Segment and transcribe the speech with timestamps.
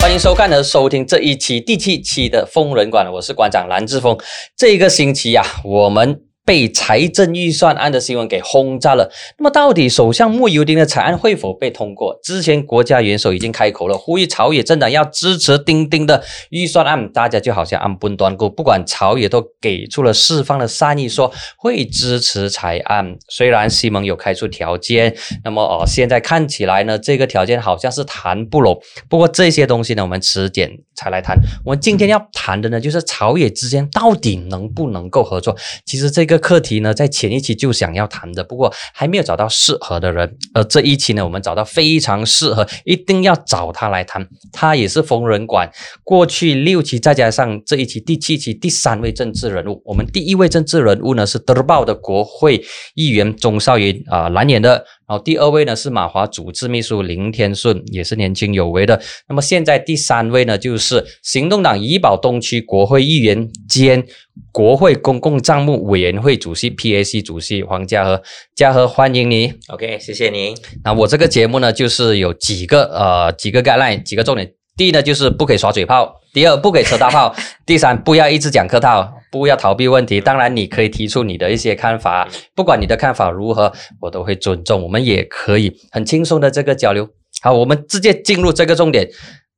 [0.00, 4.16] 欢迎收看和收听这一期第七期的疯人馆，我是馆长蓝志峰。
[4.56, 6.27] 这个星期呀，我们。
[6.48, 9.10] 被财政预算案的新闻给轰炸了。
[9.36, 12.18] 那么，到底首相穆尤丁的草案会否被通过？
[12.22, 17.12] 之前国家元首已经开口了，呼吁朝野政党要支持丁丁的预算案。
[17.12, 23.18] 大家就好像按兵端固，不管朝野都给出了释放的善意，说会支持草案。
[23.28, 28.80] 虽然西蒙有开出条件，那么哦，现在看起来呢，这个条件好像是谈不拢。
[29.10, 31.36] 不过这些东西呢，我们迟点才来谈。
[31.66, 35.54] 我们今天要谈的呢，就是朝野之间到底能不能够合作。
[35.84, 36.37] 其实这个。
[36.38, 40.36] 课题呢，在前一期就想要谈的，不过还没有找到适合的人。
[40.54, 44.26] 而这一期呢，我们找到非常适合，一定要找他来谈。
[44.52, 45.70] 他也是疯人馆
[46.04, 49.82] 过去六期，再加上这一期第七期第三位政治人物。
[49.84, 52.62] 我们第一位政治人物呢是德报的国会
[52.94, 54.84] 议员钟少云啊，蓝眼的。
[55.08, 59.00] 然后第二位呢是马华主治秘书林天顺，也是年轻有为的。
[59.26, 64.04] 那么现在第三位呢就是行动党怡保东区国会议员兼
[64.52, 68.22] 国会公共账目委员会主席 PAC 主席黄家和，
[68.54, 69.54] 家和欢迎你。
[69.68, 70.54] OK，谢谢您。
[70.84, 74.57] 那我这个节目呢就是有几个呃几个概念几个重点。
[74.78, 77.34] 第一呢就是不可以耍嘴炮，第二不可以扯大炮，
[77.66, 79.12] 第三不要一直讲客套。
[79.30, 84.82] 不要逃避问题，当然你可以提出你的一些看法，不管你的看法如何，我都会尊重。
[84.82, 87.06] 我们也可以很轻松的这个交流。
[87.42, 89.06] 好，我们直接进入这个重点。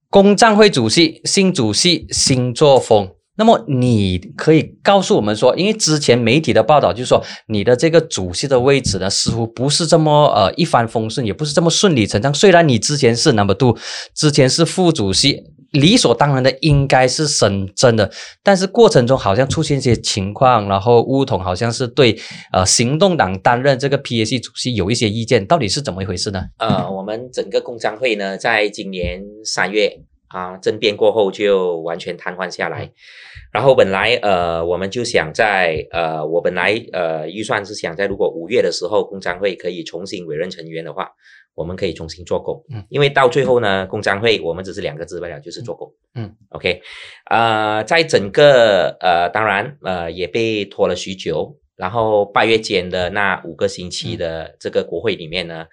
[0.08, 3.08] 工账会主席新主席新作风，
[3.40, 12.34] 那么你可以告诉我们说，因为之前媒体的报道就是说你的这个主席的位置呢，似乎不是这么呃一帆风顺，也不是这么顺理成章。
[12.34, 13.74] 虽然你之前是 number two，
[14.14, 15.42] 之前是副主席。
[15.72, 18.10] 理所当然的应该是省真的，
[18.42, 22.18] 但是过程中好像出现一些情况，然后乌统好像是对
[22.52, 26.42] 呃行动党担任这个 PAC 主席有一些意见，到底是怎么一回事呢？
[26.58, 29.96] 呃，我们整个工商会呢，在今年三月
[30.30, 32.90] 啊政变过后就完全瘫痪下来，
[33.52, 41.10] 然后本来呃我们就想在呃我本来呃预算是想在如果五月的时候工商会可以重新委任成员的话。
[41.56, 46.80] 我们可以重新做工，嗯，因为到最后呢，工商会我们只是两个字罢了，就是做工，嗯，OK，
[47.28, 55.66] 呃，在整个呃，当然呃，也被拖了许久，然后八月间的那五个星期的这个国会里面呢，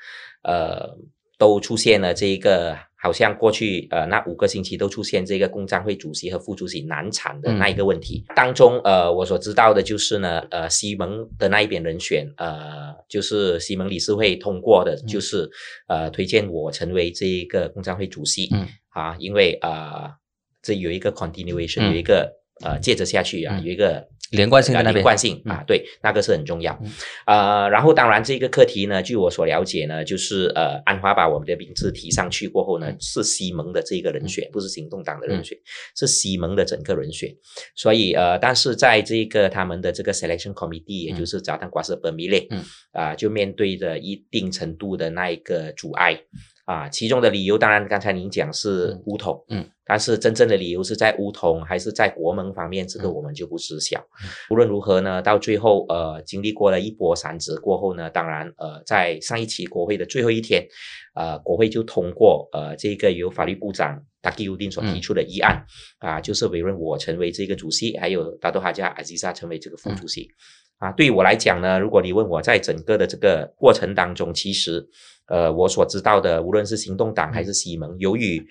[0.43, 0.97] 呃，
[1.37, 2.75] 都出现了这一个。
[2.99, 8.23] 好像过去呃那五个星期都出现这个工商会主席和副主席难产的那一个问题。
[8.35, 15.49] 当中，呃，我所知道的就是呢，呃，西蒙的那一边人选，呃，就是西蒙理事会通过的，就是
[15.87, 20.15] 呃推荐我成为这一个工商会主席，嗯，啊，因为啊
[20.61, 24.07] 这有一个 continuation，有一个呃接着下去啊，有一个。
[24.31, 26.77] 连贯性的连贯性啊，对，那个是很重要。
[27.25, 35.57] 呃，然后当然这个课题呢，据我所了解呢，就是呃，安华把我们的名字提上去过后呢，是西蒙的这个人选，不是行动党的人选，
[35.95, 37.33] 是西蒙的整个人选。
[37.73, 42.45] 所以呃，但是在这个他们的这个 selection committee，也就是早丹瓜斯本米列，
[42.91, 46.19] 啊，就面对着一定程度的那一个阻碍。
[46.67, 54.05] 啊，其中的理由当然刚才您讲是乌统，嗯，但是真正的理由是在乌统还是在国盟方面，这个我们就不知晓。
[54.49, 60.67] 无论如何呢，到最后呃，经历过了一波三折过后呢，当然呃，在上一期国会的最后一天，
[61.15, 65.65] 呃，国会就通过呃这个由法律部长达基乌丁所提出的议案，
[65.99, 70.29] 啊，就是委任我成为这个主席，还有达多哈加阿吉萨成为这个副主席。
[70.77, 74.87] 啊，对于我来讲呢，如果你问我在整个的这个过程当中，其实。
[75.29, 78.41] 呃，我所知道的，无论是行动党还是西盟，由于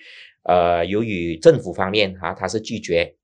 [0.43, 3.15] 呃，由于政府方面啊，他是拒绝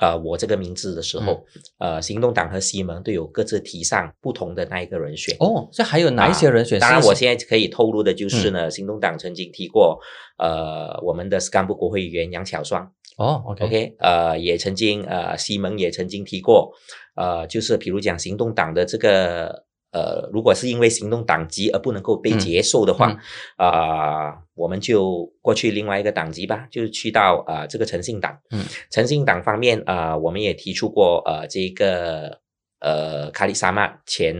[0.00, 1.44] 呃我这个名字的时候，
[1.76, 5.36] 呃，行动党和西盟都有各自提上不同的那一个人选。
[5.38, 6.80] 哦，这还有哪一些人选？
[6.80, 10.00] 当然，我现在可以透露的就是呢，行动党曾经提过
[10.38, 12.90] 呃，我们的干部国会议员杨巧双。
[13.18, 16.72] 哦，OK，呃，也曾经呃，西蒙也曾经提过，
[17.18, 19.66] 呃，就是比如讲行动党的这个。
[19.90, 23.16] 呃，如果是因为行动党籍而不能够被接受的话，
[23.56, 28.38] 啊，我们就过去另外一个党籍吧，就是去到啊这个诚信党。
[28.50, 32.38] 嗯，诚信党方面啊，我们也提出过呃这个
[32.80, 34.36] 呃卡里沙曼前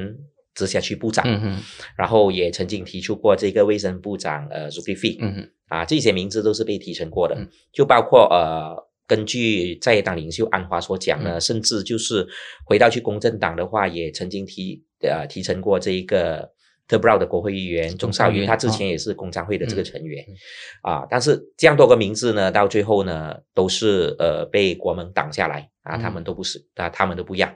[0.55, 1.59] 直辖区部长，嗯
[1.97, 4.69] 然后也曾经提出过这个卫生部长呃
[5.69, 7.35] 啊这些名字都是被提成过的，
[7.73, 8.88] 就包括呃。
[9.09, 12.25] 根据在野党领袖安华所讲呢，甚至就是
[12.65, 16.53] 回到去公正党的话，也曾经提呃提成过这一个
[16.87, 20.25] 特布劳的国会议员钟少云，他之前也是工商会的这个成员，
[20.83, 27.51] 啊，但是这样多个名字呢，到最后呢，都是呃被国门挡下来啊，他们都不是啊，他们都不要，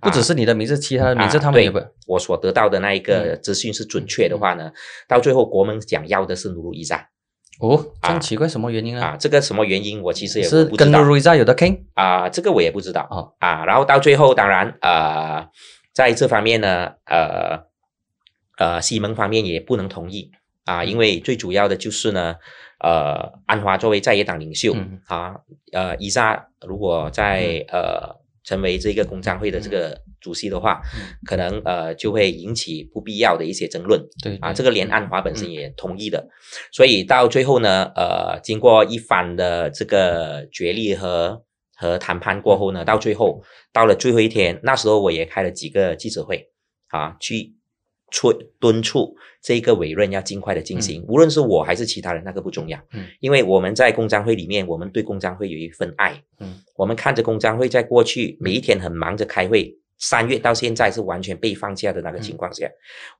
[0.00, 1.78] 不只是你的名字，其他的名字他们也不。
[2.06, 4.72] 我所得到的那一个资讯是准确的话呢，
[5.06, 7.08] 到最后国门想要的是努鲁伊扎
[7.60, 9.02] 哦，这奇怪，什么原因呢？
[9.02, 10.98] 啊，这个什么原因我其实也是不知道。
[10.98, 11.54] 跟路易莎有的
[11.94, 13.06] 啊，这个我也不知道。
[13.10, 13.34] 哦。
[13.38, 15.46] 啊，然后到最后当然呃，
[15.92, 17.66] 在这方面呢，呃
[18.56, 20.32] 呃，西蒙方面也不能同意。
[20.64, 22.36] 啊，因为最主要的就是呢，
[22.78, 25.00] 呃，安华作为在野党领袖、嗯。
[25.06, 25.36] 啊，
[25.72, 31.16] 呃，伊莎如果在、呃成为这个工商会的这个主席的话，嗯。
[31.26, 34.00] 可能呃就会引起不必要的一些争论。
[34.22, 36.28] 对啊，这个连安华本身也同意的，
[36.72, 41.44] 所以到最后呢，呃，经过一番的这个角力和
[41.76, 43.42] 和谈判过后呢，到最后
[43.72, 46.48] 到了最后一天，那时候我也开了几个记者会
[46.88, 47.54] 啊，去
[48.10, 59.76] 催敦促这个委任要尽快的进行，无论是我还是其他人，那个不重要，嗯因为我们在工商会里面，我们对工商会有一份爱，嗯，我们看着工商会在过去每一天很忙着开会。
[60.02, 62.66] 三月到现在是完全被放假的那个情况下，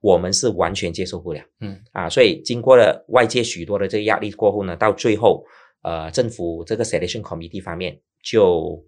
[0.01, 1.39] 我们是完全接受不了。
[1.59, 5.45] 嗯啊，所以经过了外界许多的这个压力过后呢，到最后，
[5.83, 8.83] 呃，政府这个 selection committee 方面就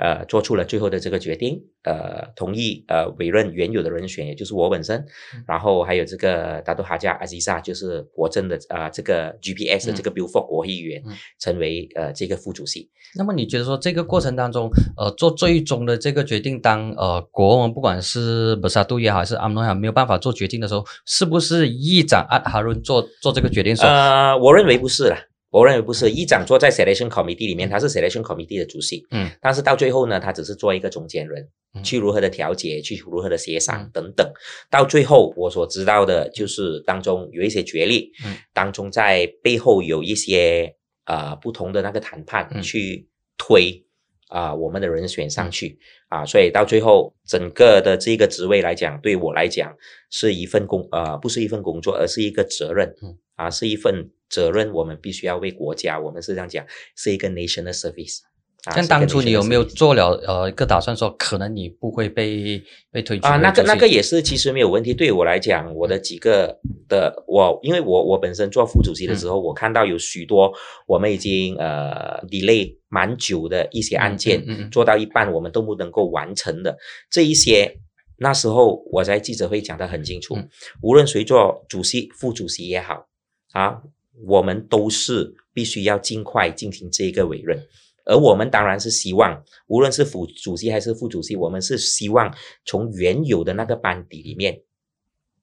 [0.00, 4.98] 呃做出了最后的这个决定，呃，同意呃委任原有的人选，也就是我本身，
[5.34, 12.88] 嗯然后还有这个达多哈加阿吉萨，就是国政的啊、呃、这个 GPS 的这个 Buford 国会议员，嗯成为呃这个副主席。
[13.14, 25.16] 那么你觉得说这个过程当中，呃，做最终的这个决定，当呃国王不管是布萨杜也好，还是阿姆诺也好，没有办法做决定的时候，是不是议长阿哈伦做做这个决定说，呃，我认为不是啦。
[25.50, 31.82] 我认为不是，议长坐在 selection committee 里面，他是 selection committee 的主席，嗯，但是到最后呢，他只是做一个中间人，嗯。
[31.82, 33.90] 去如何的调解，去如何的协商嗯。
[33.92, 34.32] 等等。
[34.70, 38.36] 到最后，我所知道的就是当中有一些角力，嗯。
[38.52, 40.72] 当中在背后有一些
[41.06, 42.62] 呃不同的那个谈判嗯。
[42.62, 43.84] 去推
[44.28, 45.76] 啊、我们的人选上去
[46.08, 49.74] 啊，所以到最后整个的这个职位来讲，对我来讲
[50.08, 53.18] 是一份工呃不是一份工作，而是一个责任，嗯。
[53.34, 56.64] 啊是一份责任，我们必须要为国家，我们是这样讲，
[56.96, 58.20] 是一个 national service。
[58.64, 62.62] 啊像当初你有没有做了呃一个打算说，可能你不会被
[62.92, 64.92] 被推举啊，那个那个也是，其实没有问题。
[64.92, 70.52] 对我来讲，我的几个的我，因为我我本身做副主席的时候，我看到有许多
[70.86, 76.76] 我们已经呃 delay 蛮久的一些案件，嗯嗯嗯做到一半我们都不能够完成的
[77.10, 77.78] 这一些。
[78.18, 80.46] 那时候我在记者会讲得很清楚，嗯
[80.82, 83.06] 无论谁做主席、副主席也好
[83.52, 83.80] 啊，
[84.26, 87.66] 我们都是必须要尽快进行这个委任。
[88.04, 92.34] 而我们当然是希望，无论是副主席还是副主席，我们是希望
[92.64, 94.62] 从原有的那个班底里面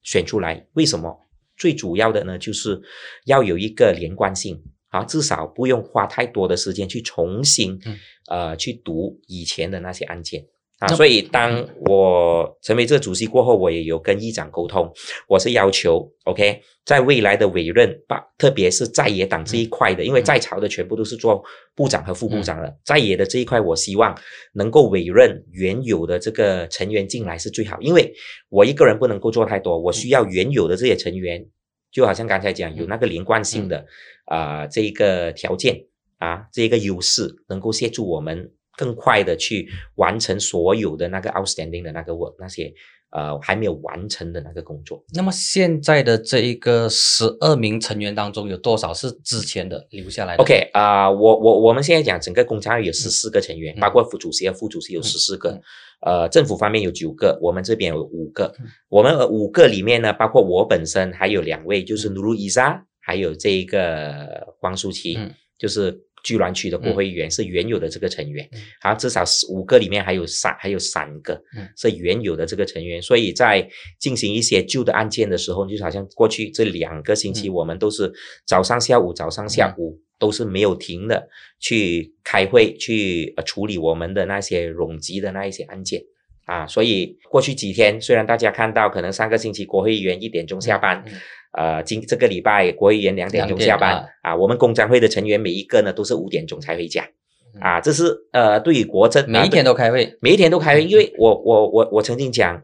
[0.01, 0.67] 选出来。
[0.73, 1.27] 为什么？
[1.55, 2.81] 最主要的呢，就是
[3.25, 7.97] 要有一个连贯性啊，至少不用花太多的时间去重新、嗯
[8.27, 10.45] 呃去读以前的那些案件。
[10.79, 14.91] 啊，所以当我成为这个主席过后，我也有跟议长沟通，
[15.27, 21.43] 我是要求，OK，在未来的委任，把特别是在野党这一块的，因为在朝的全部都是做
[21.73, 24.15] 部长和副部长了，在野的这一块，我希望
[24.53, 28.13] 能够委任原有的这个成员进来是最好，因为
[28.49, 31.43] 我一个人不能够做太多，我需要原有的这些成员，
[31.91, 33.83] 就好像刚才讲有那个连贯性的
[34.25, 35.85] 啊、这一个条件
[36.19, 42.71] 啊，这一个优势，能够协助我们更快的去完成所有的那个 outstanding 的那个 work，那些
[43.09, 45.03] 呃还没有完成的那个工作。
[45.13, 53.79] 那么现在的这一个十二名成员当中，有多少是之前的留下来的？OK 啊、我我我们现在讲整个工商会有十四个成员，嗯。
[53.79, 55.61] 包括副主席和副主席有十四个，嗯。
[55.99, 58.53] 呃，政府方面有九个，我们这边有五个。
[58.59, 58.67] 嗯。
[58.89, 65.33] 我们呃五个里面呢，包括我本身还有两位，嗯就是努鲁伊莎，还有这一个黄舒淇，嗯。
[65.57, 68.59] 就是居銮区的国会议员，是原有的这个成员嗯。
[68.81, 71.65] 好，至少是五个里面还有三还有三个嗯。
[71.77, 73.65] 是原有的这个成员，所以在
[73.97, 77.53] 进行一些旧的案件的时候，就好像过去这两个星期，嗯。
[77.53, 78.11] 我们都是
[78.45, 80.01] 早上下午早上下午。
[80.19, 81.29] 都是没有停的
[81.59, 86.01] 去开会，去呃处理我们的那些冗积的那一些案件。
[86.45, 91.13] 啊，所以过去几天，虽然大家看到可能上个星期国会议员一点钟下班，嗯
[91.53, 97.03] 呃，今这个礼拜国会议员两点钟下班啊啊我们工商会的成员每一个呢都是五点钟才回家
[97.55, 102.61] 嗯啊，这是呃对于国政每一天都开会，每一天都开会，嗯因为我我我我曾经讲，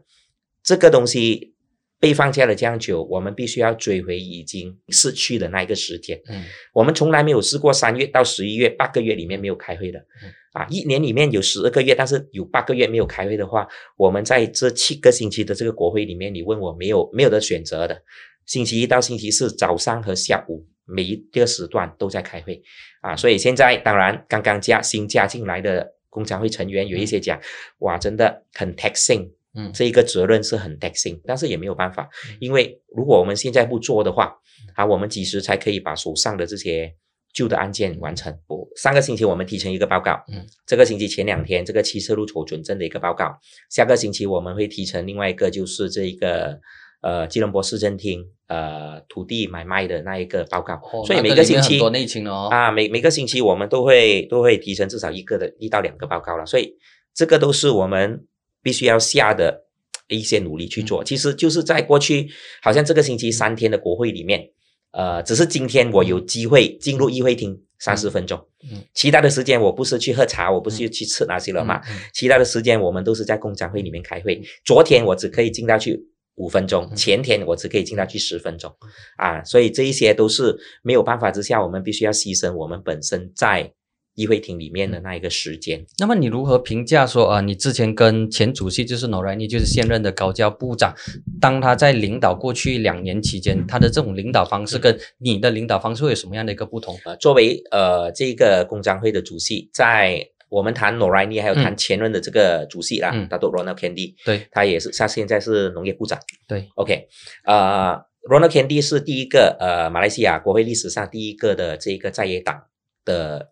[0.62, 1.54] 这个东西
[1.98, 6.20] 被放假了这样久，我们必须要追回已经逝去的那一个时间。
[6.28, 18.02] 嗯我们从来没有试过三月到十一月八个月里面没有开会的嗯啊，一年里面有十二个月，但是有八个月没有开会的话，我们在这七个星期的这个国会里面，你问我没有没有的选择的，
[18.46, 22.62] 星期一到星期四早上和下午每一个时段都在开会。
[23.00, 27.38] 啊，所以现在当然刚刚加新加进来的工商会成员有一些讲，
[27.78, 29.70] 哇，真的很 taxing，嗯。
[29.72, 32.08] 这一个责任是很 taxing，但是也没有办法，
[32.40, 34.34] 因为如果我们现在不做的话，
[34.74, 36.94] 啊，我们几时才可以把手上的这些
[37.32, 38.32] 旧的案件完成？
[38.46, 43.36] 我上个星期我们提成一个报告，嗯，这个星期前两天这个汽车路筹准证的一个报告，
[43.68, 46.58] 下个星期我们会提成另外一个就是这一个
[47.04, 56.74] 呃吉隆坡市政厅呃土地买卖的那一个报告，哦所以每个星期里面很多内情哦，啊，每每个星期我们都会都会提成至少一个的一到两个报告了，所以
[57.12, 58.24] 这个都是我们
[58.62, 59.66] 必须要下的
[60.08, 61.02] 一些努力去做。
[61.02, 61.04] 嗯。
[61.04, 62.30] 其实就是在过去，
[62.62, 64.48] 好像这个星期三天的国会里面，
[64.92, 68.38] 呃，只是今天我有机会进入议会厅三十分钟，
[68.70, 72.00] 嗯其他的时间我不是去喝茶，我不是去吃那些了嘛，嗯嗯。
[72.14, 74.40] 其他的时间我们都是在工商会里面开会。
[74.64, 76.00] 昨天我只可以进到去
[76.36, 78.74] 五分钟，嗯前天我只可以进到去十分钟，
[79.16, 83.72] 啊，所以这一些都是没有办法之下，我们必须要牺牲我们本身在
[84.16, 85.84] 议会厅里面的那一个时间。
[85.98, 90.94] 那么你如何评价说啊、你之前跟前主席就是 n o r a n i 就是现任的高教部长，
[91.40, 96.96] 当他在领导过去两年期间，他的这种领导方式跟你的领导方式会有什么样的一个不同？
[97.04, 100.24] 呃，作为呃这个工商会的主席，在
[100.54, 103.26] 我们谈 n o r a n i 还有谈前任的这个主席啦，嗯。
[103.28, 104.46] 大多 Ronald Candy，对。
[104.52, 106.16] 他也是他现在是农业部长。
[106.46, 107.08] 对，OK，
[107.44, 112.62] 呃，Ronald Candy 是第一个呃马来西亚国会历史上第一个的这个在野党
[113.04, 113.50] 的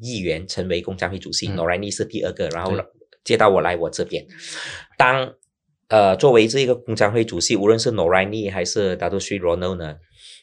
[0.00, 1.54] 议员成为工商会主席、嗯。
[1.54, 2.72] N o r a n i 是第二个，然后
[3.24, 4.24] 接到我来我这边，
[4.96, 5.34] 当
[5.88, 9.96] 呃作为这个工商会主席，无论是 n o r a n i 还是 d a t o s r Ronald 呢，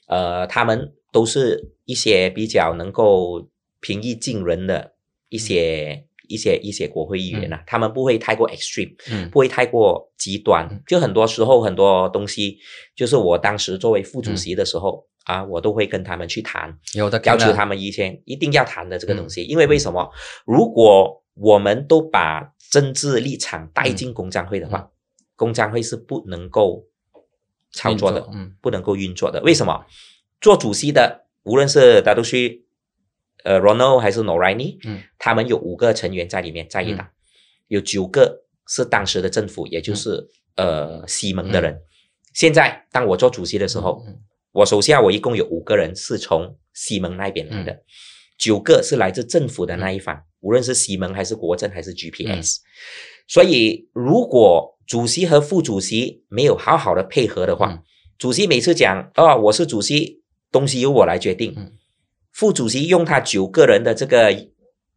[0.07, 3.47] 呃，他们都是一些比较能够
[3.79, 4.90] 平易近人的
[5.31, 10.83] 一些、一些一些国会议员啊，他们不会太过 extreme，嗯不会太过极端嗯。
[10.85, 12.57] 就很多时候很多东西，
[12.93, 19.43] 就是我当时作为副主席的时候、啊，我都会跟他们去谈，有的要求他们一些一定要谈的这个东嗯西。
[19.45, 20.11] 因为为什么？
[20.45, 24.91] 如果我们都把政治立场带进工商会的话，
[25.37, 26.85] 工商会是不能够
[27.71, 29.41] 操作的，嗯不能够运作的。
[29.41, 29.85] 为什么？
[30.41, 32.65] 做主席的，无论是达杜西、
[33.43, 35.01] 呃 Ronald 还是 Noraini，嗯。
[35.17, 37.07] 他们有五个成员在里面，在野党、
[37.67, 41.81] 有九个是当时的政府，也就是、呃西蒙的人。
[42.33, 44.17] 现在当我做主席的时候，嗯
[44.53, 47.79] 我手下我一共有五个人是从西蒙那边来的，嗯。
[48.37, 52.57] 九个是来自政府的那一方，无论是西蒙还是国政还是 GPS。
[53.27, 53.49] 所嗯。
[53.51, 57.83] 以，如果主席和副主席没有好好的配合的话，嗯。
[58.17, 60.21] 主席每次讲哦我是主席，
[60.51, 61.71] 东西由我来决定，嗯
[62.31, 64.33] 副主席用他九个人的这个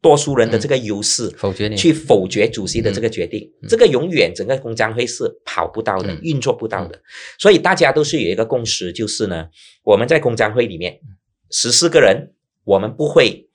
[0.01, 1.77] 多数人的这个优势，否决你。
[1.77, 3.69] 去否决主席的这个决定，嗯。
[3.69, 6.21] 这个永远整个工商会是跑不到的，嗯。
[6.23, 7.01] 运作不到的。
[7.39, 9.49] 所以大家都是有一个共识，就是呢，
[9.83, 11.17] 我们在工商会里面嗯
[11.51, 12.33] 十四个人，
[12.65, 13.49] 我们不会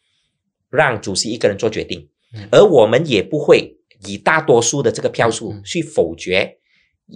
[0.69, 2.47] 让主席一个人做决定，嗯。
[2.51, 6.58] 而我们也不会以大多数的这个票数去否决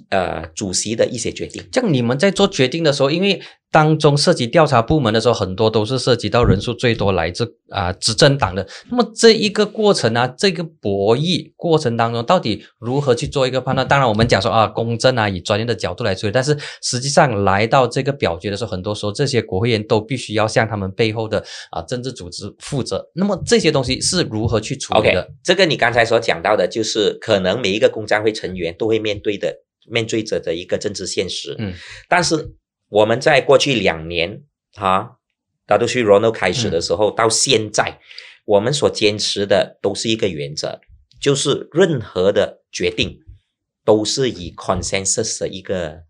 [0.10, 1.64] 呃主席的一些决定。
[1.72, 8.68] 像你们在做决定的时候，因为当中涉及调查部门的时候，很多都是涉及到人数最多来自啊、执政党的。
[8.92, 13.88] 那么这一个过程啊，这个博弈过程当中，到底如何去做一个判断？
[13.88, 23.04] 当然，我们讲说啊，公正啊，以专业的角度来处理，但是实际上来到这个表决的时候，很多时候这些国会议员都必须要向他们背后的啊政治组织负责。
[23.16, 25.28] 那么这些东西是如何去处理的？
[25.44, 29.52] 这个你刚才所讲到的，就是可能每一个工商会成员都会面对的、
[29.88, 31.56] 面对着的一个政治现实。
[31.58, 31.74] 嗯，
[32.08, 32.54] 但是
[32.90, 35.18] 我们在过去两年哈，
[35.66, 38.00] 大都去 Ronald 开始的时候、到现在，
[38.46, 40.80] 我们所坚持的都是一个原则，
[41.20, 43.20] 就是任何的决定
[43.86, 46.04] 都是以 consensus 的一个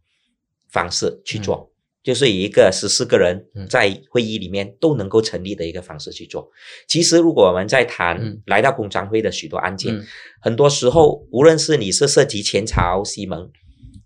[0.69, 1.71] 方式去做。
[2.03, 6.51] 就是以一个十四个人嗯在会议里面都能够成立的一个方式去做。
[6.85, 10.05] 其实，如果我们在谈嗯来到工商会的许多案件，嗯
[10.41, 13.49] 很多时候，无论是你是涉及前朝西蒙，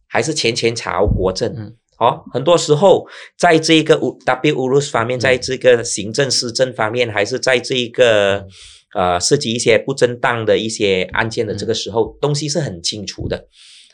[0.08, 1.76] 还是前前朝国政，嗯。
[2.00, 5.20] 哦，很多时候在这个 W W Urus 方面，嗯。
[5.20, 8.46] 在这个行政施政方面，还是在这个
[8.94, 13.48] 呃涉及一些不正当的一些案件的这个时候，东西是很清楚的。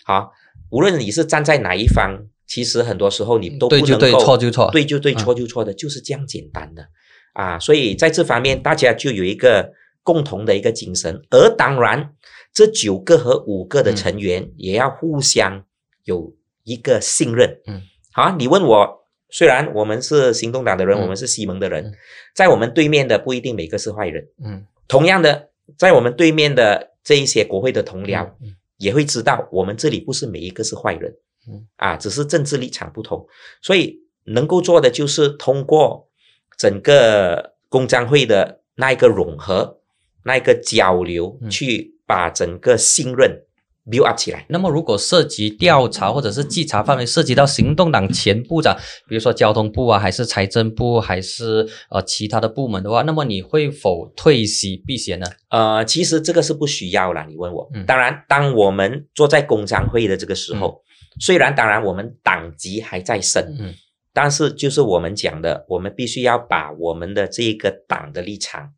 [0.04, 0.32] 好，
[0.70, 5.18] 无论你是站在哪一方，其实很多时候你都不对就对能够错就错对就对，嗯。
[5.18, 6.86] 错就错的，就是这样简单的。
[7.34, 7.58] 啊。
[7.58, 9.72] 所以在这方面，大家就有一个
[10.04, 12.12] 共同的一个精神，而当然，
[12.54, 13.96] 这九个和五个的嗯。
[13.96, 15.64] 成员也要互相
[16.04, 16.34] 有
[16.64, 17.62] 一个信任。
[17.68, 17.82] 嗯，
[18.12, 21.02] 好，你问我，虽然我们是行动党的人，嗯。
[21.02, 21.94] 我们是西蒙的人嗯，
[22.34, 24.28] 在我们对面的不一定每个是坏人。
[24.44, 24.66] 嗯。
[24.88, 31.16] 同样的，在我们对面的这一些国会的同僚嗯也会知道，我们这里不是每一个是坏人，
[31.48, 31.68] 嗯。
[31.78, 33.26] 啊，只是政治立场不同，
[33.62, 36.10] 所以能够做的就是通过
[36.58, 39.80] 整个公商会的那一个融合、
[40.24, 41.50] 那一个交流，嗯。
[41.50, 43.44] 去把整个信任
[43.90, 44.46] build up 起来。
[44.50, 55.26] 那么，如果涉及调查或者是稽查范围涉及到行动党前部长，比如说交通部啊，还是财政部，还是呃其他的部门的话，那么你会否退席避嫌呢？
[55.50, 57.70] 呃，其实这个是不需要啦，你问我。
[57.74, 60.82] 嗯当然，当我们坐在工商会的这个时候，
[61.20, 63.74] 虽然当然我们党籍还在身，嗯
[64.16, 68.70] 但是就是我们讲的，我们必须要把我们的这一个党的立场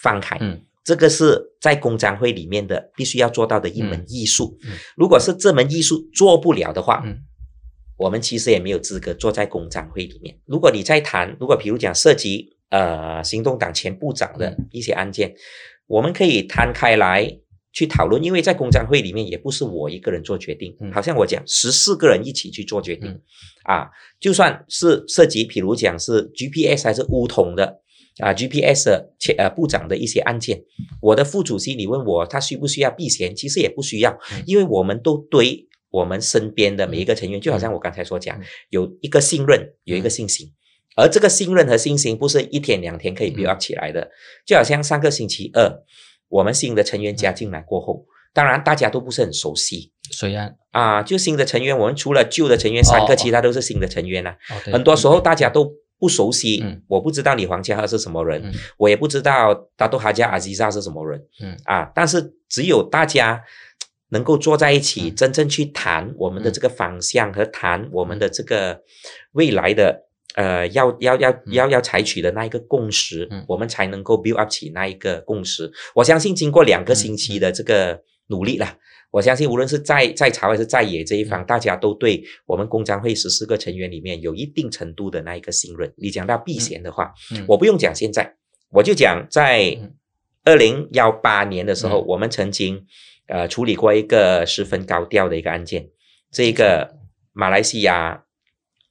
[0.00, 0.36] 放开。
[0.40, 4.58] 嗯这个是在公章会里面的必须要做到的一门嗯艺术。
[4.64, 7.16] 嗯如果是这门艺术做不了的话，嗯
[7.96, 10.36] 我们其实也没有资格坐在公章会里面。
[10.46, 15.34] 如果你在谈，如果比如讲涉及呃行动党前部长的嗯一些案件，
[15.86, 17.38] 我们可以摊开来
[17.72, 23.22] 去讨论，因为在公章会里面也不是我一个人做决定，嗯好像我讲十四个人一起去做决定、嗯
[23.62, 23.88] 啊，
[24.20, 27.80] 就算是涉及，比如讲是 GPS 还是乌统的。
[28.18, 28.88] 啊，GPS
[29.36, 30.62] 呃部长的一些案件，
[31.00, 34.42] 我的副主席，你问我他需不需要避嫌，其实也不需要，嗯。
[34.46, 40.52] 因为我们都对我们身边的每一个成员，就好像我刚才所讲嗯，有一个信任，有一个信心，
[40.96, 43.34] 而这个信任和信心不是一天两天可以嗯。
[43.34, 44.08] build up 起来的，
[44.46, 45.82] 就好像上个星期二
[46.28, 53.06] 我们新的成员加进来过后，当然大家都不是很熟悉虽然啊，就新的成员，我们除了旧的成员三哦。
[53.08, 54.36] 个，其他都是新的成员啊，
[54.70, 55.72] 很多时候大家都。
[55.98, 56.82] 不熟悉，嗯。
[56.88, 58.52] 我不知道你黄家和是什么人，嗯。
[58.76, 61.56] 我也不知道达多哈加阿吉萨是什么人，嗯。
[61.64, 63.42] 啊，但是只有大家
[64.10, 65.14] 能够坐在一起，嗯。
[65.14, 68.82] 真正去谈我们的这个方向和谈我们的这个
[69.32, 73.44] 未来的呃要要要要要采取的那一个共识，嗯。
[73.48, 75.72] 我们才能够 build up 起那一个共识。
[75.94, 78.76] 我相信经过两个星期的这个努力啦。
[79.14, 85.94] 我相信，无论是在在朝还是在野这一方，大家都对我们工商会十四个成员里面有一定程度的那一个信任。
[85.96, 87.44] 你讲到避嫌的话，嗯。
[87.46, 88.34] 我不用讲现在，
[88.72, 89.94] 我就讲在嗯。
[90.42, 92.06] 二零幺八年的时候，嗯。
[92.08, 92.84] 我们曾经
[93.28, 95.90] 呃处理过一个十分高调的一个案件，
[96.32, 96.96] 这个
[97.32, 98.24] 马来西亚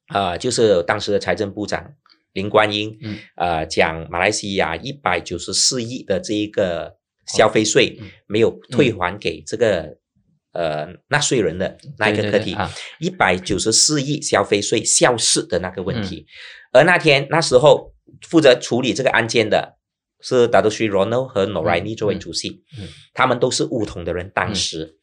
[0.07, 1.95] 呃就是当时的财政部长
[2.31, 3.17] 林冠英，嗯。
[3.35, 6.95] 呃讲马来西亚一百九十四亿的这一个
[7.27, 8.09] 消费税嗯。
[8.25, 9.97] 没有退还给这个。
[10.53, 12.55] 呃，纳税人的那一个课题，
[12.99, 16.25] 一百九十四亿消费税消失的那个问嗯题。
[16.71, 19.77] 而那天那时候负责处理这个案件的
[20.21, 24.95] 是达多西 Ronald 和 Noraini 作为主席，嗯他们都是乌统的人，当时。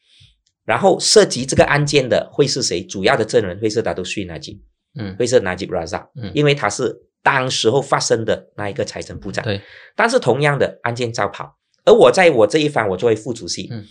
[0.64, 2.84] 然后涉及这个案件的会是谁？
[2.84, 4.60] 主要的证人会是达多西 Najib，
[4.96, 9.44] 嗯会是 Najib Razak，、嗯因为他是当时候发生的那一个财政部长。
[9.44, 9.60] 对
[9.96, 13.84] 但是同样的案件照跑，而我在我这一方，我作为副主席，嗯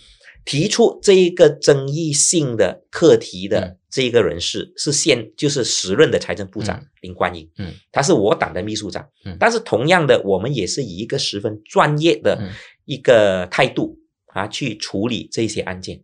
[0.44, 3.76] 提出这一个争议性的课题的嗯。
[3.90, 6.86] 这一个人士、是现就是时任的财政部长、嗯。
[7.00, 9.36] 林冠英，嗯，他是我党的秘书长，嗯。
[9.40, 12.50] 但是同样的，我们也是以一个十分专业的嗯。
[12.84, 16.00] 一个态度、啊去处理这些案件，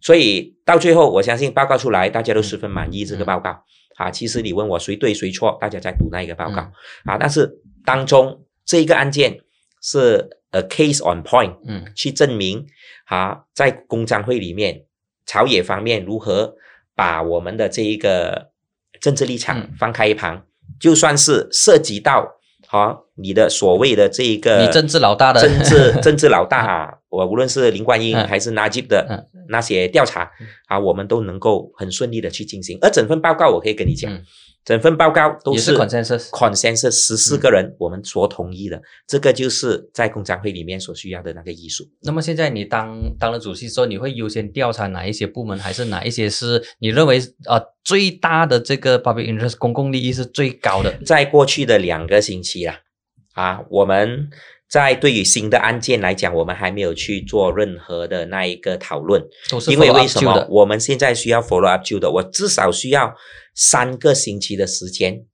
[0.00, 3.62] 所以到最后，我相信报告出来，大家都十分满意这个报告。
[3.96, 6.72] 啊，其实你问我谁对谁错，大家在读那一个报告、嗯。
[7.12, 7.50] 啊，但是
[7.84, 9.40] 当中这一个案件
[9.88, 11.84] 是 a case on point，嗯。
[11.94, 12.66] 去证明
[13.04, 14.84] 啊，在公章会里面，
[15.24, 16.56] 朝野方面如何
[16.96, 18.50] 把我们的这一个
[19.00, 19.70] 政治立场嗯。
[19.78, 20.44] 放开一旁，
[20.80, 25.40] 就算是涉及到啊你的所谓的这一个你政治老大的。
[25.40, 28.26] 政治 政治老大啊，我无论是林冠英嗯。
[28.26, 29.24] 还是 Najib 的嗯。
[29.48, 30.30] 那些调查
[30.66, 32.78] 啊，我们都能够很顺利的去进行。
[32.80, 34.20] 而整份报告，我可以跟你讲嗯，
[34.64, 41.84] 整份报告都是 consensus consensus 十四个人我们所同意的，这个就是在公章会里面所需要的那个艺术。
[42.02, 50.92] 那么现在你当当了主席之后，你会优先调查哪一些部门，还是哪一些是你认为呃最大的这个 public interest 公共利益是最高的？
[51.06, 52.74] 在过去的两个星期啊，
[53.36, 54.30] 啊，我们
[54.66, 59.22] 在对于新的案件来讲，我们还没有去做任何的那一个讨论，
[59.68, 60.24] 因为为什？
[60.24, 62.10] 么我们现在需要 follow up 旧的？
[62.10, 63.14] 我至少需要
[63.54, 65.26] 三个星期的时间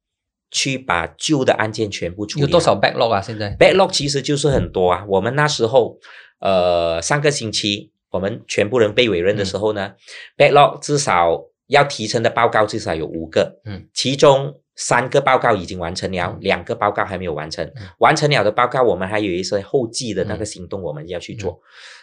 [0.50, 2.42] 去把旧的案件全部处理。
[2.42, 3.20] 有多少 backlog 啊？
[3.22, 5.04] 现在 backlog 其实就是很多啊。
[5.08, 5.96] 我们那时候，
[6.40, 9.92] 呃，上个星期我们全部人被委任的时候呢、
[10.36, 16.38] b a c k l o g 至少要提成的报告至少有五个，嗯，其中三个报告已经完成了，嗯。
[16.40, 17.64] 两个报告还没有完成。
[17.76, 17.88] 嗯。
[17.98, 20.46] 完成了的报告，我们还有一些后继的那个嗯。
[20.46, 21.60] 行动我们要去做，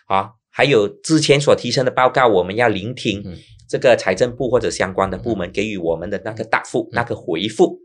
[0.08, 3.38] 啊，还有之前所提升的报告，我们要聆听嗯。
[3.67, 7.79] 这个财政部或者相关的部门给予我们的那个答复、那个回复、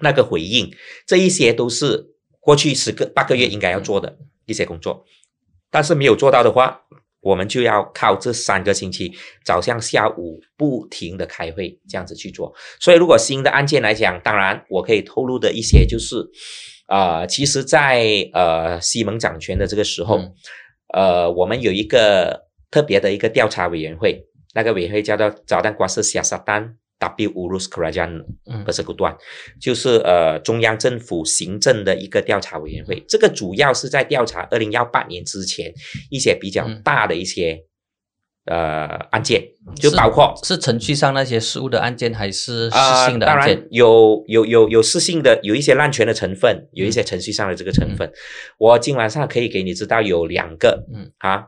[0.00, 0.72] 那个回应，
[1.04, 5.04] 这一些都是过去十个八个月应该要做的一些工作。
[5.68, 6.82] 但是没有做到的话，
[7.24, 9.10] 我们就要靠这三个星期
[9.44, 12.54] 早上下午不停的开会，这样子去做。
[12.78, 16.16] 所以如果新的案件来讲，当然我可以透露的一些就是，
[16.86, 20.32] 呃，其实，在呃西蒙掌权的这个时候，嗯
[20.92, 24.22] 呃，我们有一个特别的一个调查委员会，
[24.54, 29.16] 那个委员会叫做炸弹瓜斯西亚萨丹 W Urus Kerajaan 嗯 Persekutuan，
[29.60, 33.04] 就是呃中央政府行政的一个调查委员会。
[33.08, 35.72] 这个主要是在调查二零幺八年之前
[36.10, 37.58] 一些比较嗯大的一些、
[38.46, 39.42] 呃案件，
[39.76, 43.66] 就包括是程序上那些事务的案件，还是啊、事性的当然案件？
[43.70, 48.10] 有有有有事性的，有一些滥权的成分，有一嗯些程序上的这个成分。
[48.58, 51.46] 我今晚上可以给你知道有两个，嗯啊，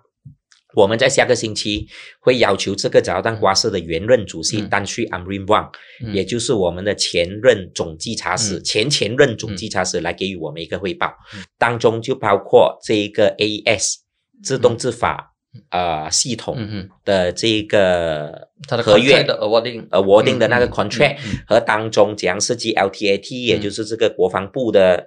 [0.76, 1.88] 我们在下个星期
[2.20, 4.68] 会要求这个早丹瓜社的原任主席嗯。
[4.68, 5.70] 丹旭 Amrin Wang，、
[6.04, 6.14] 嗯。
[6.14, 8.64] 也就是我们的前任总稽查司、嗯。
[8.64, 11.42] 前前任总稽查室来给予我们一个汇报，嗯。
[11.58, 13.94] 当中就包括这一个 AES
[14.42, 15.32] 自动执法、
[15.70, 16.58] 呃系统
[17.02, 18.48] 的这个
[18.84, 25.06] 合约的 awarding，呃 awarding 的那个 contract、嗯和当中怎样设计 LTAT，、也就是这个国防部的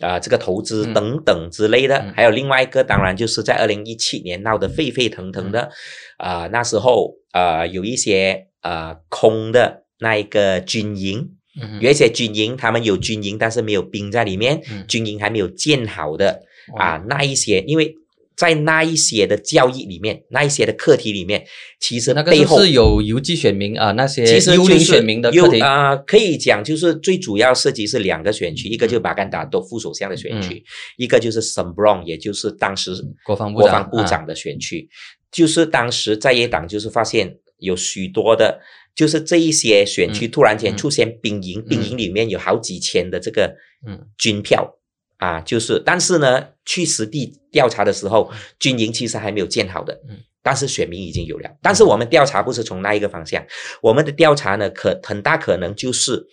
[0.00, 0.94] 啊、这个投资嗯。
[0.94, 2.12] 等等之类的，嗯。
[2.14, 5.70] 还有另外一个当然就是在二零一七年闹得沸沸腾腾的，
[6.18, 11.30] 啊、那时候呃有一些呃空的那一个军营，
[11.60, 14.84] 嗯有一些军营他们有军营，但是没有兵在里面，嗯。
[14.86, 16.42] 军营还没有建好的
[16.74, 17.94] 哦啊，那一些因为。
[18.36, 21.46] 在那一些的教义里面，那一些的课题里面，
[21.80, 30.62] 其实那个背后是有邮寄选民啊，那些其实就是幽灵选民的有课题，啊、可以讲就是最主要涉及是两个选区，一个就是巴干达多副首相的选区，
[30.98, 32.92] 一个就是 s a m b r o n 也就是当时
[33.24, 34.88] 国防部国防部长的选区。
[35.32, 38.60] 就是当时在野党就是发现有许多的，
[38.94, 40.30] 就是这一些选区嗯。
[40.30, 43.54] 突然间嗯出现兵营，兵营里面有好几千的这个
[43.86, 44.06] 嗯。
[44.16, 44.78] 军票。
[45.18, 51.50] 啊，就是，但是呢，去实地调查的时候，军营其实还没有建好的，嗯但是选民已经有了。
[51.60, 53.44] 但是我们调查不是从那一个方向，
[53.82, 56.24] 我们的调查呢，可很大可能就是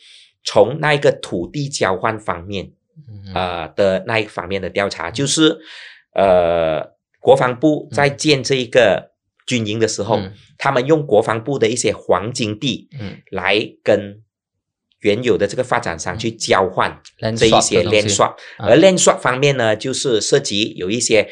[0.44, 2.72] 从那一个土地交换方面，
[3.34, 5.58] 啊呃的那一方面的调查，就是
[6.14, 9.12] 呃，国防部在建这一个
[9.48, 14.22] 军营的时候，嗯他们用国防部的一些黄金地嗯来跟
[15.04, 17.00] 原有的这个发展商去交换
[17.38, 18.02] 这一些的东西。
[18.02, 18.68] land swap，啊。
[18.68, 21.30] 而 land swap 方面呢，就是涉及有一些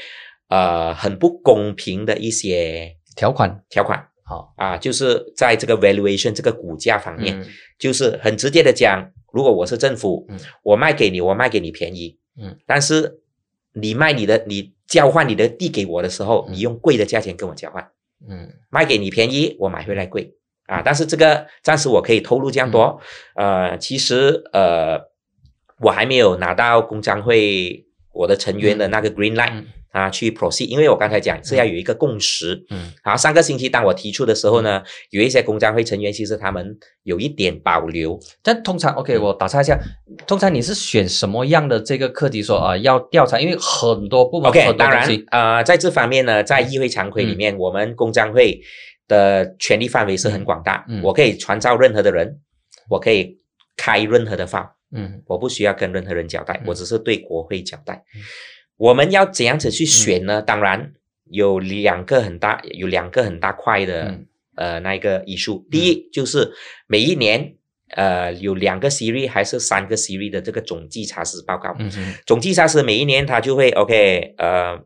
[0.48, 3.64] 呃很不公平的一些条款。
[3.70, 7.48] 条款好，啊，就是在这个 valuation 这个股价方面，嗯。
[7.78, 10.40] 就是很直接的讲，如果我是政府，嗯。
[10.64, 13.20] 我卖给你，我卖给你便宜，嗯，但是
[13.74, 16.54] 你卖你的，你交换你的地给我的时候，嗯。
[16.54, 17.90] 你用贵的价钱跟我交换，
[18.30, 18.54] 嗯。
[18.70, 20.36] 卖给你便宜，我买回来贵
[20.72, 20.82] 啊。
[20.84, 23.00] 但是这个暂时我可以透露这样多，
[23.36, 25.00] 呃，其实呃，
[25.82, 32.66] 我还没有拿到工商会我的成员的那个 green light、嗯啊去 proceed，因为我刚才讲是要有一个共识。
[32.70, 39.78] 嗯好，上个星期当我提出的时候呢，有一些工商会成员其实他们有一点保留，但通常，OK，嗯我打岔一下，
[40.26, 43.38] 通常你是选什么样的这个课题说啊、要调查？
[43.38, 48.62] 因为很多部门 OK，当然啊，，呃，在这方面呢，在议会常规里面，我们工商会
[49.12, 52.40] 的权力范围是很广大，我可以传召任何的人，
[52.90, 53.38] 我可以
[53.76, 58.02] 开任何的发，嗯我不需要跟任何人交代，嗯我只是对国会交代。
[58.78, 60.42] 我们要怎样子去选嗯呢？
[60.42, 60.94] 当然
[61.26, 65.68] 有两个很大，有两个很大块的、嗯呃那一个艺术。
[65.70, 66.50] 第一就是
[66.88, 67.56] 每一年
[67.96, 71.76] 呃有两个 series 还是三个 series 的这个总稽查实报告。
[72.26, 74.80] 总稽查实每一年他就会 OK 呃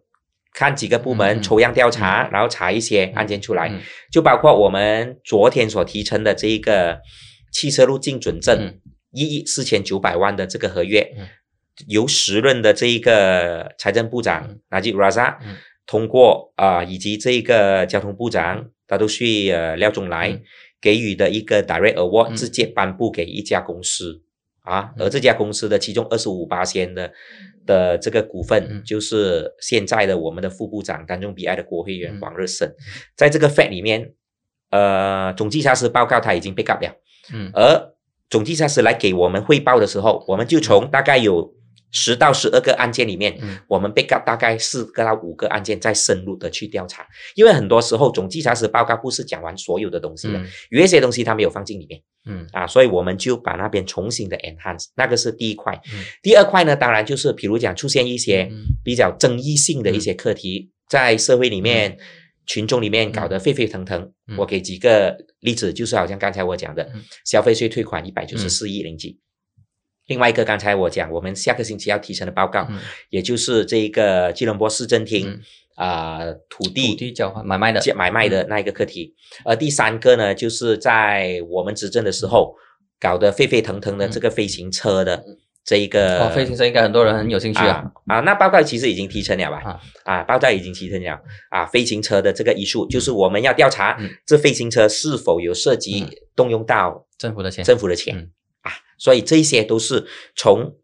[0.55, 3.81] 看几个部门抽样调查，然后查一些案件出来，嗯。
[4.09, 7.01] 就包括我们昨天所提成的这一个
[7.51, 8.79] 汽车路径准证嗯。
[9.11, 11.27] 一亿四千九百万的这个合约，嗯。
[11.89, 14.59] 由时任的这一个财政部长嗯。
[14.69, 15.57] Najib Razak 嗯。
[15.85, 20.41] 通过啊、以及这个交通部长他都去呃廖仲来嗯。
[20.79, 22.35] 给予的一个 Direct Award，、嗯。
[22.37, 24.21] 直接颁布给一家公司
[24.65, 27.11] 啊，嗯而这家公司的其中二十五八仙的
[27.65, 28.83] 的这个股份，嗯。
[28.83, 32.19] 就是现在的我们的副部长当中比爱的国会议员嗯。
[32.19, 32.69] 黄日升，
[33.15, 34.13] 在这个 Fact 里面，
[34.71, 36.91] 呃，总稽查师报告他已经被 up 了。
[37.31, 37.51] 嗯。
[37.53, 37.93] 而
[38.29, 41.53] 总稽查师来给我们汇报的时候，我们就从大概有
[41.91, 43.57] 十到十二个案件里面，嗯。
[43.67, 47.05] 我们被 up 大概四个到五个案件，再深入的去调查。
[47.35, 50.47] 因为很多时候总稽查师报告不是讲完所有的东西的，嗯。
[50.71, 52.47] 有一些东西他没有放进里面嗯。
[52.51, 55.73] 啊，所以我们就把那边重新的 enhance，那个是第一块。
[55.93, 56.03] 嗯。
[56.21, 61.97] 第二块呢，当然就是比如讲出现一些嗯比较争议性的一些课题，在社会里面。
[62.47, 64.37] 群众里面搞得沸沸腾腾，嗯。
[64.37, 67.03] 我给几个例子，就是好像刚才我讲的，嗯。
[67.25, 69.19] 消费税退款一百九十四亿零几。
[70.05, 72.79] 另外一个，刚才我讲，我们下个星期要提成的报告，嗯。
[73.09, 75.41] 也就是这个吉隆坡市政厅、
[75.77, 79.13] 嗯啊、土地土地交换买卖的，买卖的那一个课题。
[79.43, 82.55] 而第三个呢，就是在我们执政的时候
[82.99, 85.23] 搞得沸沸腾腾的这个飞行车的
[85.65, 87.91] 这一个哦，飞行车应该很多人很有兴趣啊。
[88.05, 89.57] 啊啊，那报告其实已经提成了吧？
[89.65, 91.65] 啊啊，报告已经提成了啊。
[91.65, 100.75] 飞行车的这个一数，就是我们要调查嗯这飞行车是否有涉及嗯动用到政府的钱，政府的钱、嗯啊，所以这些都是从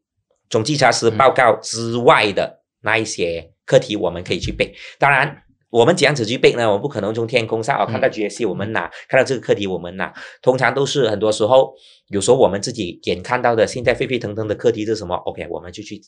[0.50, 4.74] 总稽查司嗯报告之外的那一些课题，我们可以去背。
[5.00, 6.68] 当然，我们怎样子去背呢？
[6.68, 11.74] 我们不可能从天空上哦，看到嗯 GSC 我们拿，看到这个课题我们拿，通常都是很多时候，
[12.10, 16.02] 有时候我们自己眼看到的现在沸沸腾腾的课题是什么？OK，我们就去，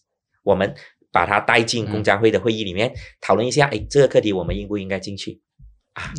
[0.43, 0.73] 我们
[1.11, 5.39] 把它带进嗯工商会的会议里面、讨论一下，哎，这个课题我们应不应该进去？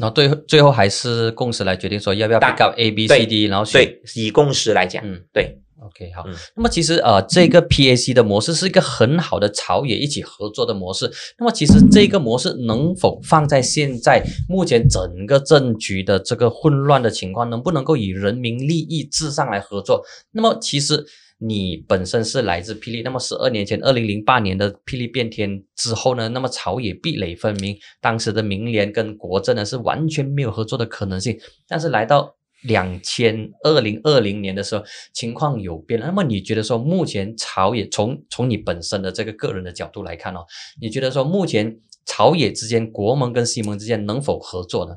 [0.01, 5.61] 然后最后最后还是共识来决定说要不要当 pick up A、B、C、D，然后选对，以共识来讲，嗯对。
[5.87, 6.25] OK，好。
[6.27, 11.11] 嗯那么其实呃，这个 PAC 的模式是一个很好的朝野一起合作的模式。
[11.39, 20.03] 那么其实这个模式能否放在现在目前整个政局的这个混乱的情况，能不能够以人民利益至上来合作？
[20.33, 21.05] 那么其实
[21.39, 31.39] 你本身是来自霹雳，那么十二年前，二零零八年的霹雳变天之后呢，那么朝野壁垒分明，当时的民联跟国政呢是完全没有合作的可能性。
[31.69, 36.01] 但是来到两千二零二零年的时候，情况有变。
[36.01, 40.45] 那么你觉得说，目前朝野从从你本身的这个个人的角度来看哦，
[40.81, 44.97] 你觉得说目前朝野之间，国盟跟西盟之间能否合作呢？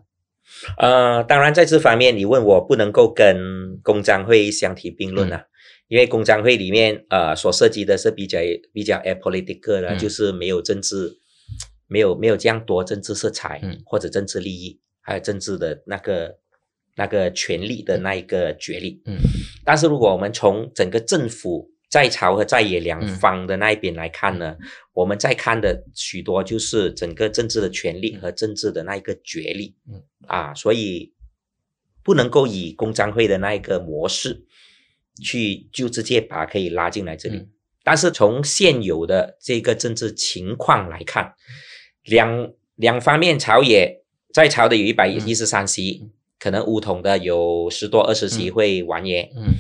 [0.78, 5.44] 呃，当然在这方面，你问我不能够跟工商会相提并论啊，
[5.90, 8.40] 因为工商会里面呃所涉及的是比较
[8.74, 11.18] 比较 apolitical 的，嗯就是没有政治，
[11.88, 16.38] 没有没有这样多政治色彩、嗯或者政治利益，还有政治的那个
[16.98, 19.02] 那个权力的那一个角力。
[19.06, 19.18] 嗯。
[19.64, 23.08] 但是如果我们从整个政府在朝和在野两嗯。
[23.16, 24.58] 方的那一边来看呢，
[24.94, 30.04] 我们在看的许多就是整个政治的权力和政治的那一个角力，嗯。
[30.28, 31.14] 啊，所以
[32.04, 34.46] 不能够以工商会的那一个模式
[35.24, 37.38] 去就直接把可以拉进来这里。
[37.38, 37.50] 嗯。
[37.84, 41.34] 但是从现有的这个政治情况来看，
[42.04, 49.32] 两两方面朝野在朝的有一百一十三席，嗯可能乌统的有十多二十席嗯会完耶。
[49.36, 49.54] 嗯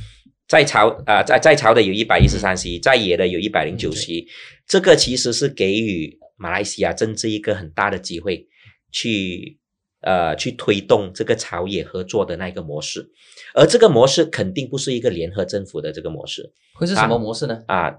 [0.48, 4.26] 在朝啊、在在朝的有一百一十三席，在野的有一百零九席，
[4.66, 8.48] 这个其实是给予马来西亚政治一个很大的机会，
[8.90, 9.60] 去
[10.00, 13.10] 呃去推动这个朝野合作的那个模式，
[13.56, 17.62] 而这个模式肯定不是一个联合政府的这个模式会是什么模式呢？
[17.68, 17.94] 啊。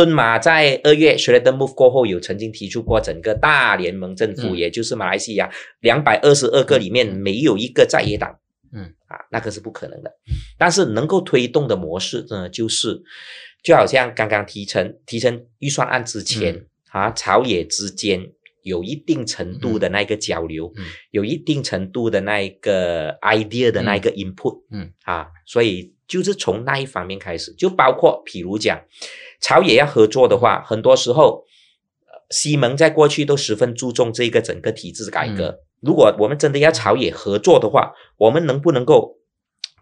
[0.00, 8.34] 敦马在二月 s h r e d e Move 过后，有曾经提出过整个大联盟政府，也就是马来西亚两百二十二个里面没有一个在野党。
[8.72, 10.10] 嗯啊，那个是不可能的。
[10.56, 13.02] 但是能够推动的模式呢，就是
[13.62, 18.26] 就好像刚刚提成提成预算案之前、啊，朝野之间
[18.62, 28.80] 有一定程度的那个交流，嗯有一定程度的那一个 idea 的那一个 input，嗯啊，所以就是从那一方面开始，就包括譬如讲
[29.40, 31.44] 朝野要合作的话，很多时候。
[32.06, 35.48] 呃西蒙在过去都十分注重这个整个体制改革。
[35.48, 39.16] 嗯如果我们真的要朝野合作的话，我们能不能够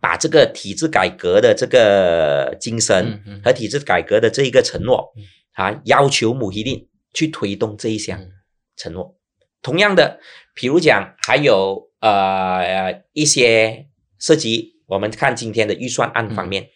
[0.00, 5.22] 把这个体制改革的这个精神和体制改革的这一个承诺嗯
[5.62, 8.30] 啊，要求穆希令去推动这一项嗯
[8.76, 9.14] 承诺？
[9.60, 10.18] 同样的，
[10.54, 16.68] 比如讲还有呃一些涉及我们看今天的预算案方面，嗯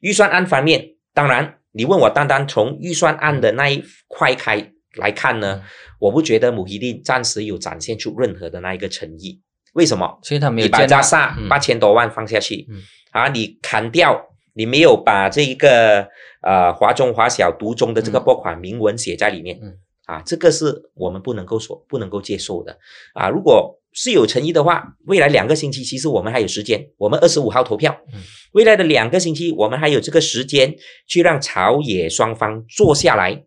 [0.00, 5.62] 预算案方面，当然你问我单单从预算案的那一块开来看呢，嗯
[5.98, 9.40] 我不觉得穆希丁暂时有展现出任何的那一个诚意。
[9.72, 10.18] 为什么？
[10.22, 16.08] 所以他没有你把接纳加萨嗯八千多万放下去，嗯啊，你砍掉，你没有把这一个
[16.42, 22.78] 呃华中华小独中的这个嗯拨款明文写在里面，嗯啊，这个是我们不能够所不能够接受的
[23.14, 23.28] 啊。
[23.28, 28.20] 如果是有诚意的话，未来两个星期其实我们还有时间，我们二十五号投票，嗯
[28.52, 30.76] 未来的两个星期我们还有这个时间
[31.06, 33.44] 去让朝野双方坐下来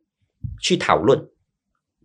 [0.62, 1.28] 去讨论，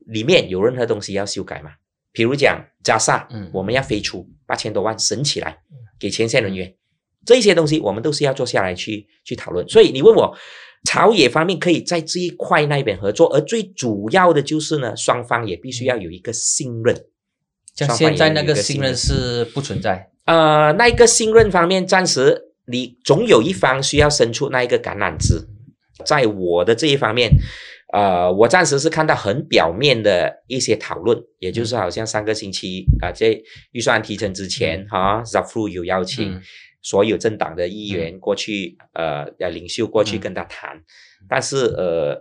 [0.07, 1.71] 里面有任何东西要修改吗？
[2.13, 5.59] 比如讲加萨，嗯我们要飞出八千多万省起来
[5.99, 6.75] 给前线人员，
[7.25, 9.69] 这些东西我们都是要坐下来去去讨论。
[9.69, 10.37] 所以你问我
[10.85, 17.07] 朝野方面可以在这一块那边合作，而最主要的就是呢，双方也必须要有一个信任。
[17.75, 20.11] 像现在那个个信任是不存在。
[20.25, 25.49] 呃，那一个信任方面，暂时你总有一方需要伸出那一个橄榄枝。
[26.05, 27.31] 在我的这一方面，
[27.93, 33.37] 呃，我暂时是看到很表面的一些讨论，也就是好像上个星期啊、在
[33.73, 36.43] 预算提成之前，哈、z a f r u 有邀请嗯。
[36.85, 40.21] 所有政党的议员过去，呃，呃，领袖过去嗯。
[40.21, 40.83] 跟他谈，
[41.29, 42.21] 但是呃，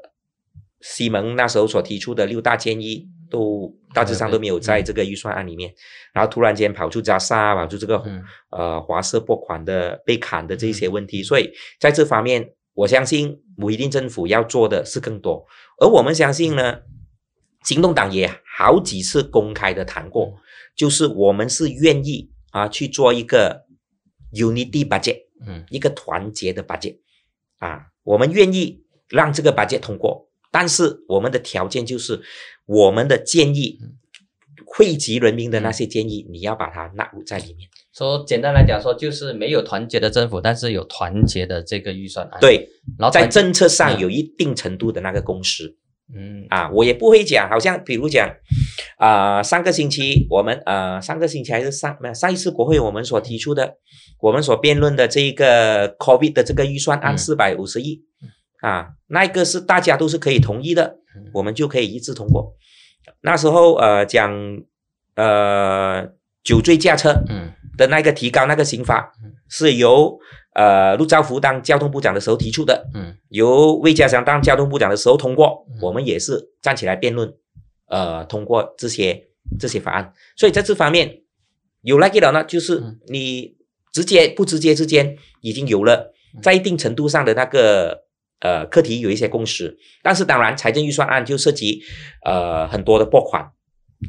[0.82, 5.74] 西蒙那时候所提出的六大建议，都大致上都没有在这个预算案里面。
[6.14, 8.04] 然后突然间跑出加沙，跑出这个
[8.52, 15.48] 呃华社拨款的被砍的这些问题，所以在这方面，我相信不一定政府要做的是更多。
[15.80, 16.82] 而我们相信呢，
[17.64, 20.36] 行动党也好几次公开的谈过，
[20.76, 23.66] 就是我们是愿意啊去做一个
[24.34, 26.98] unity budget，嗯，一个团结的 budget，
[27.60, 30.11] 啊，我们愿意让这个 budget 通过，
[30.52, 32.22] 但是我们的条件就是
[32.66, 33.80] 我们的建议。
[34.74, 37.68] 汇集人民的那些建议，你要把它纳入在里面。
[37.94, 42.40] 说简单来讲，说就是没有团结的政府，但是有团结的这个预算案。
[42.40, 45.76] 对，然后在政策上有一定程度的那个共识。
[46.16, 48.30] 嗯啊，我也不会讲，好像比如讲
[48.98, 53.76] 啊，上个星期我们呃，上个星期还是上没有上一次国会我们所提出的，
[54.22, 58.06] 我们所辩论的这一个 COVID 的这个预算案四百五十亿
[58.62, 60.98] 啊，那一个是大家都是可以同意的，
[61.34, 62.56] 我们就可以一致通过。
[63.22, 64.32] 那时候呃讲
[65.16, 66.08] 呃
[66.44, 67.24] 酒醉驾车
[67.76, 69.12] 的那个提高那个刑罚
[69.50, 70.20] 是由
[70.54, 77.34] 呃陆兆福当交通部长的时候提出的，嗯由魏家祥当交通部长的时候通过，我们也是站起来辩论，
[77.88, 80.14] 呃通过这些这些法案。
[80.38, 81.22] 所以在这方面
[81.82, 83.58] 有那个了呢，就是你
[83.92, 88.04] 直接不直接之间已经有了在一定程度上的那个。
[88.42, 91.82] 呃，课题有一些共识，但是当然，财政预算案就涉及
[92.26, 93.44] 呃很多的拨款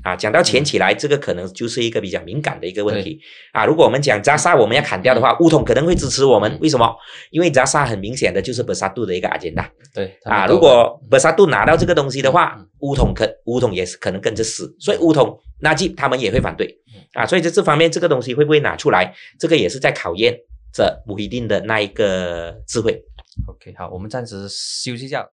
[0.03, 0.17] 啊。
[0.17, 3.21] 讲到钱起来，这个可能就是一个比较敏感的一个问题
[3.53, 3.67] 啊。
[3.67, 6.59] 如果我们讲扎萨我们要砍掉的话，乌统可能会支持我们。
[6.63, 6.91] 为什么？
[7.31, 9.71] 因为扎萨很明显的就是博沙杜的一个阿坚达。
[9.95, 16.75] 对啊，如果博沙杜拿到这个东西的话，乌统可乌统也是可能跟着死，所以乌统那基他们也会反对
[17.13, 17.27] 啊。
[17.27, 20.35] 所以在这方面，这个东西会不会拿出来，这个也是在考验
[20.73, 23.05] 着不一定的那一个智慧。
[23.47, 25.29] OK，好，我们暂时休息一下。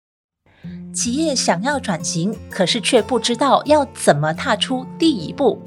[0.93, 5.61] 企业想要转型，可是却不知道要怎么踏出第一步。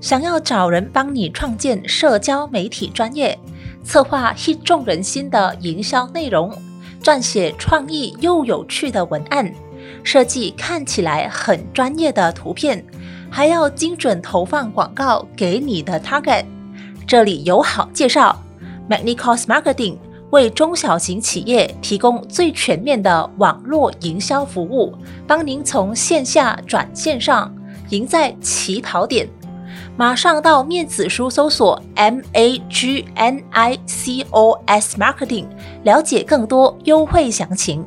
[0.00, 3.38] 想要找人帮你创建社交媒体专业，
[3.84, 6.52] 策划 hit 众人心的营销内容，
[7.02, 9.52] 撰写创意又有趣的文案，
[10.02, 12.84] 设计看起来很专业的图片，
[13.30, 16.44] 还要精准投放广告给你的 target。
[17.06, 18.42] 这里有好介绍
[18.88, 19.96] ，Magnicos Marketing。
[20.34, 24.92] 为中小型企业提供最全面的网络营销服务，
[25.28, 27.54] 帮您从线下转线上，
[27.90, 29.28] 赢在起跑点。
[29.96, 35.46] 马上到面子书搜索 M A G N I C O S Marketing，
[35.84, 37.86] 了解更多优惠详情。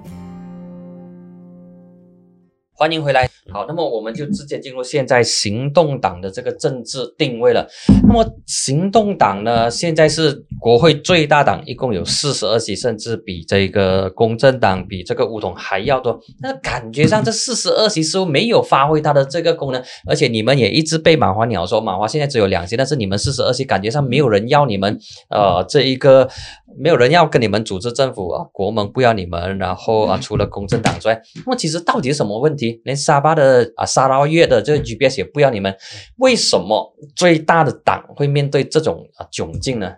[2.79, 3.27] 欢迎回来。
[3.51, 7.67] 好，那么我们就直接进入现在行动党的这个政治定位了。
[8.07, 16.19] 那么行动党呢，现在是国会最大党，一共有四十二席，甚至比这个公正党、比这个乌统还要多。
[16.39, 24.99] 那感觉上这四十二席似乎没有发挥它的这个功能，而且你们也一直被马华鸟说，马华现在只有两席，但是你们四十二席，感觉上没有人要你们，
[25.31, 26.29] 呃，这一个。
[26.79, 32.81] 没有人要跟你们组织政府啊，国盟不要你们，然后啊，除了公正党之外，那么其实到底是什么问题？
[32.85, 35.75] 连沙巴的啊沙拉越的这个 GPS 也不要你们，
[36.17, 39.91] 为什么最大的党会面对这种啊窘境呢？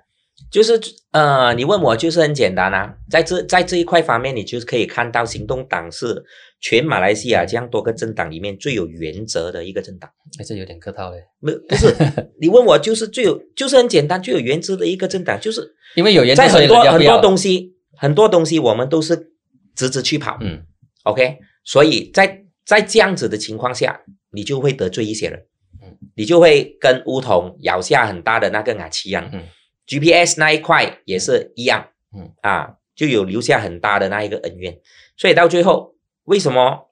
[0.49, 0.79] 就是
[1.11, 6.23] 呃，你问我就是很简单啊，在这在这一块方面，你就可以看到行动党是
[6.61, 10.07] 全马来西亚这样多个政党里面最有原则的一个政党。
[10.39, 11.17] 哎，这有点客套嘞。
[11.39, 11.95] 没不是，
[12.39, 19.31] 你问我就是最有，就是很简单，最有原则的一个政党，就是因为有原则，在很多很多东西，很多东西我们都是
[19.75, 20.37] 直直去跑。
[20.41, 20.61] 嗯
[21.05, 23.99] ，OK，所以在在这样子的情况下，
[24.31, 25.39] 你就会得罪一些人，
[25.81, 29.41] 嗯，你就会跟乌统咬下很大的那个牙齿一样，嗯。
[29.89, 32.31] GPS 那一块也是一样，嗯。
[32.41, 34.77] 啊，就有留下很大的那一个恩怨，
[35.17, 36.89] 所以到最后，为什么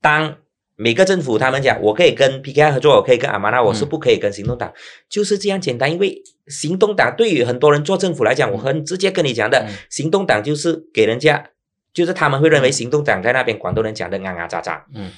[0.00, 0.38] 当
[0.76, 4.72] 每个政府他们讲我可以跟 PKI 合作，我可以跟阿玛纳，我是不可以跟行动党，
[5.08, 5.92] 就是这样简单。
[5.92, 11.50] 因为行动党对于很多人做政府来讲，我很直接跟你讲的，行动党就是给人家，
[11.92, 15.10] 就是他们会认为行动党在那边广东人讲的啊啊喳喳，嗯。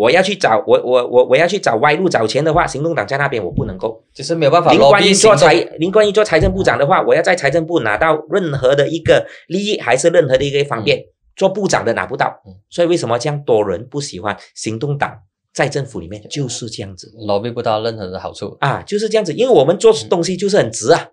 [0.00, 4.72] 我要去找我我我我要去找歪路找钱的话，行动党在那边我不能够，就是没有办法。
[4.72, 11.04] 林冠英做财林冠英做财政部长的话，我要在财政部拿到任何的一个利益，还是任何的一个方便，
[11.36, 12.34] 做部长的拿不到。
[12.70, 15.12] 所以为什么这样多人不喜欢行动党
[15.52, 19.34] 在政府里面就是这样子，捞不到任何的好处啊，就是这样子。
[19.34, 21.08] 因为我们做东西就是很直啊，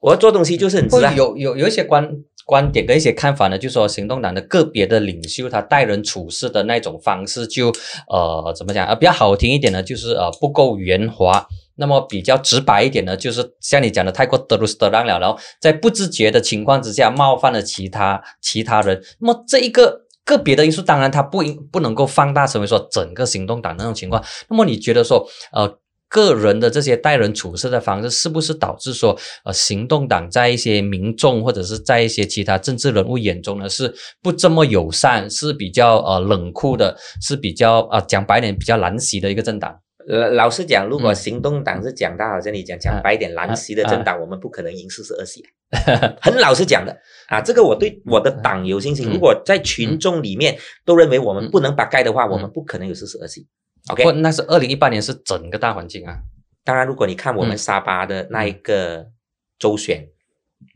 [0.00, 1.12] 我要做东西就是很直啊。
[1.16, 2.08] 有有有一些关。
[2.48, 7.70] 观点跟一些看法呢，就说行动党的个别的领袖，他待人处事的那种方式，就
[8.08, 8.94] 呃怎么讲啊？
[8.94, 11.46] 比较好听一点呢，就是呃不够圆滑；
[11.76, 18.98] 那么比较直白一点呢，就是像你讲的太过德鲁斯德让了，然后在不自觉的情况之下冒犯了其他其他人。
[19.20, 24.24] 那么这一个个别的因素，当然它不应不能够放大成为说整个行动党那种情况。
[24.48, 25.78] 那么你觉得说，呃，
[26.08, 39.78] 个人的这些待人处事的方式，是不是导致说，呃，行动党在一些民众或者是在一些其他政治人物眼中呢，是不这么友善，是比较呃冷酷的，是比较啊、讲白点比较难洗的一个政党？
[40.08, 46.96] 呃，老实讲，如果嗯行动党是讲到好像你讲讲啊白一点蓝旗的啊政党， 我们不可能赢四十二席啊，很老实讲的
[47.28, 49.06] 啊， 这个我对我的党有信心。
[49.10, 50.56] 嗯如果在群众里面
[50.86, 53.46] 都认为我们嗯不能把盖的话，我嗯们不可能有四十二席。
[53.88, 56.20] 不 OK，，那是二零一八年是整个大环境啊，
[56.64, 57.58] 当然，如果你看我们嗯。
[57.58, 59.10] 沙巴的那一个
[59.58, 60.08] 周选，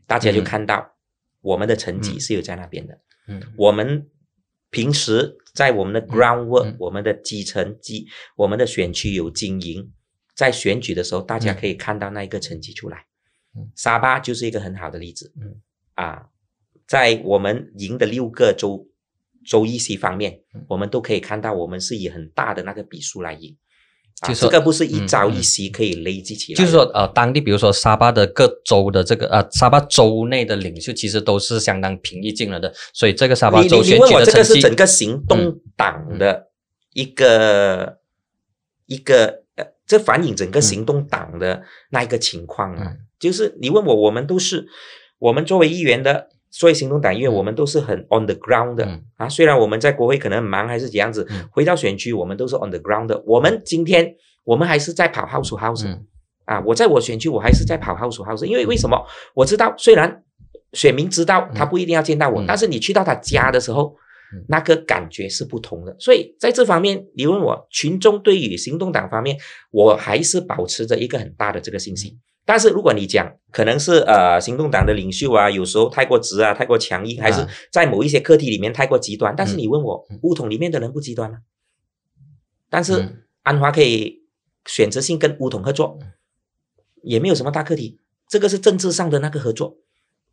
[0.07, 0.95] 大家就嗯看到
[1.41, 2.19] 我们的成绩嗯。
[2.19, 2.99] 是有在那边的。
[3.27, 3.41] 嗯。
[3.57, 4.09] 我们
[4.69, 6.75] 平时在我们的 groundwork，、嗯。
[6.79, 9.91] 我们的基层基，我们的选区有经营，
[10.35, 11.57] 在选举的时候，大家嗯。
[11.59, 13.05] 可以看到那一个成绩出来。
[13.55, 13.69] 嗯。
[13.75, 15.31] 沙巴就是一个很好的例子。
[15.39, 15.61] 嗯。
[15.93, 16.29] 啊，
[16.87, 18.87] 在我们赢的六个州
[19.45, 23.55] 州议席方面，嗯我们都可以看到，我们是以很大的那个笔数来赢。
[24.21, 26.63] 啊，这个不是一嗯朝嗯一夕可以累积起来的。
[26.63, 36.49] 就是说呃，当地比如说沙巴的各州的这个呃沙巴州内的领袖，其实都是相当平易近人的，所以这个沙巴你你你州选问我这个是整个行动党的
[36.93, 37.97] 一个、
[38.85, 42.91] 一个呃，这反映整个行动党的那一个情况啊。
[42.91, 44.67] 嗯就是你问我，我们都是
[45.17, 49.03] 我们作为议员的，作为行动党议员，嗯我们都是很 on the ground 的、嗯。
[49.17, 49.27] 啊。
[49.27, 51.49] 虽然我们在国会可能很忙还是怎样子，嗯。
[51.51, 53.21] 回到选区我们都是 on the ground 的。
[53.25, 56.05] 我们今天我们还是在跑 house to house、嗯。
[56.45, 59.03] 啊，我在我选区我还是在跑 house to house，因为为什么？
[59.33, 60.23] 我知道虽然
[60.73, 62.45] 选民知道他不一定要见到我，嗯。
[62.47, 63.97] 但是你去到他家的时候，嗯
[64.47, 65.95] 那个感觉是不同的。
[65.99, 69.37] 所以在这方面，你问我群众对于行动党方面，
[69.71, 72.19] 我还是保持着一个很大的这个信嗯心。
[72.45, 79.33] 但是如果你讲可能是呃行动党的领袖啊，有时候太过直啊，太过强硬，还是啊在某一些课题里面太过极端。
[79.35, 81.37] 但是嗯你问我嗯，乌统里面的人不极端吗？
[82.69, 84.23] 但是嗯安华可以
[84.65, 85.97] 选择性跟乌统合作，
[87.01, 87.99] 也没有什么大课题。
[88.27, 89.77] 这个是政治上的那个合作。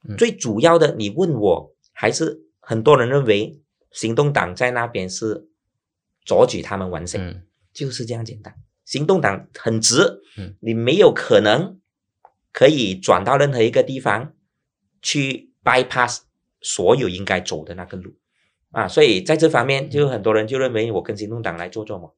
[0.09, 3.61] 嗯最主要的，你问我，还是很多人认为
[3.91, 5.49] 行动党在那边是
[6.25, 8.55] 阻止他们完成，嗯就是这样简单。
[8.85, 11.79] 行动党很直，嗯你没有可能
[12.53, 14.35] 可以转到任何一个地方
[15.01, 16.21] 去 bypass
[16.61, 18.15] 所有应该走的那个路
[18.71, 22.11] 啊，所以在这方面，就很多人就认为我跟行动党来做做嘛。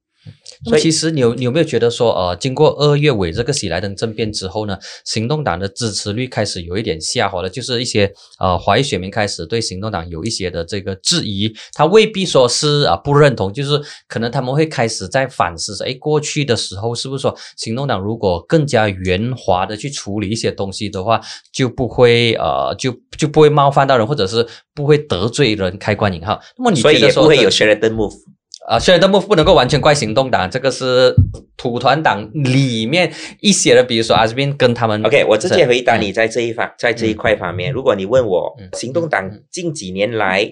[0.65, 8.09] 所以其实你有你有没有觉得说，呃，经过二月尾这个喜来登政变之后呢，行动党的支持率开始有一点下滑了，就是一些
[8.39, 21.19] 呃华裔选民开始对行动党有一些的这个质疑，他未必说是啊、不认同，就是可能他们会开始在反思说，哎，过去的时候是不是说行动党如果更加圆滑的去处理一些东西的话，
[21.51, 26.39] 就不会呃就就不会冒犯到人，或者是不会得罪人，开关引号。
[26.57, 28.13] 那么你觉得不会有 Sheraton move。
[28.67, 31.13] 啊，虽然都不不能够完全怪行动党，这个是
[31.57, 33.11] 土团党里面
[33.41, 35.03] 一些的，比如说阿斯宾跟他们。
[35.03, 36.01] OK，我直接回答嗯。
[36.01, 40.49] 你在这一方，在这一块方面，如果你问我嗯，行动党嗯近几年来，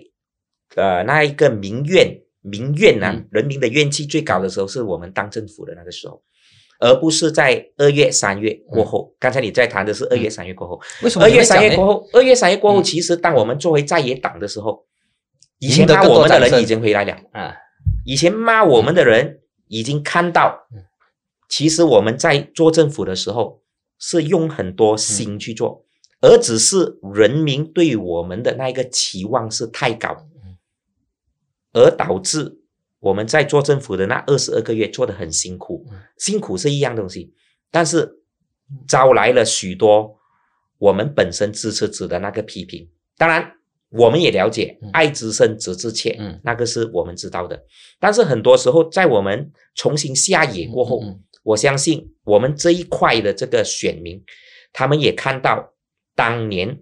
[0.76, 3.28] 呃，那一个民怨民怨呐、嗯。
[3.32, 6.22] 人民的怨气最高的时候，是我们当政府的那个时候，
[6.80, 9.16] 而不是在二月、三月过后。
[9.20, 10.32] 刚才你在谈的是二月、嗯。
[10.32, 12.84] 三月过后，为什么二月、三月过后，二月、三月过后，嗯。
[12.84, 14.86] 其实当我们作为在野党的时候，
[15.60, 17.14] 以前骂我们的人已经回来了。
[17.32, 17.56] 啊？
[18.04, 20.86] 以前骂我们的人已经看到嗯，
[21.48, 23.62] 其实我们在做政府的时候
[24.00, 25.86] 是用很多心去做，
[26.20, 30.28] 而只是人民对我们的那一个期望是太高，
[31.74, 32.60] 而导致
[33.00, 37.34] 我们在做政府的那二十二个月做的很辛苦嗯，辛苦是一样东西，
[37.70, 38.22] 但是
[38.88, 40.18] 招来了许多
[40.78, 43.58] 我们本身支持者的那个批评，当然。
[43.92, 47.62] 我们也了解嗯“爱之深，责之切”，嗯那个是我们知道的。
[48.00, 51.02] 但是很多时候，在我们重新下野过后，
[51.44, 54.24] 我相信我们这一块的这个选民，
[54.72, 55.74] 他们也看到
[56.16, 56.80] 当年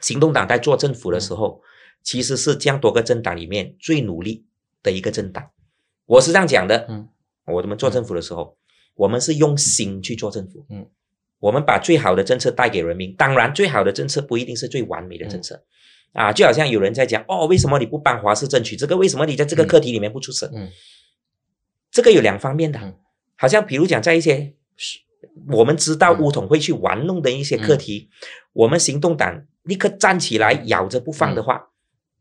[0.00, 1.60] 行动党在做政府的时候，
[2.02, 4.46] 其实是这样多个政党里面最努力
[4.82, 5.50] 的一个政党。
[6.06, 7.06] 我是这样讲的，嗯
[7.44, 8.56] 我们做政府的时候，
[8.94, 10.88] 我们是用心去做政府，嗯，
[11.38, 13.14] 我们把最好的政策带给人民。
[13.14, 15.54] 当然，最好的政策不一定是最完美的政策。
[15.56, 15.62] 嗯
[16.12, 18.96] 啊，就好像有人在讲哦，为什么你不帮华氏争取这个？
[18.96, 19.66] 为什么你在这个嗯。
[19.66, 20.50] 课题里面不出声？
[20.54, 20.68] 嗯。
[21.90, 22.94] 这个有两方面的，嗯。
[23.36, 24.54] 好像比如讲在一些
[25.48, 26.20] 我们知道嗯。
[26.20, 28.10] 乌统会去玩弄的一些课题，
[28.52, 31.68] 我们行动党立刻站起来咬着不放的话，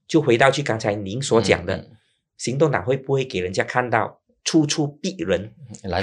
[0.08, 1.92] 就回到去刚才您所讲的，嗯
[2.38, 5.54] 行动党会不会给人家看到处处逼人，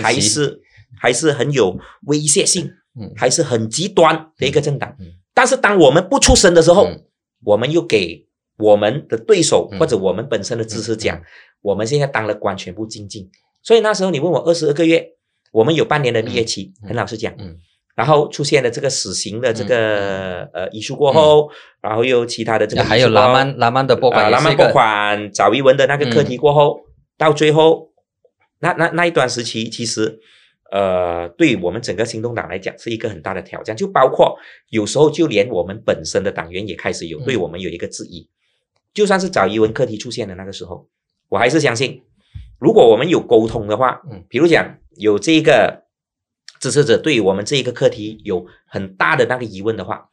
[0.02, 0.60] 还是
[1.00, 3.12] 还是很有威胁性，嗯。
[3.16, 4.94] 还是很极端的一个政党？
[4.98, 5.12] 嗯。
[5.32, 7.04] 但是当我们不出声的时候，嗯
[7.44, 8.26] 我们又给
[8.58, 9.78] 我们的对手嗯。
[9.78, 11.22] 或者我们本身的支持讲，嗯
[11.62, 13.28] 我们现在当了官，全部精进。
[13.62, 15.04] 所以那时候你问我二十二个月，
[15.52, 17.56] 我们有半年的蜜月期，嗯很老实讲，嗯。
[17.96, 26.80] 然后出现了这个死刑的这个、呃遗书过后，然后又其他的这个还有拉曼拉曼的拨款拉曼拨款、找一文的那个课题过后，
[27.16, 27.90] 到最后
[28.60, 30.20] 那那那一段时期，其实
[30.72, 34.36] 呃，对我们整个行动党来讲是一个很大的挑战，就包括
[34.70, 37.24] 有时候就连我们本身的党员也开始有嗯。
[37.24, 38.28] 对我们有一个质疑。
[38.92, 40.88] 就算是找疑文课题出现的那个时候，
[41.28, 42.02] 我还是相信，
[42.58, 45.84] 如果我们有沟通的话，嗯比如讲有这个
[46.58, 50.08] 支持者对我们这一个课题有很大的那个疑问的话，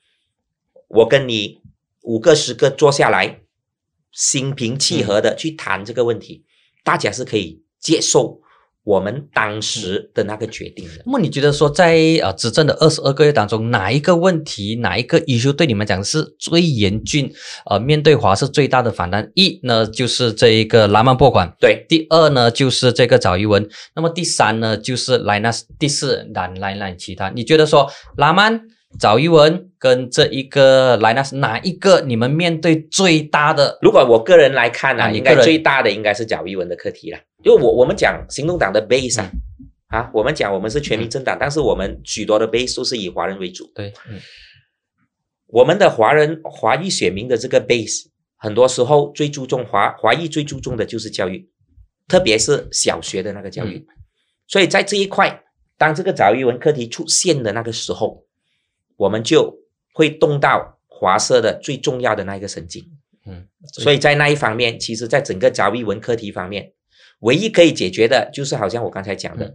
[0.90, 1.62] 我跟你
[2.02, 3.40] 五个十个坐下来，
[4.12, 6.46] 心平气和的去谈这个问题，
[6.84, 8.43] 大家是可以接受
[8.84, 11.04] 我们当时的那个决定的。
[11.06, 17.32] 那么你觉得说在呃执政的二十二个月当中，哪一个问题，哪一个 issue 对你们讲是最严峻？
[17.66, 19.32] 呃，面对华是最大的反弹。
[19.36, 23.66] 一呢就是这一个拉曼拨款，对，第二呢就是这个找一文，
[23.96, 27.30] 那么第三呢就是莱纳斯，第四兰莱纳其他。
[27.30, 28.62] 你觉得说拉曼、
[29.00, 33.78] 找一文跟这一个莱纳斯哪一个你们面对最大的？
[33.82, 37.18] 如果我个人来看呢、应该最大的应该是贾一文的课题了。
[37.44, 39.32] 因为我我们讲行动党的 base 啊，
[39.88, 43.72] 啊，我们讲我们是全民政党，但是我们许多的 base 都是以华人为主。
[43.76, 44.20] 对，嗯
[45.48, 51.48] 我们的华人华裔选民的这个 base，很多时候最注重华华裔最注重的就是教育，
[52.08, 53.86] 特别是小学的那个教育。
[54.48, 55.44] 所以在这一块，
[55.78, 58.26] 当这个早育文课题出现的那个时候，
[58.98, 59.60] 我们就
[59.94, 62.84] 会动到华社的最重要的那一个神经。
[63.28, 66.73] 嗯，所以在那一方面，其实在整个早育文课题方面，
[67.24, 69.54] 唯一可以解决的就是好像我刚才讲的，嗯。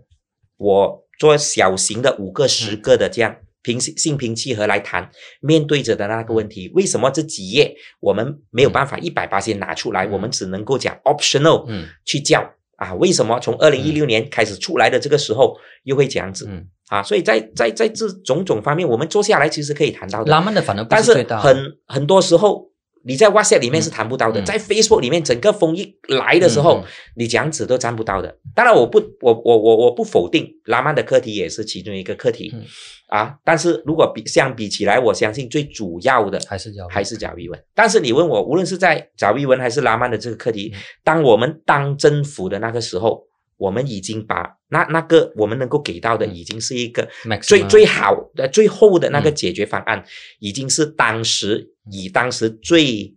[0.59, 5.09] 我做小型的五个、十个的这样平心平气和来谈，
[5.41, 10.11] 面对着的那个问题，为什么这几页我们没有办法一百八先拿出来，嗯。
[10.11, 11.87] 我们只能够讲 optional 嗯。
[12.05, 12.43] 去叫
[12.77, 12.95] 啊？
[12.95, 16.47] 为什么从二零一六年开始出来的这个时候又会这样子？
[16.49, 17.03] 嗯，啊？
[17.03, 20.31] 所以在在在这种种方面，我们坐下来其实可以谈到的。
[20.31, 22.71] 拉曼的反而不但是很很多时候
[23.05, 24.45] 你在 WhatsApp 里面是嗯谈不到的，嗯。
[24.45, 26.85] 在 Facebook 里面整个风一来的时候，
[27.17, 28.37] 你这样子都占不到的。
[28.55, 32.65] 当然，我不我我我我不否定拉曼的课题也是其中一个课题、嗯。
[33.09, 37.59] 啊，但是如果比相比起来，我相信最主要的还是要还是贾维文。
[37.75, 40.79] 但是你问我，无论是在贾维文还是拉曼的这个课题，嗯。
[41.03, 43.25] 当我们当政府的那个时候，
[43.57, 46.35] 我们已经把那那个我们能够给到的，嗯。
[46.35, 47.09] 已经是一个
[47.41, 49.35] 最最好的、最后的那个嗯。
[49.35, 50.05] 解决方案，
[50.39, 53.15] 已经是当时以当时最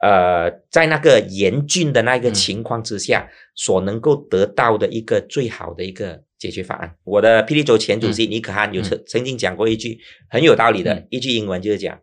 [0.00, 6.96] 呃在那个严峻的那个嗯情况之下所能够得到的一个最好的一个解决方案。
[7.04, 9.98] 我的霹雳州前主席尼可汉有曾曾经讲过一句
[10.28, 12.00] 很有道理的嗯一句英文，就是讲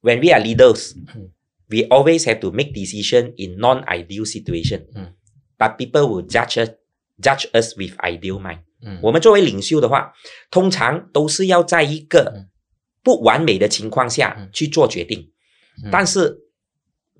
[0.00, 1.30] ：When we are leaders, 嗯
[1.68, 5.12] we always have to make decision in non-ideal situation, 嗯
[5.58, 6.70] but people will judge us
[7.20, 8.60] judge us with ideal mind.
[8.82, 10.12] 嗯我们作为领袖的话，
[10.50, 12.48] 通常都是要在一个嗯
[13.06, 14.50] 不完美的情况下嗯。
[14.52, 15.30] 去做决定，
[15.84, 15.90] 嗯。
[15.92, 16.40] 但是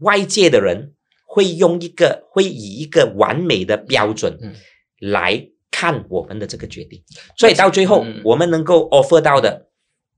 [0.00, 4.52] 外界的人会用一个会以一个完美的标准嗯。
[4.98, 7.00] 来看我们的这个决定，
[7.36, 8.20] 所以到最后嗯。
[8.24, 9.68] 我们能够 offer 到的，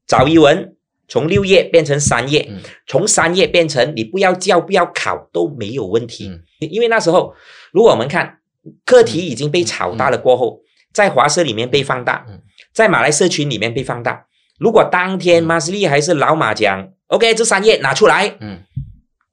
[0.07, 0.75] 早一文
[1.07, 2.61] 从六页变成三页，嗯。
[2.87, 6.43] 从三页变成你不要教不要考都没有问题，嗯。
[6.61, 7.35] 因为那时候
[7.73, 8.39] 如果我们看
[8.87, 10.63] 课题已经被炒大了过后，
[10.95, 12.41] 在华社里面被放大嗯，
[12.73, 14.25] 在马来社群里面被放大。
[14.59, 15.47] 如果当天嗯。
[15.47, 18.61] 马斯利还是老马讲，OK，这三页拿出来，嗯。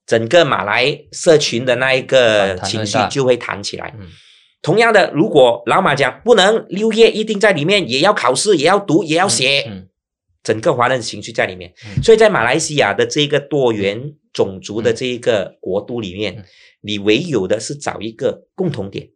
[0.06, 3.94] 整个马来社群的那一个情绪就会弹起来。
[4.00, 4.08] 嗯。
[4.62, 9.88] 同样的，如果老马讲不能六页一定在里面，也要考试，也要读，也要写，嗯
[10.44, 11.74] 整个华人情绪在里面。
[11.86, 12.04] 嗯。
[12.04, 16.46] 所以在马来西亚的这个多元种族的这一个国度里面，嗯。
[16.82, 19.10] 你唯有的是找一个共同点。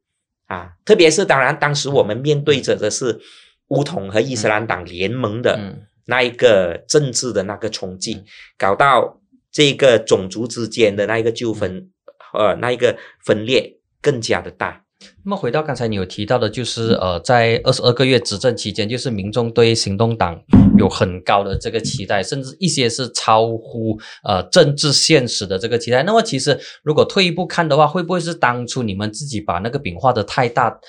[0.47, 3.19] 啊，特别是当然，当时我们面对着的是
[3.67, 8.25] 乌统和伊斯兰党联盟的嗯那一个政治的那个冲击，嗯
[8.57, 11.89] 搞到这个种族之间的那一个纠纷，
[12.33, 14.83] 呃，那一个分裂更加的大。
[15.23, 20.37] 那么回到刚才你有提到的，就是呃，在二十二个月执政期间，就是民众对行动党
[20.77, 26.03] 有很高的这个期待，甚至一些是超乎呃政治现实的这个期待。
[26.03, 30.79] 那么其实如果退一步看的话，会不会是当初你们自己把那个饼画的太大，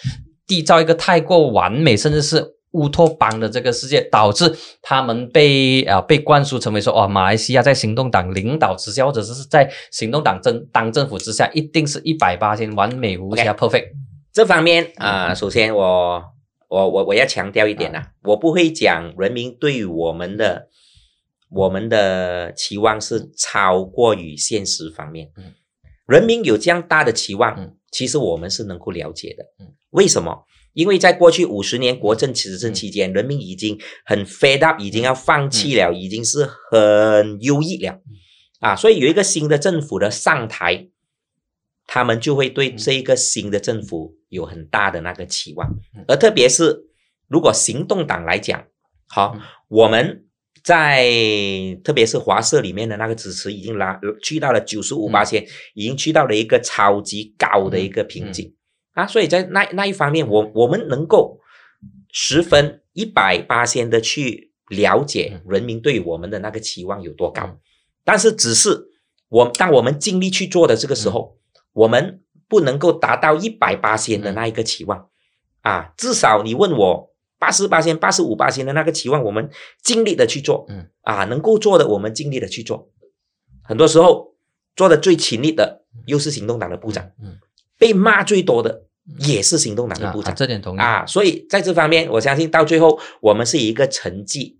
[0.48, 13.88] 缔造一个太过完美，甚至是乌托邦的这个世界，导致他们被啊、被灌输成为说，哦，马来西亚在行动党领导之下，或者是在行动党政党政府之下，一定是一百八千完美无瑕 perfect。
[14.32, 16.22] 这方面啊、首先我
[16.68, 20.68] 我我我要强调一点啊，我不会讲人民对于我们的
[21.50, 25.30] 我们的期望是超过于现实方面。
[25.36, 25.54] 嗯
[26.06, 29.44] 人民有这样大的期望，嗯其实我们是能够了解的。
[29.58, 30.44] 嗯为什么？
[30.72, 38.00] 因为在过去五十年国政执政期间，人民已经很 fed up，已经要放弃了，已经是很忧郁了
[38.60, 38.76] 啊。
[38.76, 40.88] 所以有一个新的政府的上台，
[41.86, 46.84] 他们就会对这一个新的政府有很大的那个期望嗯，而特别是
[47.26, 48.64] 如果行动党来讲，
[49.08, 50.24] 好嗯，我们
[50.62, 51.10] 在
[51.82, 55.44] 特别是华社里面的那个支持已经拉去到了九十五八千，
[55.74, 58.54] 已经去到了一个超级高的一个瓶颈、
[58.92, 61.40] 啊，所以在那那一方面，我我们能够
[62.12, 67.58] 十分一百八千的去了解人民对我们的那个期望有多高，嗯。
[68.04, 68.88] 但是只是
[69.28, 71.36] 我当我们尽力去做的这个时候，
[71.72, 75.08] 我们不能够达到一百八千的那一个期望、
[75.62, 77.10] 啊，至少你问我。
[77.40, 79.48] 八十八千、八十五八千的那个期望，我们
[79.82, 80.90] 尽力的去做，嗯。
[81.00, 82.90] 啊，能够做的我们尽力的去做。
[83.62, 84.34] 很多时候
[84.76, 87.38] 做的最勤力的又是行动党的部长，嗯
[87.80, 88.84] 被骂最多的
[89.18, 94.58] 也是行动党的啊部长这点同意啊，所以在这方面，我相信到最后我们是以一个成绩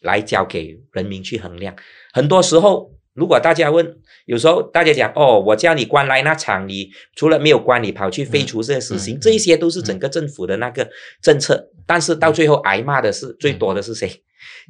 [0.00, 1.74] 来交给人民去衡量。
[2.12, 3.96] 很多时候，如果大家问，
[4.26, 10.88] 有时候大家讲哦，我叫你关来那场，你除了没有关，你跑去废除这些死刑，嗯嗯这一些都是整个政府的那个
[11.20, 11.68] 政策。
[11.84, 14.22] 但是到最后挨骂的是最多的是谁？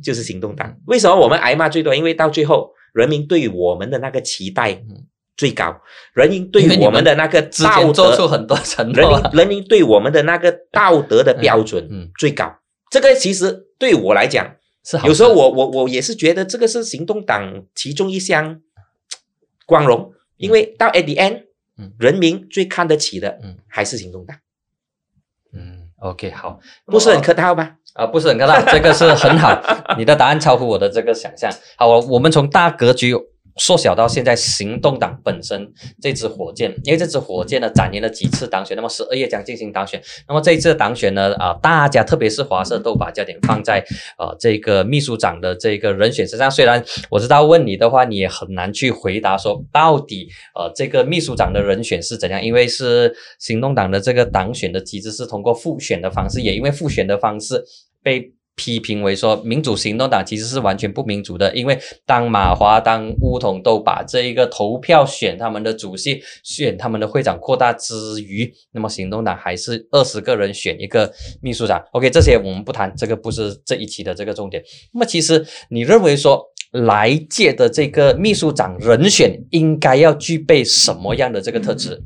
[0.03, 0.75] 就是行动党。
[0.87, 1.95] 为什么我们挨骂最多？
[1.95, 5.07] 因为到最后人民对于我们的那个期待嗯
[5.37, 5.81] 最高，
[6.15, 12.55] 人民对我们的那个之道德做出，很多承人诺啊，民人民对我们的那个道德的标准嗯，最高。
[12.91, 18.61] 这个其实对我来讲，是好有时候我我我也是觉得这个是行动党其中一项
[19.67, 21.45] 光荣，因为到 at the end，
[21.79, 21.93] 嗯。
[21.99, 23.57] 人民最看得起的嗯。
[23.67, 24.37] 还是行动党，
[25.55, 27.77] 嗯，OK，好，不是很客套吧？
[27.95, 29.59] 啊，不是很客套，这个是很好，
[29.97, 31.51] 你的答案超乎我的这个想象。
[31.79, 33.15] 好，我我们从大格局
[33.57, 43.85] 缩小到现在行动党本身这支火箭，因为这支火箭呢展延了几次当选，那么十二月将进行当选，那么这一次的当选呢，啊、大家特别是华社都把焦点放在
[44.19, 46.51] 呃这个秘书长的这个人选身上。
[46.51, 57.63] 虽然我知道问你的话，你也很难去回答说到底呃这个秘书长的人选是怎样，因为是行动党的这个党选的机制是通过复选的方式，也因为复选的方式
[58.03, 58.33] 被。
[58.55, 71.83] 批评为说，民主行动党其实是完全不民主的，因为当马华、当乌统都把这一个投票选他们的主席、选他们的会长扩大之余，那么行动党还是二十个人选一个秘书长。
[71.93, 74.63] OK，这些我们不谈，这个不是这一期的这个重点。
[74.93, 82.01] 那么其实你认为说，来届的这个秘书长人选应该要具备什么样的这个特质？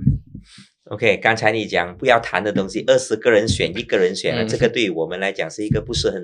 [0.88, 4.48] OK，刚才你讲不要谈的东西，二十个人选一个人选了，嗯。
[4.48, 6.22] 这个对于我们来讲是一个不是很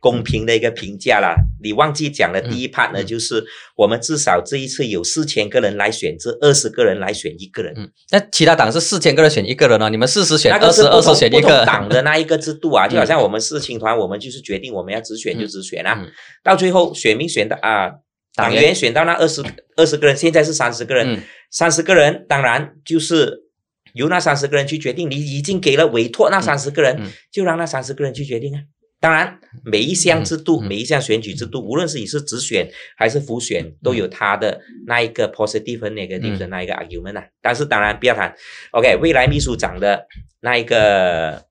[0.00, 1.34] 公平的一个评价啦。
[1.60, 3.06] 你忘记讲了第一 part 呢，嗯。
[3.06, 3.44] 就是
[3.74, 11.64] 我们至少这一次有四千个人来选，这二十个人来选一个人，嗯，那其他党是四千个人选一个人哦，你们四十选那二十，二十选一个。
[11.66, 16.12] 党的那一个制度啊， 就好嗯像我们事情团，我们就是决定我们要直选就直选啊，嗯。
[16.44, 17.90] 到最后选民选的啊。
[18.36, 19.40] 党员选到那二十
[19.76, 21.22] 二十个人，现在是三十个人，嗯。
[21.52, 23.43] 三十个人当然就是
[23.94, 25.10] 由那三十个人去决定。
[25.10, 28.60] 你已经给了委托那三十个人，嗯就让那三十个人去决定啊。
[29.00, 37.24] 当然，每一项制度、每一项选举制度，无论是你是直选还是复选，都有它的那一个 positive 和 negative 的那一个 argument 啊。
[37.42, 38.34] 但是当然不要谈
[38.70, 40.06] ，OK，未来秘书长的
[40.40, 41.44] 那一个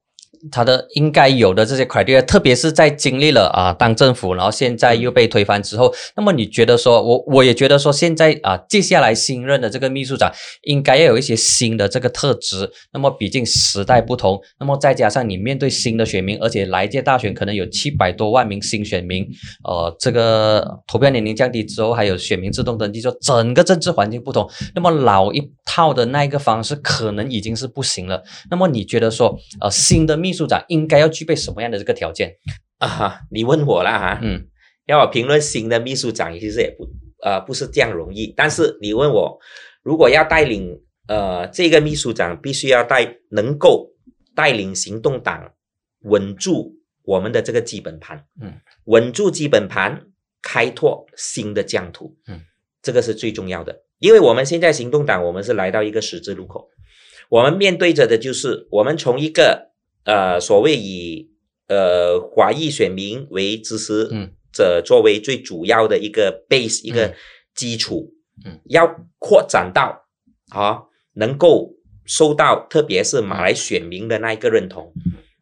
[0.52, 10.32] 他的应该有的这些 criteria，特别是在经历了啊当政府，然后现在又被推翻之后，那么你觉得说，我我也觉得说，现在啊接下来新任的这个秘书长
[10.64, 12.70] 应该要有一些新的这个特质。
[12.92, 19.26] 那么毕竟时代不同，那么再加上你面对新的选民，而且来届大选可能有七百多万名新选民，
[19.64, 28.22] 呃，这个投票年龄降低之后，还有选民自动登记，说整个政治环境不同，那么老一套的那一个方式可能已经是不行了。
[28.52, 32.38] 那么你觉得说，呃，新的秘书长应该要具备什么样的这个条件？
[32.78, 34.48] 啊，你问我啦哈，嗯。
[34.86, 36.86] 要我评论新的秘书长，其实也不
[37.24, 38.34] 呃不是这样容易。
[38.36, 39.40] 但是你问我，
[39.82, 43.92] 如果要带领呃这个秘书长，必须要带能够
[44.36, 45.54] 带领行动党
[46.02, 48.54] 稳住我们的这个基本盘，嗯，
[48.86, 50.08] 稳住基本盘，
[50.42, 52.42] 开拓新的疆土，嗯，
[52.82, 53.84] 这个是最重要的。
[54.00, 56.68] 因为我们现在行动党，我们是来到一个十字路口，
[57.30, 59.72] 我们面对着的就是我们从一个
[60.06, 61.32] 呃所谓以
[61.68, 67.16] 呃华裔选民为支持嗯者作为最主要的一个 base、一个
[67.56, 68.14] 基础，
[68.46, 70.06] 嗯，要扩展到
[70.50, 70.84] 啊
[71.14, 71.74] 能够
[72.06, 74.94] 受到特别是马来选民的那一个认同，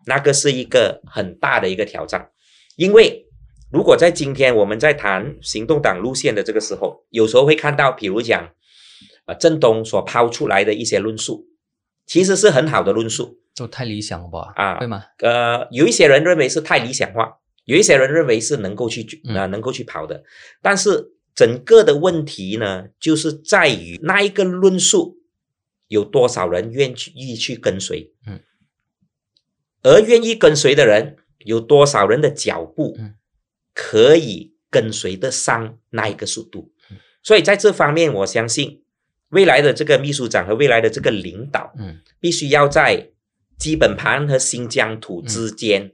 [0.06, 2.30] 那个是一个很大的一个挑战，
[2.78, 3.26] 因为
[3.70, 8.54] 如果在今天我们在谈行动党路线的这个时候，有时候会看到，比如讲，
[9.26, 11.48] 呃，郑东所抛出来的一些论述，
[12.06, 14.52] 其实是很好的论述就太理想了吧？
[14.56, 15.04] 啊会吗？
[15.20, 20.24] 呃，有一些人认为是太理想化，有一些人认为是能够去啊呃能够去跑的，
[20.62, 25.18] 但是整个的问题呢，就是在于那一个论述
[25.88, 28.40] 有多少人愿意去跟随，嗯，
[29.84, 33.16] 而愿意跟随的人有多少人的脚步嗯。
[33.74, 36.98] 可以跟随得上那一个速度，嗯。
[37.24, 38.84] 所以在这方面，我相信
[39.30, 42.02] 未来的这个秘书长和未来的这个领导，嗯。
[42.20, 43.12] 必须要在
[43.62, 45.94] 基本盘和新疆土之间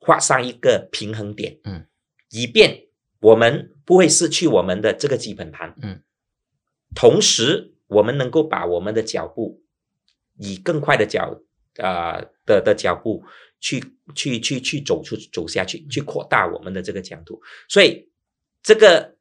[0.00, 1.86] 画上一个平衡点，嗯，
[2.30, 2.88] 以便
[3.20, 6.02] 我们不会失去我们的这个基本盘，嗯，
[6.96, 9.62] 同时我们能够把我们的脚步
[10.36, 11.40] 以更快的脚
[11.76, 13.22] 啊、的的脚步
[13.60, 13.80] 去
[14.16, 18.08] 去去去走出走下去，去扩大我们的这个疆土，所以
[18.64, 19.14] 这个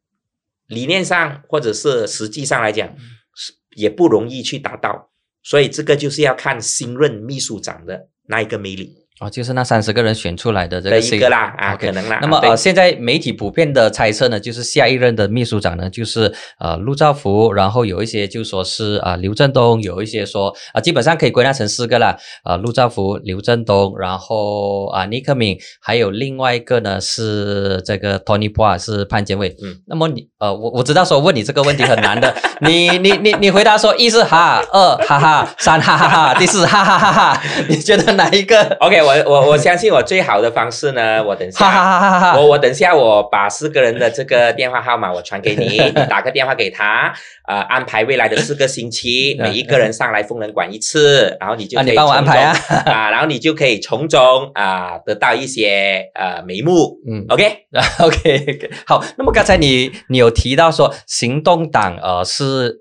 [0.66, 2.98] 理念上或者是实际上来讲，
[3.36, 5.12] 是也不容易去达到。
[5.46, 9.05] 所以这个就是要看新任秘书长的那一个魅力。
[9.22, 12.20] 哦，就是那三十个人选出来的这的个新一个啦啊可能啦。
[12.22, 29.56] 那么呃，现在媒体普遍的猜测呢，就是下一任的秘书长呢，就是呃陆兆福，然后有一些就说是啊、刘振东，有一些说啊、基本上可以归纳成四个啦，啊陆兆福、刘振东，然后啊尼克敏，还有另外一个呢是这个 Tony p a 是潘建伟。
[29.64, 42.36] 嗯，那么你呃我我知道说问你这个问题很难的，你你你你回答说一是哈，二哈哈，三哈哈哈，第四哈哈哈哈，你觉得哪一个？OK，我我我相信我最好的方式呢，我等下。
[42.36, 47.14] 我我等下我把四个人的这个电话号码我传给你， 你打个电话给他，
[47.48, 59.04] 呃，安排未来的四个星期， 每一个人上来疯人馆一次，然后你就可以啊你帮我安排啊啊，然后你就可以从中啊得到一些呃眉目嗯，OK，OK， 好。
[59.18, 62.80] 那么刚才你你有提到说，行动党呃是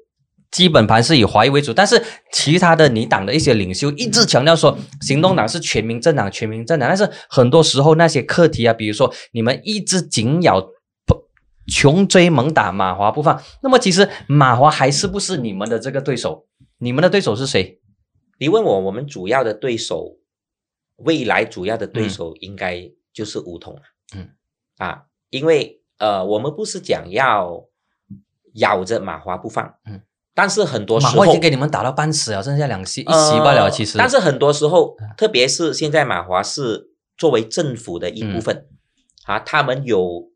[0.54, 2.00] 基本盘是以华裔为主，但是
[2.30, 6.88] 其他的你党的一些领袖一直强调说，行动党是全民政党，全民政党。
[6.88, 10.60] 但是很多时候那些课题啊，比如说你们一直紧咬
[11.04, 11.28] 不
[11.66, 16.46] 穷追猛打马华不放，那么其实马华还是不是你们的这个对手？
[16.78, 17.80] 你们的对手是谁？
[18.38, 20.18] 你问我，我们主要的对手，
[20.98, 23.82] 未来主要的对嗯手应该就是梧桐了。
[24.14, 24.30] 嗯，
[24.76, 27.64] 啊，因为呃，我们不是讲要
[28.54, 30.00] 咬着马华不放，嗯，
[30.34, 33.64] 但是很多时马候华已经给你们打到半死了，剩下两席一席罢了。
[33.64, 38.66] 呃其实，但是很多时候，特别是现在马华是作为政府的一部分，
[39.26, 40.30] 啊，他们有，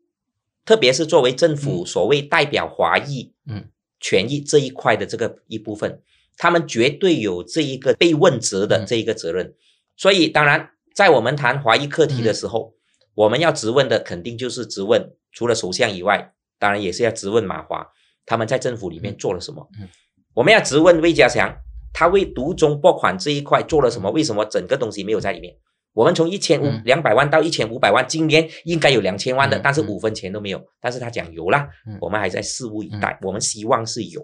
[0.63, 3.65] 特别是作为政府所谓代表华裔，嗯，
[3.99, 6.01] 权益这一块的这个一部分，
[6.37, 8.85] 他们绝对有这一个被问责的嗯。
[8.85, 9.53] 这一个责任。
[9.97, 12.73] 所以，当然，在我们谈华裔课题的时候，
[13.15, 17.89] 我们要质问的肯定就是质问，除了首相以外，当然也是要质问马华
[18.29, 19.67] 他们在政府里面做了什么。
[19.81, 19.89] 嗯
[20.35, 21.53] 我们要质问魏家祥，
[21.91, 24.09] 他为独中拨款这一块做了什么？
[24.11, 25.53] 为什么整个东西没有在里面？
[25.91, 30.63] 我们从一千五嗯两百万到一千五百万，今年应该有两千万的，嗯但是嗯五分钱都没有。
[30.79, 34.21] 但是他讲有啦，嗯我们还在拭目以待，我们希望是有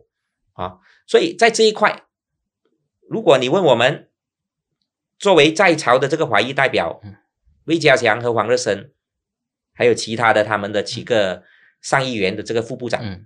[0.54, 0.78] 啊。
[1.08, 2.04] 所以在这一块，
[3.10, 4.08] 如果你问我们
[5.18, 7.16] 作为在朝的这个华裔代表嗯，
[7.66, 8.92] 魏家祥和黄日升，
[9.74, 11.44] 还有其他的他们的几个
[11.82, 13.26] 上议员的这个副部长，嗯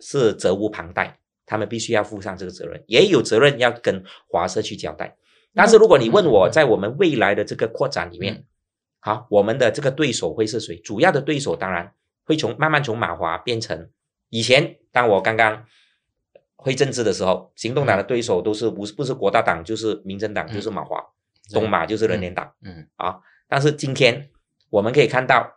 [0.00, 5.16] 是责无旁贷，他们必须要负上这个责任，也有责任要跟华社去交代。
[5.54, 8.44] 但是如果你问我，嗯在我们未来的这个扩展里面嗯，
[9.00, 10.76] 好，我们的这个对手会是谁？
[10.76, 11.94] 主要的对手当然
[12.24, 13.88] 会从慢慢从马华变成
[14.28, 15.64] 以前，当我刚刚
[16.56, 21.02] 会政治的时候，行动党的对手都是不是不是国大党就是民政党，嗯就是马华，
[21.52, 22.52] 东马就是人联党。
[22.62, 23.18] 嗯啊。
[23.48, 24.28] 但是今天
[24.68, 25.55] 我们可以看到，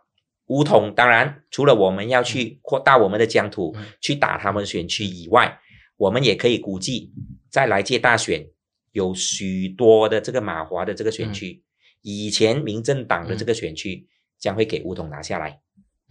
[0.50, 3.86] 梧桐当然除了我们要去扩大我们的疆土，嗯。
[4.00, 5.60] 去打他们选区以外，
[5.96, 7.12] 我们也可以估计，
[7.48, 8.44] 在来届大选
[8.90, 11.62] 有许多的这个马华的这个选区，
[12.02, 14.08] 以前民政党的这个选区
[14.40, 15.60] 将会给梧桐拿下来，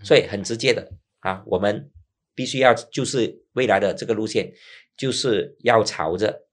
[0.04, 1.92] 所以很直接的啊，我们
[2.34, 4.50] 必须要就是未来的这个路线，
[4.96, 6.49] 就是要朝着。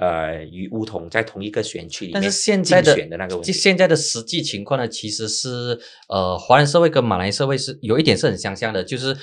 [0.00, 5.78] 呃，与梧桐在同一个选区里面但是现在的竞选的那个问题，就现在的实际情况呢，其实是
[6.08, 9.14] 呃，华人社会跟马来社会是有一点是很相像的，就是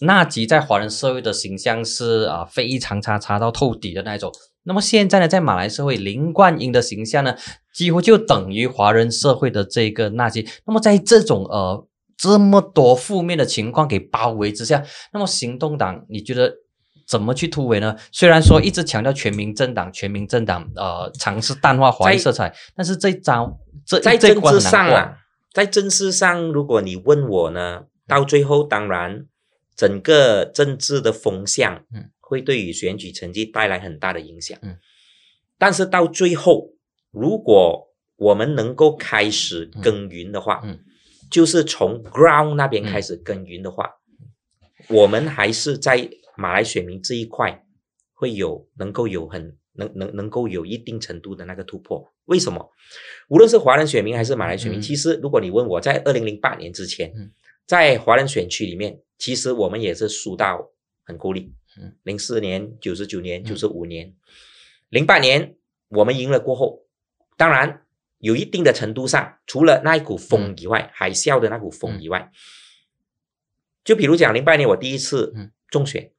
[0.00, 4.32] 纳吉在华人社会的形象是啊、非常差差到透底的那一种。
[4.62, 7.36] 那么现在呢，在马来社会，林冠英的形象呢，
[7.74, 10.48] 几乎就等于华人社会的这个纳吉。
[10.66, 16.61] 那么在这种呃这么多负面的情况给包围之下，那么行动党，你觉得？
[17.12, 17.94] 怎么去突围呢？
[18.10, 25.18] 虽然说一直强调全民政党，全民政党，呃，尝试淡化华裔色彩，但是这招，这在政治上啊，
[25.52, 29.26] 在政治上，如果你问我呢，到最后当然
[29.76, 32.08] 整个政治的风向嗯。
[32.20, 34.58] 会对于选举成绩带来很大的影响。
[34.62, 34.78] 嗯，
[35.58, 36.70] 但是到最后，
[37.10, 40.78] 如果我们能够开始耕耘的话，嗯。
[41.30, 43.90] 就是从 ground 那边开始耕耘的话，
[44.88, 47.64] 我们还是在马来选民这一块
[48.12, 52.12] 会有能够有很能能能够有一定程度的那个突破。
[52.26, 52.70] 为什么？
[53.28, 54.82] 无论是华人选民还是马来选民，嗯。
[54.82, 57.30] 其实如果你问我在二零零八年之前，嗯
[57.66, 60.70] 在华人选区里面，其实我们也是输到
[61.04, 61.96] 很孤立嗯。
[62.02, 63.44] 零四年、九十九年、嗯。
[63.44, 64.14] 九十五年、
[64.88, 65.56] 零八年
[65.88, 66.86] 我们赢了过后，
[67.36, 67.84] 当然
[68.18, 72.30] 有一定的程度上，除了那一股风以外，海啸的那股风以外，
[73.84, 75.50] 就比如讲零八年我第一次嗯。
[75.70, 76.12] 中选，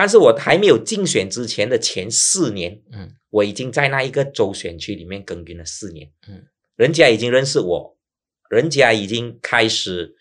[0.00, 3.12] 但是我还没有竞选之前的前四年，嗯。
[3.28, 6.42] 我已经在那一个州选区里面耕耘了四年，嗯，
[6.74, 7.98] 人家已经认识我，
[8.48, 10.16] 人家已经开始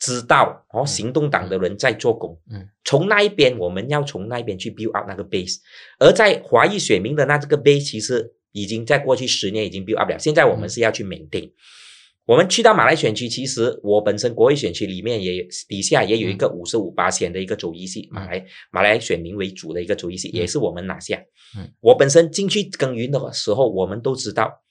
[0.00, 0.86] 知道哦，嗯。
[0.86, 5.58] 行动党的人在做工，嗯，从那一边我们要从那一边去 build up 那个 base，
[6.00, 10.68] 而在华裔选民的那这个 base 其实已经在过去十年已经 build up 了，现在我们嗯。
[10.68, 11.52] 是要去 maintain。
[12.26, 20.34] 我们去到马来选区，其实我本身国会选区里面也有底下也有一个五十五八线的一个州议席，马来马来选民为主的一个州议席，嗯。
[20.34, 21.20] 也是我们拿下。
[21.56, 24.62] 嗯，我本身进去耕耘的时候，我们都知道，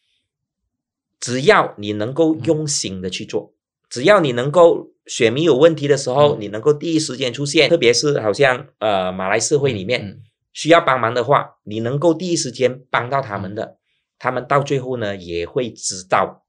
[1.19, 3.53] 只要你能够用心的去做，
[3.89, 6.41] 只要你能够选民有问题的时候，嗯。
[6.41, 10.21] 你能够第一时间出现，特别是好像呃马来社会里面、嗯。
[10.53, 13.77] 需要帮忙的话，你能够第一时间帮到他们的，
[14.17, 16.45] 他们到最后呢也会知道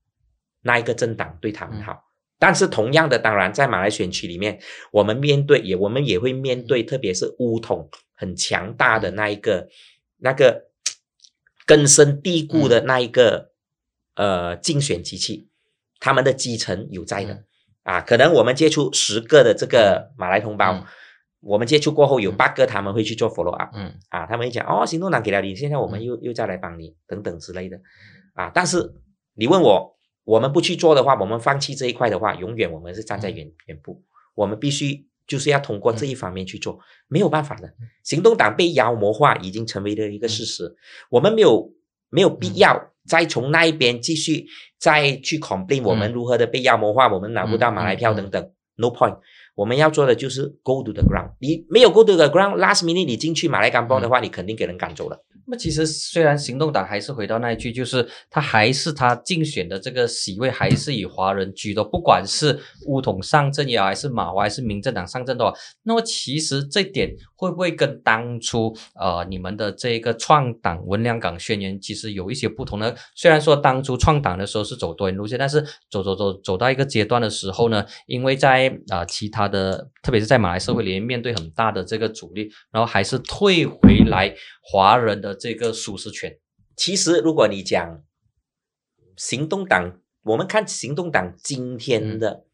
[0.63, 2.05] 那一个政党对他们好。
[2.39, 4.59] 但是同样的，当然在马来选区里面，
[4.93, 9.69] 我们面对也我们也会面对，特别是乌统很强大的那一个
[10.17, 10.71] 那个
[11.67, 13.51] 根深蒂固的那一个、
[14.17, 15.51] 呃竞选机器，
[15.99, 17.45] 他们的基层有在的、嗯。
[17.83, 18.01] 啊。
[18.01, 20.85] 可能我们接触十个的这个马来同胞，嗯。
[21.41, 22.37] 我们接触过后有嗯。
[22.39, 23.71] 八个他们会去做 follow up。
[23.75, 23.99] 嗯。
[24.09, 26.05] 啊，他们会讲哦，行动党给了你，现在我们嗯。
[26.05, 27.79] 又又再来帮你等等之类的。
[28.33, 28.51] 啊。
[28.55, 28.95] 但是
[29.35, 33.35] 你问我，我们不去做的话，我们放弃这一块的话，永远我们是站在嗯。
[33.35, 34.03] 远远部，
[34.35, 37.69] 我们必须就是要通过这一方面去做，没有办法的。
[37.69, 37.89] 嗯。
[38.05, 40.77] 行动党被妖魔化已经成为了一个事实，
[41.11, 41.73] 我们没有
[42.11, 42.57] 没有必嗯。
[42.57, 44.47] 要再从那一边继续
[44.79, 46.13] 再去 complain 我们嗯。
[46.13, 48.53] 如何的被妖魔化，我们拿不到马来票等等。
[48.77, 49.19] No point，
[49.57, 51.33] 我们要做的就是 go to the ground。
[51.39, 55.23] 你没有 go to the ground，last minute 你进去马来干帮的话，你肯定给人赶走了。
[55.51, 67.11] 那其实虽然行动党还是回到那一句，就是他还是他竞选的这个席位还是以华人居多，不管是乌统上阵也好，还是马华还是民政党上阵的话，那么其实这点
[67.41, 72.95] 会不会跟当初呃你们的这个创党文良港宣言其实有一些不同呢？
[73.15, 86.37] 虽然说当初创党的时候是走多元路线，但是走走走走到一个阶段的时候呢，因为在啊、呃其他的，特别是在马来社会里面面对很大的这个阻力，然后还是退回来华人的这个舒适圈。
[86.77, 88.03] 其实，如果你讲
[89.17, 92.45] 行动党，我们看行动党今天的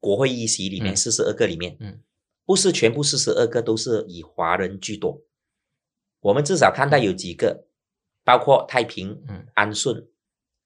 [0.00, 2.00] 国会议席里面嗯四十二个里面，嗯
[2.46, 5.22] 不是全部四十二个都是以华人居多，
[6.20, 7.66] 我们至少看到有几个，
[8.22, 9.46] 包括太平、嗯。
[9.54, 10.06] 安顺、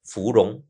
[0.03, 0.63] 芙蓉、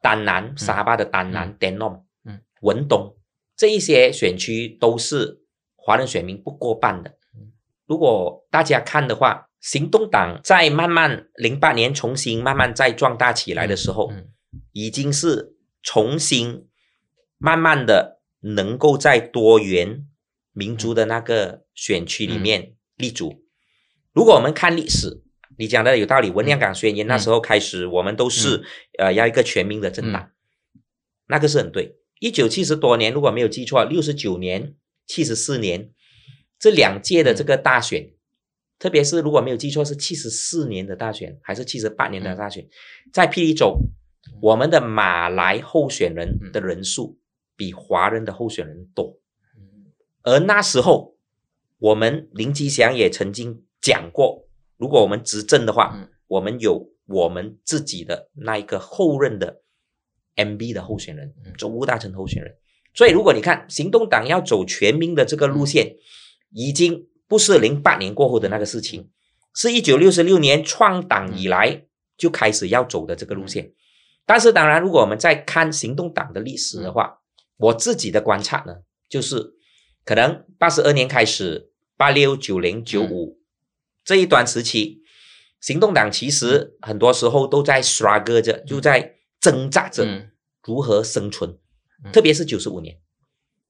[0.00, 2.40] 丹南、沙巴的丹南、丹弄、嗯。
[2.62, 3.16] 文东
[3.56, 5.42] 这一些选区都是
[5.76, 7.10] 华人选民不过半的。
[7.34, 7.52] 嗯。
[7.86, 14.30] 如果大家看的话，行动党在慢慢零八年重新慢慢再壮大起来的时候，嗯。
[14.72, 16.68] 已经是重新
[17.38, 20.06] 慢慢的能够在多元
[20.54, 23.44] 民族的那个选区里面立足。
[24.12, 25.22] 如果我们看历史，
[25.58, 28.64] 你讲的有道理，文亮港宣言那时候开始，我们都是、
[28.98, 30.30] 呃要一个全民的政党，
[31.26, 31.96] 那个是很对。
[32.20, 34.76] 一九七十多年，如果没有记错，六十九年、
[35.06, 35.90] 七十四年
[36.58, 38.12] 这两届的这个大选，
[38.78, 42.66] 特别是如果没有记错是七十四年的大选，还是七十八年的大选，
[43.12, 43.76] 在霹雳州，
[44.40, 47.18] 我们的马来候选人的人数
[47.56, 49.18] 比华人的候选人多。
[50.24, 51.14] 而那时候，
[51.78, 56.08] 我们林吉祥也曾经讲过，如果我们执政的话，嗯。
[56.26, 59.60] 我们有我们自己的那一个后任的
[60.36, 62.56] MB 的候选人嗯，州务大臣候选人。
[62.94, 65.96] 所以，如果你看行动党要走全民的这个路线，
[66.50, 69.10] 已经不是零八年过后的那个事情，
[69.54, 71.84] 是一九六十六年创党以来
[72.16, 73.72] 就开始要走的这个路线。
[74.24, 77.20] 但是，当然，如果我们在看行动党的历史的话，
[77.58, 78.76] 我自己的观察呢，
[79.10, 79.54] 就是
[80.04, 83.40] 可能八十二年开始，八六、九零、九五
[84.04, 85.02] 这一段时期，
[85.60, 90.30] 行动党其实很多时候都在 struggle 着，就在挣扎着嗯
[90.62, 91.50] 如何生存。
[92.04, 92.98] 嗯特别是九十五年，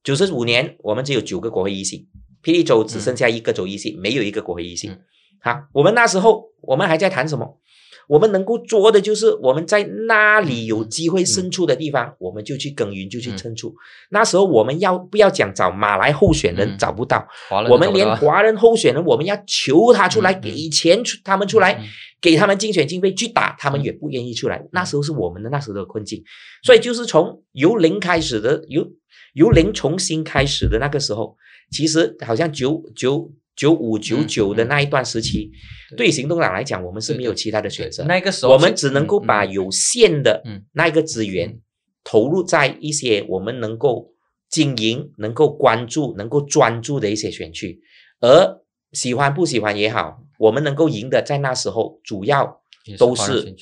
[0.02, 2.08] 九十五年我们只有九个国会议席，
[2.42, 4.88] 霹雳州只剩下一个州议席，没有一个国会议席。
[4.88, 5.00] 嗯
[5.40, 7.60] 好，我们那时候我们还在谈什么？
[8.08, 13.74] 我们能够做的就是我们在那里有机会胜出的地方，我们就去耕耘，就去嗯胜出。
[14.10, 16.78] 那时候我们要不要讲找马来候选人嗯。
[16.84, 17.26] 找不到，
[17.70, 21.84] 我们连华人候选人，我们要求他出来，给钱出他们出来嗯，
[22.20, 24.62] 给他们竞选经费去打，他们嗯也不愿意出来。
[24.72, 26.22] 那时候是我们的那时候的困境，
[26.62, 28.86] 所以就是从由零开始的，由
[29.32, 31.36] 由零重新开始的那个时候，
[31.70, 35.50] 其实好像九九九五九九的嗯那一段时期，
[35.90, 36.08] 对。
[36.08, 38.04] 对行动党来讲，我们是没有其他的选择。
[38.04, 40.64] 那个时候我们只能够把有限的嗯。
[40.72, 41.60] 那一个资源嗯。
[42.02, 44.12] 投入在一些我们能够
[44.50, 47.80] 经营、能够关注、能够专注的一些选区，
[48.20, 48.60] 而
[48.92, 52.60] 喜欢不喜欢也好，我们能够赢的，在那时候主要
[52.98, 53.56] 都是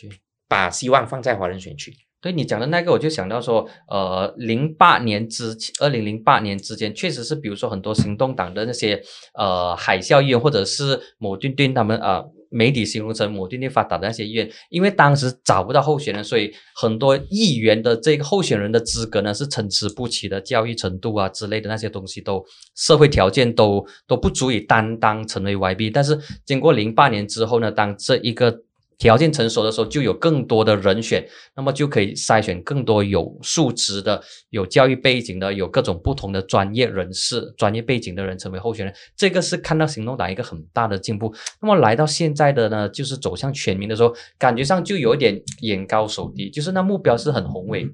[0.48, 1.94] 把希望放在华人选区。
[2.22, 9.02] 对你讲的那个，我就想到说，呃，零八年之，二零零八年之间，确实是，比如说很多行动党的那些
[9.34, 22.44] 呃海啸议员，或者是某顿顿他们呃媒体形容成某顿顿发达的那些议员，因为当时找不到候选人，所以很多议员的这个候选人的资格呢是参差不齐的，教育程度啊之类的那些东西都
[22.76, 25.90] 社会条件都都不足以担当成为 YB。
[25.92, 26.16] 但是
[26.46, 28.56] 经过零八年之后呢，当这一个
[29.02, 31.26] 条件成熟的时候，就有更多的人选，
[31.56, 38.94] 那么就可以筛选更多有素质的、有教育背景的、有各种不同的专业人士、专业背景的人成为候选人。
[39.16, 41.34] 这个是看到行动党一个很大的进步。
[41.60, 47.88] 那么来到现在的呢，就是走向全民的时候，感觉上就有一点眼高手低，就是那目标是很宏伟。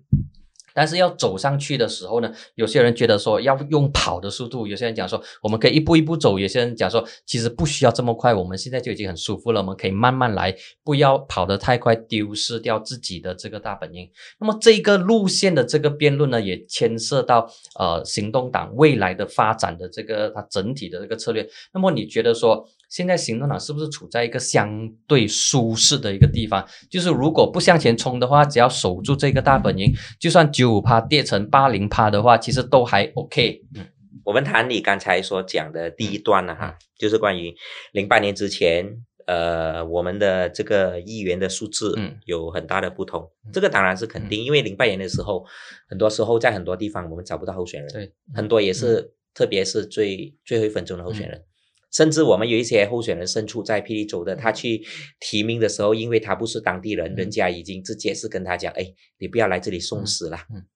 [0.78, 10.54] 但是要走上去的时候呢，有些人觉得说要用跑的速度，有些人讲说我们可以一步一步走，有些人讲说其实不需要这么快，我们现在就已经很舒服了，我们可以慢慢来，
[10.84, 14.08] 不要跑得太快，丢失掉自己的这个大本营。
[14.38, 21.44] 那么这个路线的这个辩论呢，也牵涉到呃行动党未来的发展的这个它整体的这个策略。
[21.74, 26.66] 那么你觉得说现在行动党是不是处在一个相对舒适的一个地方？
[26.90, 33.62] 就是如果不向前冲的话，只要守住这个大本营，就算九五趴跌成八零趴的话，其实都还 OK。
[33.76, 33.86] 嗯
[34.24, 37.54] 我们谈你刚才所讲的第一段呢，哈，就是关于
[37.92, 38.86] 零八年之前，
[39.26, 43.26] 呃，我们的这个议员的数字嗯有很大的不同。
[43.54, 45.46] 这个当然是肯定，因为零八年的时候，
[45.88, 51.42] 很多时候在很多地方我们找不到候选人，对，很多也是，特别是最最后一分钟的候选人。
[51.90, 54.84] 甚至我们有一些候选人身处在霹雳州的，他去
[55.20, 57.16] 提名的时候，因为他不是当地人，嗯。
[57.16, 60.58] 人家已经直接是跟他讲，哎，你不要来这里送死了，嗯。
[60.58, 60.66] 嗯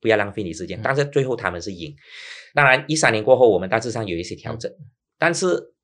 [0.00, 0.80] 不要浪费你时间。
[0.80, 0.82] 嗯。
[0.82, 1.94] 但是最后他们是赢。
[2.54, 4.90] 当然，一三年过后，我们大致上有一些调整，嗯。
[5.16, 5.74] 但是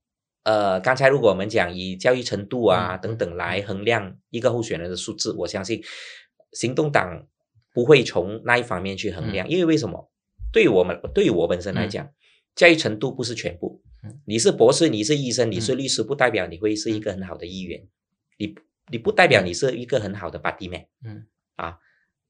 [0.42, 5.80] 呃，刚才如果我们讲以教育程度啊、嗯等等来衡量一个候选人的素质，我相信
[6.52, 7.26] 行动党
[7.72, 10.10] 不会从那一方面去衡量，因为为什么？
[10.52, 12.08] 对于我们对于我本身来讲，
[12.56, 13.82] 教育程度不是全部。
[13.84, 13.87] 嗯。
[14.24, 15.78] 你是博士，你是医生，你是嗯。
[15.78, 17.86] 律师，不代表你会是一个很好的议员。
[18.36, 18.54] 你
[18.90, 20.86] 你不代表你是一个很好的 body man。
[21.04, 21.26] 嗯。
[21.56, 21.78] 啊，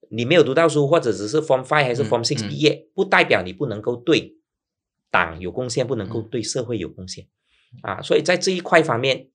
[0.09, 2.49] 你没有读到书，或者只是 Form Five 还是嗯 Form Six 嗯。
[2.49, 4.39] 毕业，不代表你不能够对
[5.11, 6.29] 党有贡献，不能够嗯。
[6.31, 7.29] 对社会有贡献。
[7.83, 9.29] 啊，所以在这一块方面，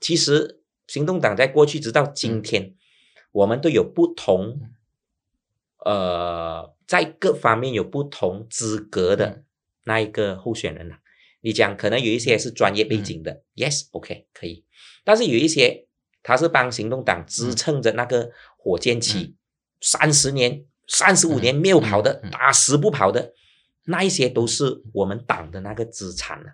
[0.00, 2.42] 其实行动党在过去直到今嗯。
[2.42, 2.74] 天，
[3.30, 4.58] 我们都有不同，
[5.84, 9.44] 呃，在各方面有不同资格的嗯。
[9.84, 11.00] 那一个候选人了、
[11.42, 14.64] 你讲可能有一些是专业背景的、y e s o k 可以，
[15.04, 15.86] 但是有一些
[16.22, 19.34] 他是帮行动党支撑着那个火箭期，
[19.80, 23.32] 三十年、三十五年没有跑的，打死不跑的，
[23.86, 26.46] 那一些都是我们党的那个资产了、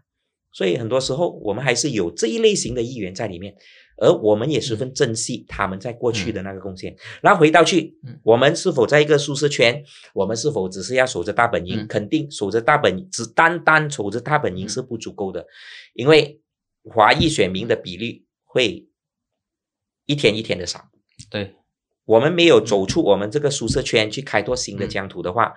[0.53, 3.55] 所以很多时候我们还是有这一类型的议员在里面，
[4.01, 6.97] 而我们也十分珍惜他们在过去的那个贡献。
[7.21, 9.83] 然后回到去嗯，我们是否在一个舒适圈？
[10.15, 11.81] 我们是否只是要守着大本营？
[11.81, 15.47] 嗯肯定守着大本，只单单守着大本营嗯是不足够的，
[15.95, 16.41] 因为
[16.85, 18.87] 华裔选民的比例会
[20.07, 20.89] 一天一天的少。
[21.31, 21.55] 对，
[22.05, 25.55] 我们没有走出我们这个舒适圈去开拓新的嗯疆土的话，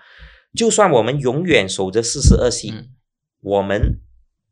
[0.55, 2.89] 就算我们永远守着四十二席，嗯
[3.41, 3.99] 我们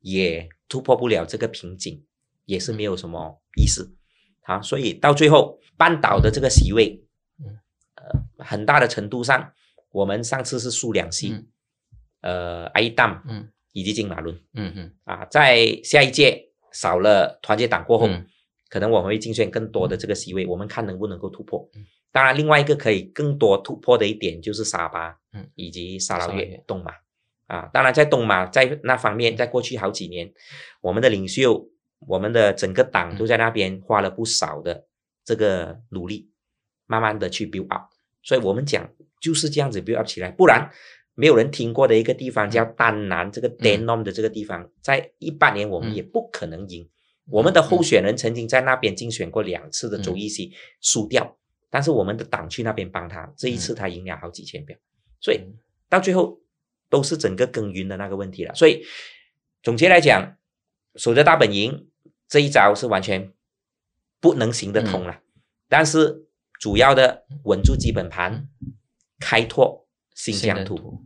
[0.02, 2.04] 也突破不了这个瓶颈，
[2.50, 3.96] 也是没有什么意思。
[4.42, 7.00] 好，所以到最后，半岛的这个席位，
[7.38, 7.60] 嗯。
[7.96, 9.54] 呃，很大的程度上，
[9.92, 11.48] 我们上次是输两席，嗯。
[12.22, 13.52] 呃，阿伊当嗯。
[13.72, 14.36] 以及金马伦。
[14.56, 18.26] 嗯嗯啊，在下一届少了团结党过后，嗯。
[18.68, 21.70] 可能我们会竞选更多的这个席位，我们看能不能够突破。
[21.76, 21.86] 嗯。
[22.12, 25.48] 当然，另外一个可以更多突破的一点就是沙巴，嗯。
[25.54, 26.64] 以及沙劳越沙劳越。
[26.66, 26.92] 东马。
[27.46, 27.70] 啊。
[27.72, 30.34] 当然，在东马在那方面，在过去好几年，
[30.82, 31.70] 我们的领袖，
[32.08, 33.18] 我们的整个党嗯。
[33.18, 34.86] 都在那边花了不少的
[35.24, 36.32] 这个努力，
[36.86, 37.90] 慢慢的去 build up。
[38.22, 38.90] 所以我们讲
[39.22, 40.72] 就是这样子 build up 起来，不然
[41.16, 46.90] 没有人听过的一个地方叫丹南，这个 Denom 的这个地方，在一八年我们也不可能赢。
[47.26, 51.38] 我们的候选人曾经在那边竞选过两次的州议席，输掉，
[51.70, 54.76] 但是我们的党去那边帮他，这一次他赢了好几千票，
[55.20, 55.42] 所以
[55.88, 56.42] 到最后
[56.90, 58.56] 都是整个耕耘的那个问题了。
[58.56, 58.84] 所以
[59.62, 60.38] 总结来讲，
[60.96, 61.88] 守着大本营
[62.28, 63.32] 这一招是完全
[64.20, 65.22] 不能行得通了，
[65.68, 66.28] 但是
[66.60, 68.48] 主要的稳住基本盘，
[69.20, 71.06] 开拓新疆土。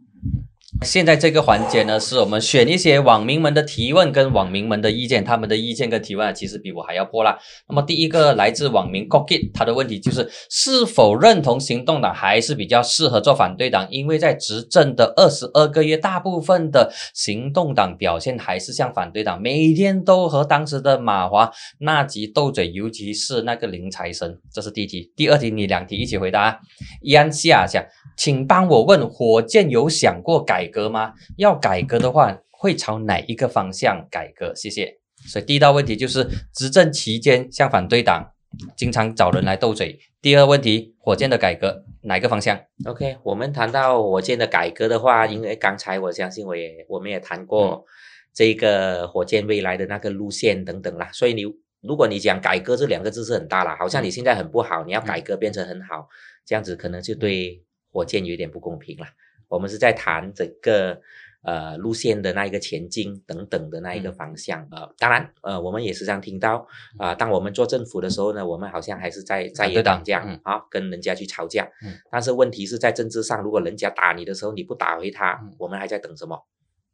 [0.82, 7.38] 现在这个环节呢，是我们选一些网民们的提问跟网民们的意见，他们的意见跟提问其实比我还要破烂。
[7.70, 13.88] 那么第一个来自网民 Gokit，他的问题就是是否认同行动党还是比较适合做反对党？
[13.92, 21.50] 因为在执政的二十二个月，大部分的行动党表现还是像反对党，每天都和当时的马华
[21.80, 24.38] 纳吉斗嘴，尤其是那个林财神。
[24.52, 26.42] 这是第一题，第二题你两题一起回答。
[26.42, 26.58] 啊
[27.02, 27.86] 伊安夏讲，
[28.18, 30.63] 请帮我问火箭有想过改？
[30.68, 31.14] 革吗？
[31.38, 34.54] 要改革的话，会朝哪一个方向改革？
[34.56, 35.00] 谢谢。
[35.26, 38.32] 所以第一道问题就是执政期间像反对党，
[38.76, 39.98] 经常找人来斗嘴。
[40.22, 47.86] 第二问题，火箭的改革哪个方向？OK，我们谈到火箭的改革的话，因为刚才我相信我也我们也谈过
[48.34, 51.10] 这个火箭未来的那个路线等等啦。
[51.14, 51.44] 所以你
[51.82, 56.08] 如果你讲改革这两个字是很大了，好像你现在很不好，你要改革变成很好，
[56.46, 57.62] 这样子可能就对
[57.92, 59.06] 火箭有点不公平了。
[59.54, 61.00] 我们是在谈整个
[61.44, 66.66] 呃路线的那一个前进等等的那一个方向呃，当然呃，我们也时常听到
[66.98, 71.70] 啊，当我们做政府的时候呢，我们好像还是在在野党这样啊，跟人家去吵架。
[72.10, 76.36] 但是问题是在政治上，如果人家打你的时候，你不打回他，我们还在等什么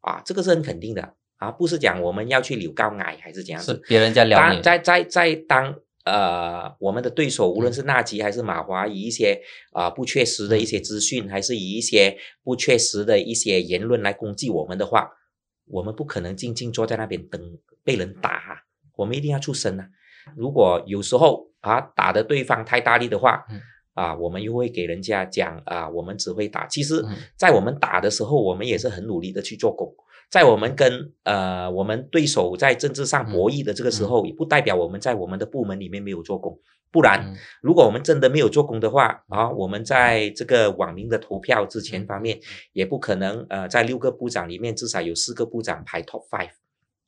[0.01, 0.21] 啊？
[0.25, 3.73] 这个是很肯定的啊，不是讲我们要去留高矮还是怎样子？
[3.73, 4.61] 是别人家聊你。
[4.61, 5.75] 在在在当。
[6.09, 9.41] 呃，我们的对手无论是纳吉还是马华，以一些
[9.71, 15.09] 啊不确实的一些资讯，还是以一些不确实的一些言论来攻击我们的话，
[15.65, 17.41] 我们不可能静静坐在那边等
[17.83, 18.63] 被人打，
[18.95, 19.87] 我们一定要出声啊！
[20.35, 23.45] 如果有时候啊打的对方太大力的话，
[23.93, 26.65] 啊，我们又会给人家讲啊，我们只会打。
[26.67, 27.03] 其实，
[27.35, 29.93] 在我们打的时候，我们也是很努力的去做工。
[30.29, 36.59] 在我们跟呃我们对手在政治上博弈的这个时候，也不代表我们在我们的部门里面没有做工。
[36.91, 42.39] 不然，如果我们真的没有做工的话啊，我们在这个网民的投票之前方面，
[42.73, 46.49] 也不可能呃在六个部长里面至少有四个部长排 top five。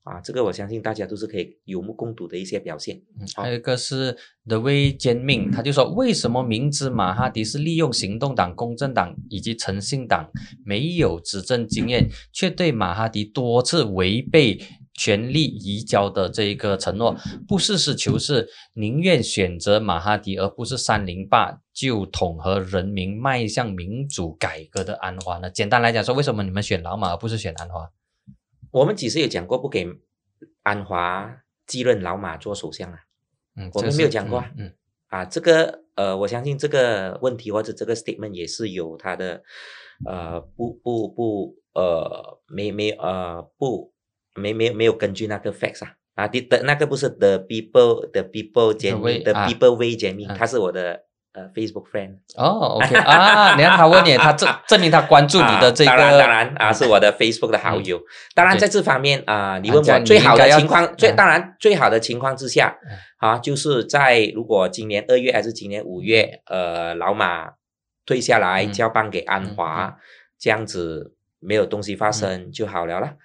[0.04, 2.98] 啊，这个我相信大家都是可以有目共睹的一些表现。
[3.20, 10.32] 嗯还有一个是 The Way 兼命，他就说为什么明知马哈迪是利用行动党、公正党以及诚信党
[10.66, 14.60] 没有执政经验，却对马哈迪多次违背
[14.96, 17.16] 权力移交的这一个承诺，
[17.48, 25.50] 不实事求是，宁愿选择马哈迪而不是三零八，就统合人民迈向民主改革的安华呢？
[25.50, 27.90] 简单来讲说，为什么你们选老马而不是选安华？
[28.72, 29.88] 我们其实也讲过不给
[30.64, 33.00] 安华继任老马做首相啊，
[33.56, 34.74] 嗯，我们没有讲过，嗯，
[35.08, 39.44] 啊，这个呃，我相信这个问题或者这个 statement 也是有它的，
[40.06, 43.94] 呃，不不不，呃，没没呃不
[44.36, 51.06] 没没没有根据那个 facts 啊，啊，的的那个不是 the people the people 解密 the people way 解密，他是我的。
[51.34, 58.02] 呃，Facebook friend 哦，OK 啊，你看他问你，他证 证明他关注你的这个，当然当然啊，是我的 Facebook 的好友。
[58.36, 62.78] 当然在这方面啊，你问我最好的情况，最当然最好的情况之下
[63.18, 67.52] 啊，就是在如果今年二月还是今年五月，呃，老马
[68.06, 69.96] 退下来交棒给安华，
[70.38, 73.16] 这样子没有东西发生就好了啦。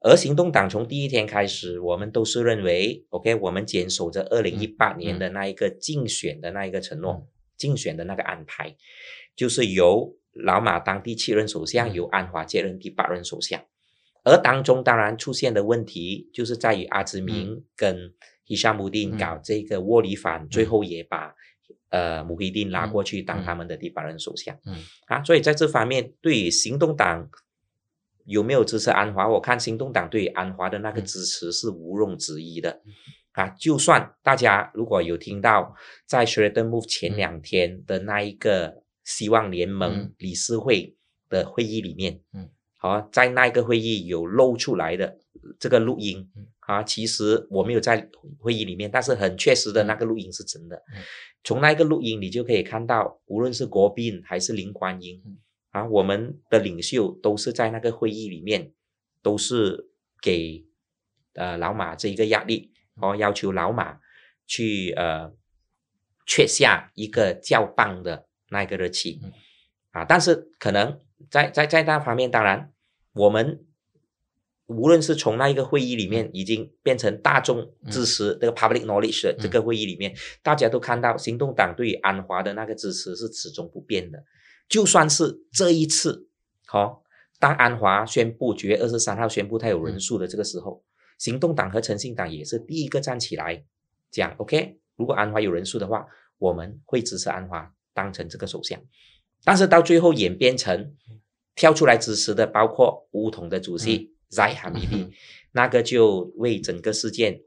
[0.00, 7.26] 而行动党从第一天开始，我们都是认为，OK，我们坚守着二零一八年的那一个竞选的那一个承诺。
[7.56, 8.76] 竞选的那个安排，
[9.34, 13.64] 就是由老马当第七任首相，由安华接任第八任首相。
[14.24, 18.12] 而当中当然出现的问题，就是在于阿兹明跟
[18.46, 21.34] 伊沙姆丁搞这个窝里反，最后也把
[21.90, 24.58] 呃穆希丁拉过去当他们的第八任首相。
[24.66, 24.74] 嗯
[25.06, 27.30] 啊，所以在这方面，对于行动党
[28.24, 29.28] 有没有支持安华？
[29.28, 32.82] 我看行动党对安华的那个支持是毋庸置疑的。
[33.36, 35.74] 啊，就算大家如果有听到
[36.06, 40.96] 在 s h r e d e n Move 前两天的那一个希望联盟理事会
[41.28, 42.48] 的会议里面，嗯，
[42.78, 45.18] 好，在那一个会议有露出来的
[45.60, 46.26] 这个录音，
[46.60, 48.08] 啊，其实我没有在
[48.38, 50.82] 会议里面，但是很确实的那个录音是真的。
[51.44, 55.22] 从那一个录音你就可以看到，无论是国宾还是林冠英，
[55.72, 58.72] 啊，我们的领袖都是在那个会议里面，
[59.20, 59.90] 都是
[60.22, 60.64] 给
[61.34, 62.72] 呃老马这一个压力。
[63.00, 63.98] 哦，要求老马
[64.46, 65.32] 去呃
[66.26, 69.20] 确下一个较棒的那一个日期
[69.90, 71.00] 啊，但是可能
[71.30, 72.72] 在在在那方面，当然
[73.12, 73.64] 我们
[74.66, 84.24] 无论是从那一个会议里面已经变成大众支持这个 public knowledge 的这个会议里面，大家都看到行动党对于安华的那个支持是始终不变的。
[84.68, 86.28] 就算是这一次，
[86.66, 87.04] 好，
[87.38, 90.82] 当安华宣布九月二十三号宣布他有人数的这个时候，
[91.18, 93.64] 行动党和诚信党也是第一个站起来
[94.10, 96.06] 讲，OK，如果安华有人数的话，
[96.38, 98.80] 我们会支持安华当成这个首相。
[99.44, 100.94] 但是到最后演变成
[101.54, 105.12] 跳出来支持的，包括乌统的主席 Zai Hamidi，
[105.52, 107.42] 那个就为整个事件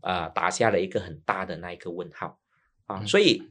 [0.00, 2.38] 啊打下了一个很大的那一个问号
[2.86, 3.04] 啊。
[3.06, 3.42] 所以，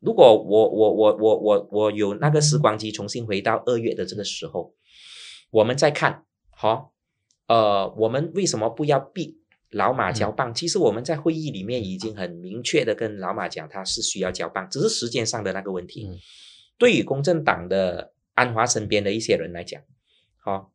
[0.00, 4.74] 如果我我我我我我有那个时光机重新回到二月的这个时候，
[5.50, 6.91] 我们再看，好，
[7.46, 9.38] 呃，我们为什么不要逼
[9.70, 10.54] 老马交棒？
[10.54, 16.10] 其实我们在会议里面已经很明确的跟老马讲，他是需要交棒，只是时间上的那个问题。
[16.78, 19.80] 对于公正党的安华身边的一些人来讲，
[20.38, 20.72] 好，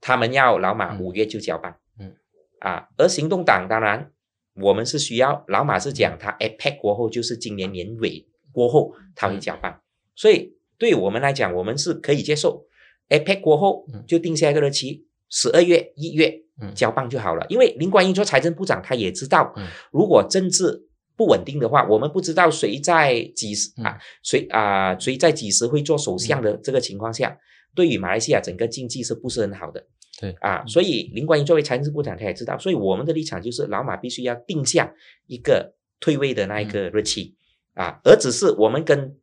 [0.00, 2.14] 他们要老马五月就交棒，嗯，
[2.58, 4.12] 啊，而行动党当然，
[4.54, 9.80] 我们是需要老马是讲他 APEC 过后就是今年年尾过后他会交棒，
[10.14, 12.66] 所以对我们来讲，我们是可以接受
[13.08, 16.32] APEC 过后就定下一个日期，十二月一月
[16.76, 19.52] 交棒就好了，因为林冠英做财政部长，他也知道，
[19.90, 20.86] 如果政治。
[21.14, 27.38] 不稳定的话，我们不知道谁在几时啊，谁啊，谁在几时会做首相的这个情况下，
[27.74, 29.86] 对于马来西亚整个经济是不是很好的？
[30.18, 30.32] 对。
[30.40, 34.90] 啊，所以林冠英作为财政部长，他也知道，所以我们的立场就是老马必须要定下
[35.26, 37.36] 一个退位的那一个日期
[37.74, 39.14] 啊，而只是我们跟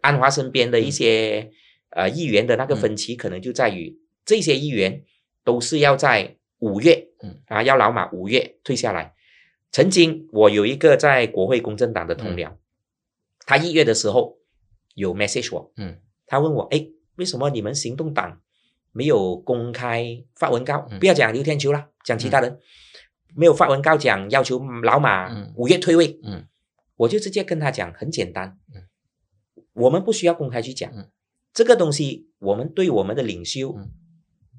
[0.00, 1.50] 安华身边的一些
[1.90, 3.94] 呃议员的那个分歧，可能就在于
[4.24, 5.04] 这些议员
[5.44, 7.40] 都是要在五月，嗯。
[7.46, 9.14] 啊，要老马五月退下来。
[9.72, 12.54] 曾经我有一个在国会公正党的同僚，
[13.46, 14.38] 他一月的时候
[14.94, 18.40] 有 message 我，嗯，他问我，哎，为什么你们行动党
[18.90, 20.80] 没有公开发文告？
[20.98, 22.58] 不要讲刘天秋了，讲其他人，
[23.36, 26.44] 没有发文告讲要求老马五月退位，嗯，
[26.96, 28.82] 我就直接跟他讲，很简单，嗯，
[29.74, 30.92] 我们不需要公开去讲，
[31.54, 33.78] 这个东西，我们对我们的领袖，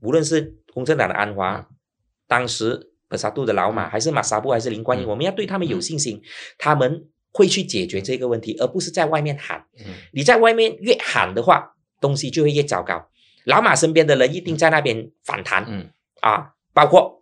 [0.02, 1.68] 无论是公正党的安华，
[2.28, 2.88] 当时。
[3.12, 6.22] 本沙杜的老马，还是马萨布，还是林冠英，我们要对他们有信心，
[6.58, 9.68] 他们会去解决这个问题，而不是在外面喊。
[10.14, 13.10] 你在外面越喊的话，东西就会越糟糕。
[13.44, 15.92] 老马身边的人一定在那边反弹，嗯
[16.22, 17.20] 啊，包括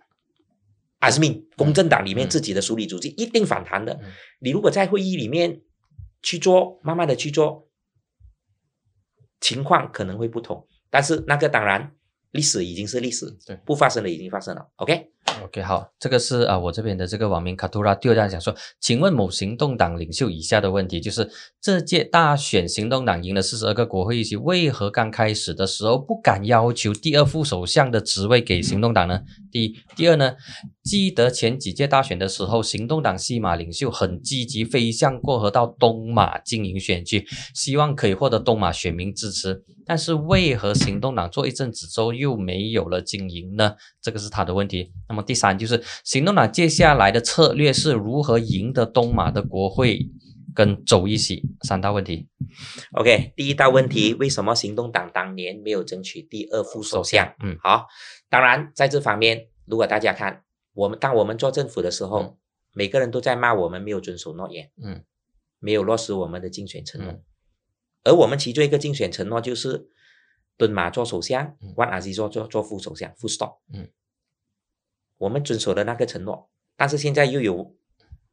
[0.99, 3.99] 阿斯敏公正党里面自己的梳理组织一定反弹的。
[4.41, 5.61] 你如果在会议里面
[6.21, 7.67] 去做，慢慢的去做，
[9.41, 10.67] 情况可能会不同。
[10.91, 11.95] 但是那个当然，
[12.31, 14.67] 历史已经是历史，对，不发生的已经发生了。
[14.77, 15.07] OK。
[15.43, 21.29] OK，好，这个是啊，我这边的这个网名卡图拉第二站讲说，请问某行动党领袖以下的问题，就是
[21.61, 29.21] 这届大选行动党赢了四十二个国会议席，为何刚开始的时候不敢要求第二副首相的职位给行动党呢？
[29.51, 30.35] 第一，第二呢？
[30.83, 39.63] 记得前几届大选的时候，行动党西马领袖很积极飞向过河到东马经营选区，希望可以获得东马选民支持。
[39.89, 43.75] 但是为何行动党做一阵子之后又没有了经营呢？
[43.99, 44.93] 这个是他的问题。
[45.07, 50.07] 那么第三就是行动党接下来的策略是如何赢得东马的国会
[50.53, 51.41] 跟走一起？
[51.63, 52.27] 三大问题。
[52.91, 57.33] OK，第一大问题，为什么行动党当年没有争取第二副首相？
[57.43, 57.87] 嗯，好，
[58.29, 60.43] 当然在这方面，如果大家看。
[60.75, 62.37] 我们当我们做政府的时候，
[62.73, 65.03] 每个人都在骂我们没有遵守诺言，嗯，
[65.59, 67.19] 没有落实我们的竞选承诺。
[68.03, 69.87] 而我们其中一个竞选承诺就是
[70.57, 73.57] 敦马做首相，万阿西做做做副首相，副 stop。
[73.73, 73.89] 嗯，
[75.17, 77.75] 我们遵守了那个承诺，但是现在又有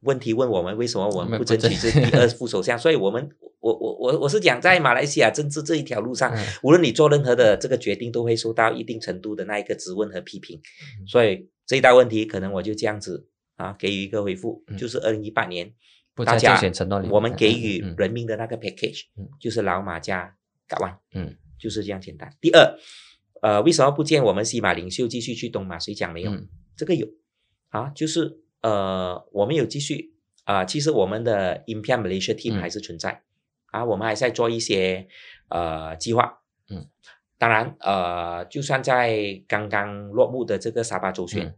[0.01, 2.77] 问题问我们，为什么我们不争取这第二副首相？
[2.79, 3.29] 所以，我们
[3.59, 6.33] 我我我我是讲，在马来西亚政治这一条路上，
[6.63, 10.61] 无论你做任何的这个决定，都会受到一定程度的那一个质问和批评。
[11.07, 11.49] 所以。
[11.67, 13.27] 这一道问题，可能我就这样子
[13.57, 15.73] 啊，给予一个回复，就是二零一八年，
[16.25, 16.59] 大家
[17.09, 19.03] 我们给予人民的那个 package，
[19.39, 20.35] 就是老马加
[20.67, 22.31] 港湾，嗯，就是这样简单。
[22.39, 22.77] 第二，
[23.41, 25.77] 呃，为什么不见我们西马领袖继续去东马？
[25.79, 26.31] 谁讲没有？
[26.75, 27.07] 这个有
[27.69, 30.13] 啊，就是呃，我们有继续
[30.43, 33.23] 啊，其实我们的 Malaysia team 还是存在
[33.67, 35.07] 啊，我们还在做一些
[35.49, 36.39] 呃计划，
[36.69, 36.87] 嗯。
[37.39, 41.55] 当然，呃，就算在刚刚落幕的这个沙巴周选，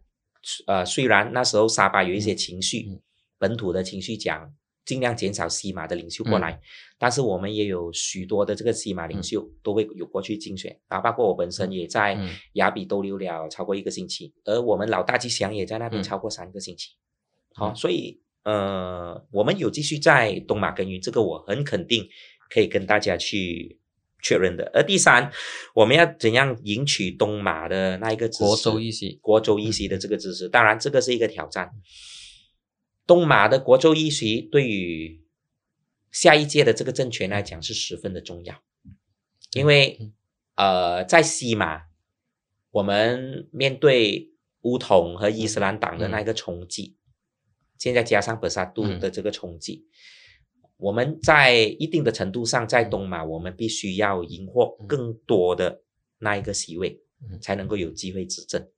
[0.66, 3.00] 呃，虽然那时候沙巴有一些情绪，
[3.40, 4.54] 本土的情绪讲
[4.84, 6.60] 尽量减少西马的领袖过来，
[6.98, 10.78] 但是我们也有许多的这个西马领袖都会有过去竞选。
[10.88, 12.16] 啊，包括我本身也在
[12.52, 16.90] 雅比逗留了超过一个星期，而我们老大吉祥也在那边超过三个星期，
[17.54, 22.06] 好，所以呃，我们有继续在东马耕耘，这个我很肯定
[22.48, 23.78] 可以跟大家去。
[24.22, 24.70] 确认的。
[24.74, 25.32] 而第三，
[25.74, 31.70] 我们要怎样赢取东马的那一个支持国州一席，国州一席的这个支持，当然这个是一个挑战。
[33.10, 35.20] 东马的国州议席对于
[36.12, 38.62] 下一届的这个政权来讲是十分的重要，
[39.52, 40.12] 因为
[40.54, 41.86] 呃，在西马，
[42.70, 44.30] 我们面对
[44.60, 46.98] 乌统和伊斯兰党的那个冲击，
[47.80, 49.88] 现在加上本沙杜的这个冲击，
[50.76, 55.82] 我们在一定的程度上在东马，我们必须要赢获更多的
[56.18, 57.02] 那一个席位，
[57.42, 58.70] 才能够有机会执政。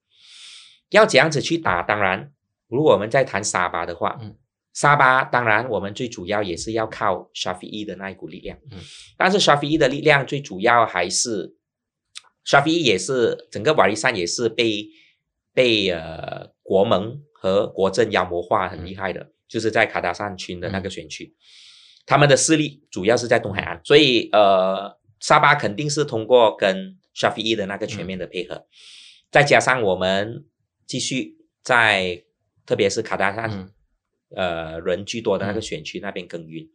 [0.89, 2.33] 要这样子去打，当然。
[2.73, 4.35] 如果我们在谈沙巴的话，嗯，
[4.73, 8.79] 沙巴当然我们最主要也是要靠沙菲伊的那一股力量，嗯，
[9.19, 11.55] 但是沙菲伊的力量最主要还是
[12.45, 14.89] 沙菲伊也是整个瓦利山也是被
[15.53, 21.35] 被呃国盟和国政妖魔化很厉害的，就是在卡达山群的那个选区，
[22.07, 28.67] 他们的势力主要是在东海岸，所以呃沙巴肯定是通过跟沙菲伊的那个全面的配合，
[29.31, 30.47] 再加上我们
[30.87, 32.25] 继续在。
[32.65, 33.71] 特别是卡达山，
[34.35, 36.69] 呃，人居多的那个选区那边耕耘。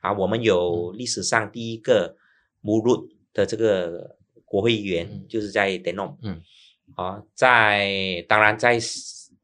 [0.00, 2.16] 啊，我们有历史上第一个
[2.60, 6.42] 穆鲁的这个国会议员，就是在德隆，嗯，
[6.96, 8.78] 啊，在当然在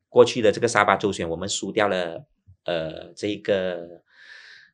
[0.09, 2.25] 过去的这个沙巴州选，我们输掉了，
[2.65, 4.03] 呃，这个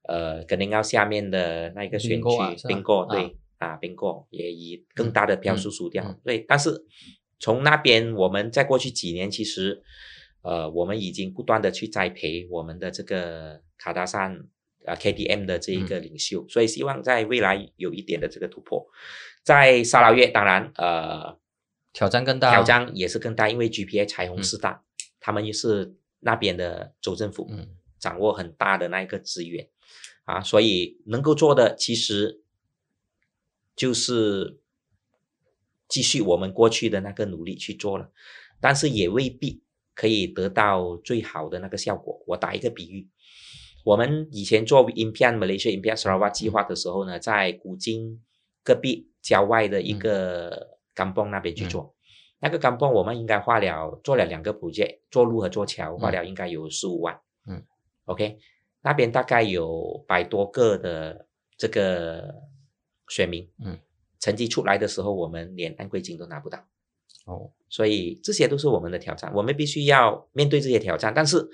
[0.08, 6.84] 呃，肯定要下面的那一个选区，宾过对啊，宾果也以更大的票数输掉，对，但是
[7.38, 9.82] 从那边我们在过去几年其实。
[10.44, 14.46] 呃，我们已经不断的去栽培我们的这个卡达山
[14.84, 18.86] 啊 KTM 的这一个领袖，所以希望在未来有一点的这个突破。
[19.42, 21.38] 在沙拉越，当然呃
[21.94, 24.84] 挑战更大，挑战也是更大，因为 GPA 彩虹四大，
[25.18, 27.50] 他们又是那边的州政府，
[27.98, 29.70] 掌握很大的那一个资源
[30.24, 32.42] 啊，所以能够做的其实
[33.74, 34.58] 就是
[35.88, 38.10] 继续我们过去的那个努力去做了，
[38.60, 39.63] 但是也未必。
[39.94, 42.22] 可以得到最好的那个效果。
[42.26, 43.08] 我打一个比喻，
[43.84, 48.22] 我们以前做 Impian Malaysia Impian Sarawak 计划的时候呢，在古今
[48.62, 51.94] 戈壁郊外的一个甘邦那边去做。
[52.40, 57.18] 那个甘邦我们应该花了做了两个 project，，做路和做桥，花了应该有十五万。
[57.48, 57.62] 嗯
[58.04, 58.38] ，OK，
[58.82, 61.26] 那边大概有百多个的
[61.56, 62.34] 这个
[63.08, 63.50] 选民。
[63.64, 63.78] 嗯，
[64.20, 66.58] 成绩出来的时候，我们连安规金都拿不到。
[67.26, 71.12] 哦，所以这些都是我们的挑战，我们必须要面对这些挑战。
[71.14, 71.48] 但是，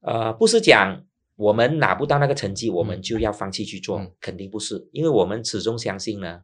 [0.00, 1.04] 呃，不是讲
[1.36, 4.88] 我们拿不到那个成绩，我们就要放弃去做，肯定不是。
[4.92, 6.42] 因为我们始终相信呢，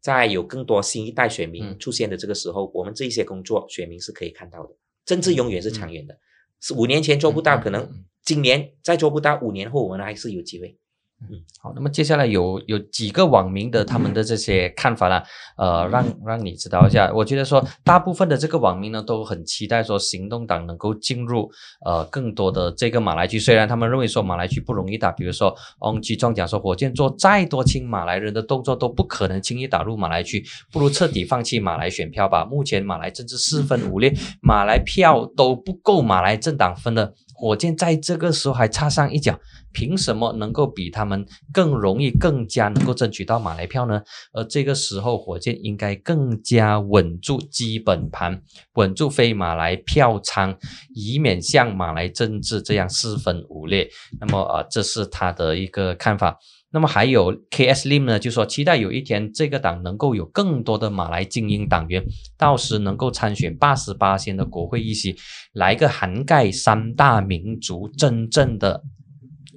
[0.00, 4.70] 在有更多新一代选民出现的这个时候，我们这一些工作选民是可以看到的。
[5.04, 6.18] 政治永远是长远的，
[6.60, 10.78] 是五年前做不到，可能今年再做不到，五年后我们还是有机会。
[11.20, 15.20] 嗯，好，那么接下来有有几个网民的他们的这些看法呢？
[15.56, 17.12] 呃，让让你知道一下。
[17.12, 21.50] 我觉得说，大部分的这个网民呢都很期待说，行动党能够进入
[21.84, 23.36] 呃更多的这个马来区。
[23.36, 32.44] 虽然他们认为说马来区不容易打，比如说翁基壮讲说，火箭做再多亲马来人的动作都不可能轻易打入马来区，不如彻底放弃马来选票吧。
[32.44, 37.12] 目前马来政治四分五裂，马来票都不够马来政党分的。
[37.40, 39.38] 火箭在这个时候还插上一脚，
[39.72, 44.02] 凭什么能够比他们更容易、更加能够争取到马来票呢？
[44.32, 48.42] 而这个时候，火箭应该更加稳住基本盘，
[48.74, 50.58] 稳住非马来票仓，
[50.96, 53.88] 以免像马来政治这样四分五裂。
[54.18, 56.36] 那么，呃，这是他的一个看法。
[56.70, 57.88] 那么还有 K.S.
[57.88, 62.04] Lim 呢，就说期待有一天这个党能够有更多的马来精英党员，
[62.36, 65.16] 到时能够参选八十八线的国会议席，
[65.54, 68.82] 来个涵盖三大民族真正的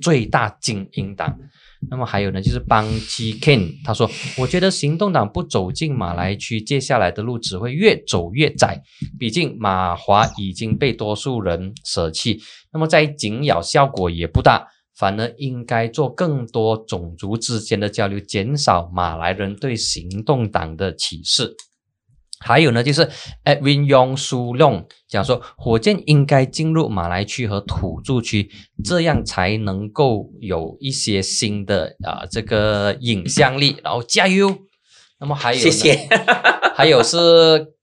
[0.02, 1.38] 最大精英党。
[1.90, 8.82] 那么还有呢，就是邦基 Ken 他说，我觉得行动党不走进马来区，接下来的路只会越走越窄，
[9.20, 12.40] 毕竟马华已经被多数人舍弃，
[12.72, 14.66] 那么在紧咬效果也不大。
[14.96, 21.56] 反而应该做更多种族之间的交流，减少马来人对行动党的歧视。
[22.40, 23.08] 还有呢，就是
[23.46, 28.50] Edwin Yong Su Long 讲说，火箭应该进入马来区和土著区，
[28.84, 33.78] 这样才能够有一些新的啊这个影响力。
[33.84, 34.58] 然后加油。
[35.20, 36.08] 那么还有，谢谢。
[36.76, 37.74] 还有是。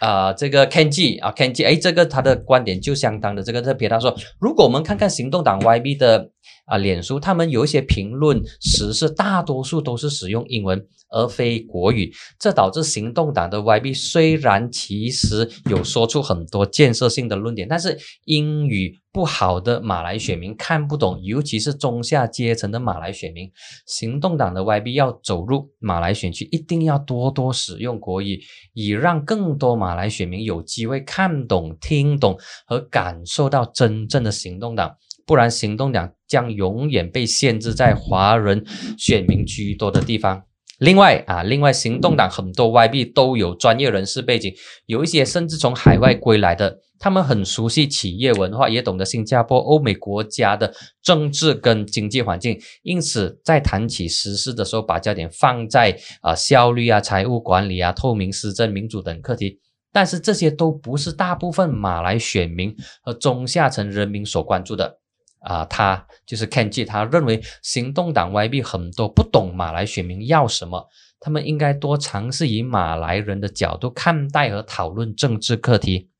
[0.00, 3.88] 啊，这个 Kenji 啊，Kenji，哎，这个他的观点就相当的这个特别。
[3.88, 6.30] 他说，如果我们看看行动党 YB 的
[6.66, 23.50] 啊，脸书，他们有一些评论时是，大多数都是使用英文而非国语，这导致行动党的 YB 虽然其实有说出很多建设性的论点，但是英语不好的马来选民看不懂，尤其是中下阶层的马来选民，
[23.86, 28.38] 行动党的 YB 要走入马来选区，一定要多多使用国语，
[28.74, 34.94] 以让更多马来选民有机会看懂、听懂和感受到真正的行动党。
[35.28, 38.64] 不然，行动党将永远被限制在华人
[38.96, 40.42] 选民居多的地方。
[40.78, 44.54] 另外啊，另外，行动党很多 YB 都有专业人士背景，
[44.86, 50.72] 有一些甚至从海外归来的，他们很熟悉企业文化，也懂得新加坡、欧美国家的
[51.02, 59.60] 政治跟经济环境，因此在谈起实事的时候，把焦点放在啊效率啊、财务管理啊、透明施政、民主等课题。
[59.92, 65.00] 但是这些都不是大部分马来选民和中下层人民所关注的。
[65.40, 70.86] 啊，他就是 Kenji，他认为行动党 YB 很多不懂马来选民要什么，
[71.20, 76.10] 他们应该多尝试以马来人的角度看待和讨论政治课题。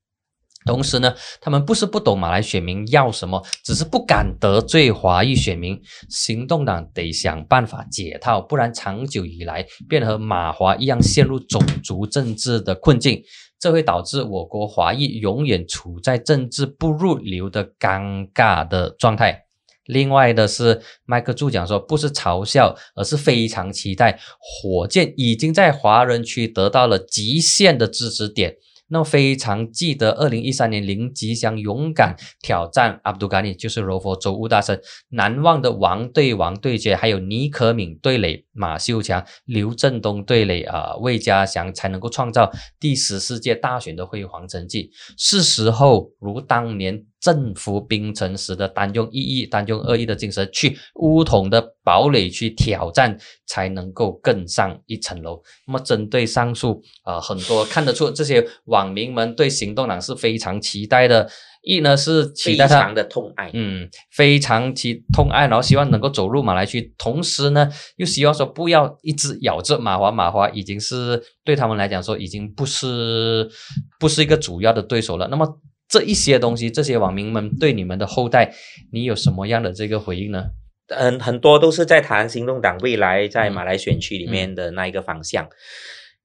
[0.66, 5.80] 同时呢，他们不是不懂马来选民要什么，只是不敢得罪华裔选民。
[6.10, 13.22] 行动党得想办法解套，不然长久以来便和马华一样陷入种族政治的困境。
[13.58, 19.44] 这会导致我国华裔永远处在政治不入流的尴尬的状态。
[19.84, 24.20] 另外的是，麦克助讲说，不是嘲笑，而是非常期待。
[24.38, 28.56] 火箭已经在华人区得到了极限的支持点。
[28.88, 42.50] 那非常记得二零一三年林吉祥勇敢挑战阿布杜加尼，就是柔佛州务大神，难忘的王对王对决，还有尼可敏对垒马秀强、刘振东对垒啊魏家祥，才能够创造
[42.80, 44.90] 第十四届大选的辉煌成绩。
[45.16, 47.04] 是时候如当年。
[47.20, 55.42] 征服槟城时的单用一亿、单用二亿的精神，去乌统的堡垒去挑战，才能够更上一层楼。
[55.66, 61.28] 那么，针对上述啊，很多看得出这些网民们对行动党是非常期待的。
[61.60, 73.50] 一呢是期待他的痛爱，嗯，非常期痛爱，然后希望能够走入马来区，同时呢又希望说不要一直咬着马华，马华已经是对他们来讲说已经不是
[73.98, 75.26] 不是一个主要的对手了。
[75.26, 75.58] 那么。
[75.88, 78.54] 这一些东西，这些网民们对你们的后代，
[78.92, 80.50] 你有什么样的这个回应呢？
[80.88, 85.48] 嗯，很多都是在谈行动党未来在马来选区里面的那一个方向。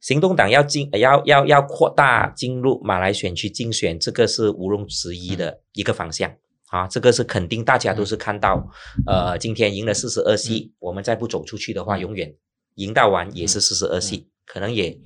[0.01, 6.29] 行动党要进，要要要扩大进入马来选区竞选，这个是毋庸置疑的一个方向
[6.67, 8.69] 啊，这个是肯定大家都是看到。
[9.07, 12.35] 呃，今天赢了四十二席，我们再不走出去的话，永远
[12.75, 14.97] 赢到完也是四十二席，可能也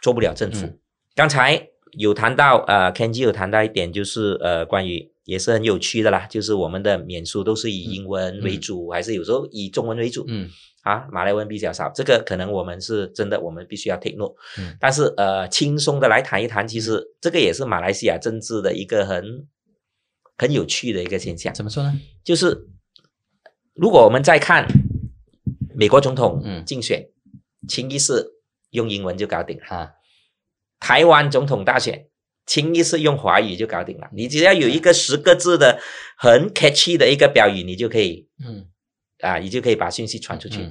[0.00, 0.78] 做不了政府。
[1.16, 1.66] 刚才。
[1.92, 10.24] 有谈到呃，Kenji 有谈到一点，就是呃，关于也是很有趣的啦，就是我们的免书都是以英文为主，还是有时候以中文为主？
[10.28, 10.48] 嗯，
[10.82, 14.34] 啊，马来文比较少，这个可能我们是真的，我们必须要 take note。
[14.58, 19.46] 嗯，但是呃，轻松的来谈一谈，其实这个也是马来西亚政治的一个很
[20.38, 21.52] 很有趣的一个现象。
[21.52, 22.00] 怎么说呢？
[22.24, 22.66] 就是
[23.74, 24.66] 如果我们再看
[25.74, 27.08] 美国总统竞选，
[27.68, 28.34] 轻易是
[28.70, 29.94] 用英文就搞定哈。
[30.80, 32.06] 台湾总统大选，
[32.46, 34.08] 轻易是用华语就搞定了。
[34.12, 35.78] 你只要有一个十个字的
[36.16, 38.66] 很 catchy 的一个标语，你就可以，嗯，
[39.20, 40.68] 啊，你就可以把信息传出去。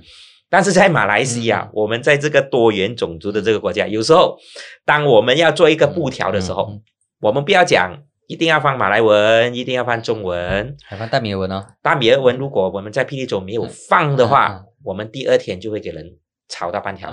[0.49, 4.35] 但是在马来西亚，我们在这个多元种族的这个国家，有时候
[4.83, 6.81] 当我们要做一个布条的时候，
[7.21, 7.95] 我们不要讲
[8.27, 11.65] 一定要放马来文，一定要放中文，还放大米尔文哦。
[11.83, 16.17] 大米尔文如果我们在霹雳州没有放的话，我们第二天就会给人
[16.47, 17.09] 吵到半条。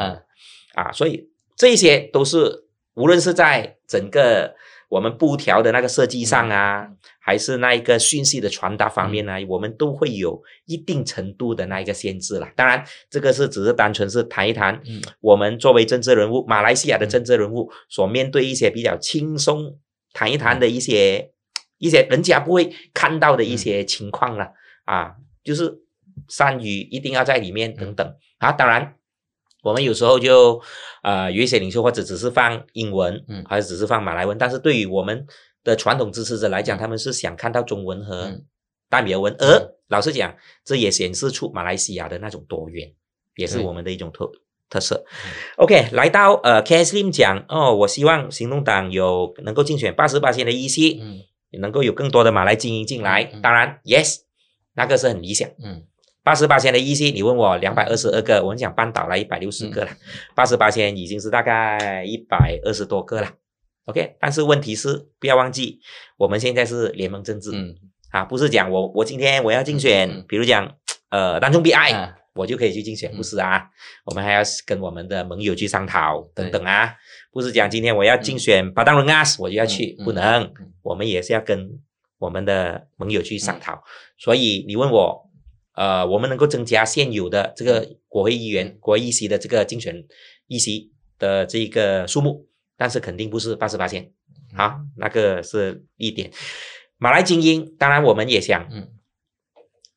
[0.74, 2.65] 啊，所以这些都是。
[2.96, 4.54] 无论是在整个
[4.88, 6.88] 我们布条的那个设计上啊，
[7.20, 12.48] 还是那一个讯息的传达方面呢，我们都会有一定程度的那一个限制了。
[12.56, 14.80] 当然，这个是只是单纯是谈一谈，
[15.20, 19.78] 我们作为政治人物，马来西亚的政治人物所面对一些比较轻松
[20.12, 21.32] 谈一谈的一些
[21.78, 24.52] 一些人家不会看到的一些情况了
[24.84, 25.80] 啊，就是
[26.28, 28.16] 善语一定要在里面等等。
[28.38, 28.94] 啊，当然。
[29.66, 30.62] 我们有时候就，
[31.02, 35.26] 呃，有一些领袖或者只是放英文，嗯，还是只是放马来文，但是对于我们
[35.64, 38.40] 的传统支持者来讲，他们是想看到中文和
[38.88, 39.34] 大米尔文。
[39.40, 42.92] 而老实讲，这也显示出马来西亚的那种多元，
[43.34, 44.30] 也是我们的一种特
[44.70, 45.04] 特色。
[45.56, 51.20] OK，来到呃，K S Lim 讲哦，我希望行动党有能够竞选八十八线的 EC，嗯，
[51.60, 53.24] 能够有更多的马来精英进来。
[53.42, 54.18] 当然，Yes，
[54.74, 55.82] 那个是很理想，嗯。
[56.26, 59.90] 八十八千的 EC，你问我两百二十二个，我们讲半岛来一百六十个了，
[60.34, 63.30] 八十八千已经是大概一百二十多个了。
[63.84, 65.78] OK，但是问题是不要忘记，
[66.16, 67.76] 我们现在是联盟政治，嗯。
[68.10, 70.68] 啊，不是讲我我今天我要竞选，嗯比如讲
[71.10, 72.16] 呃当中 BI，、啊。
[72.34, 73.16] 我就可以去竞选，嗯。
[73.16, 73.64] 不是啊，
[74.04, 76.92] 我们还要跟我们的盟友去商讨等等啊，
[77.30, 80.42] 不是讲今天我要竞选巴当人啊，我就要去，嗯不能。
[80.42, 81.70] 嗯，我们也是要跟
[82.18, 83.80] 我们的盟友去商讨。
[84.18, 85.25] 所以你问我，
[85.76, 90.04] 呃，我们能够增加现有的这个国会议员、国会议席的这个竞选
[90.46, 92.48] 议席的这个数目，
[92.78, 94.10] 但是肯定不是八十八千，
[94.54, 96.30] 好，那个是一点。
[96.96, 98.88] 马来精英，当然我们也想嗯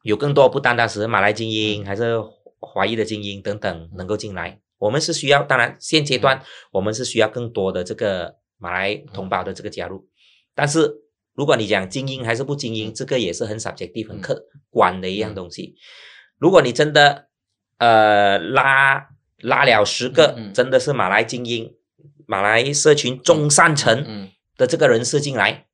[0.03, 2.19] 有更多，不单单是马来精英，还是
[2.59, 4.59] 华裔的精英等等能够进来。
[4.77, 10.05] 我们是需要，当然现阶段我们是需要更多的这个马来同胞的这个加入。
[10.53, 10.93] 但是
[11.39, 15.77] 如果你讲精英还是不精英，这个也是很 subjective、很客观的一样东西。
[16.37, 17.29] 如果你真的
[17.77, 19.07] 呃拉
[19.37, 21.73] 拉了十个真的是马来精英、
[22.27, 25.65] 马来社群中上层嗯的这个人士进来，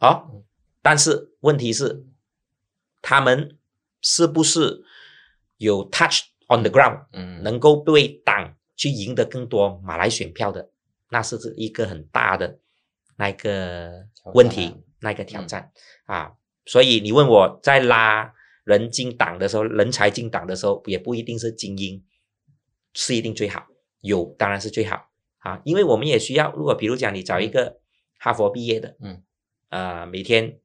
[0.00, 0.42] 好、嗯。
[0.80, 2.06] 但是问题是，
[3.02, 3.58] 他们
[4.00, 4.82] 是不是
[5.58, 7.42] 有 touch on the ground，嗯。
[7.42, 10.70] 能够对党去赢得更多马来选票的，
[11.10, 12.58] 那是这一个很大的
[13.18, 15.70] 那个问题那个挑战、
[16.06, 16.32] 啊。
[16.64, 18.32] 所以你问我在拉
[18.64, 22.04] 人进党的时候，人才进党的时候，也不一定是精英
[22.94, 23.66] 是一定最好，
[24.00, 25.08] 有当然是最好
[25.38, 27.80] 啊，因为我们也需要，如果比如讲你找一个
[28.18, 29.22] 哈佛毕业的，嗯，
[29.68, 30.58] 啊、每天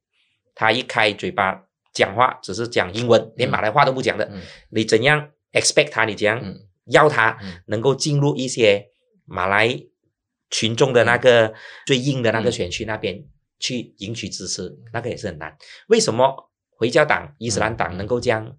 [0.56, 4.42] 他一开嘴巴讲话只是讲英文，连马来话都不讲的，嗯。
[4.70, 6.06] 你怎样 expect 他？
[6.06, 6.68] 你怎样嗯。
[6.88, 7.62] 要他嗯。
[7.68, 8.90] 能够进入一些
[9.26, 9.68] 马来
[10.54, 11.52] 群众的那个
[11.88, 13.26] 最硬的那个选区那边
[13.60, 15.58] 去赢取支持，那个也是很难。
[15.88, 18.56] 为什么回教党、伊斯兰党嗯能够这样、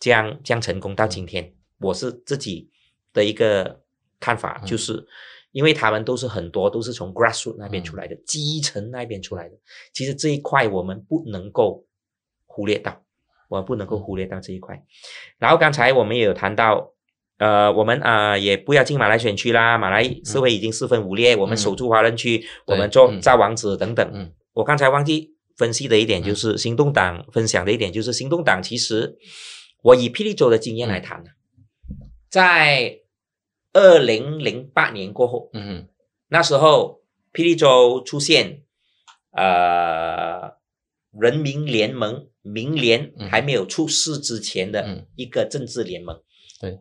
[0.00, 1.54] 这样、这样成功到今天？
[1.78, 2.68] 我是自己
[3.12, 3.80] 的一个
[4.18, 5.06] 看法，嗯就是
[5.52, 9.54] 因为他们都是很多都是从 grassroot 那边出嗯来的，基层那边出来的。
[9.92, 11.86] 其实这一块我们不能够
[12.46, 13.00] 忽略到，
[13.48, 14.84] 我们不能够忽略到这一块。
[15.38, 16.92] 然后刚才我们也有谈到，
[17.40, 23.20] 呃，我们啊、呃也不要进马来选区啦，马来社会已经四分五裂，我们守住华人区，我们做嗯。
[23.20, 24.10] 造王子等等。
[24.12, 24.30] 嗯。
[24.52, 29.16] 我刚才忘记分析的一点就是，行动党分享的一点就是，行动党其实
[29.82, 31.30] 我以霹雳州的经验来谈呢，
[32.28, 32.98] 在
[33.72, 35.88] 二零零八年过后，嗯
[36.28, 37.00] 那时候
[37.32, 38.64] 霹雳州出现
[39.32, 40.56] 呃
[41.18, 43.30] 人民联盟民联嗯。
[43.30, 45.06] 还没有出事之前的嗯。
[45.16, 46.20] 一个政治联盟。
[46.60, 46.78] 对，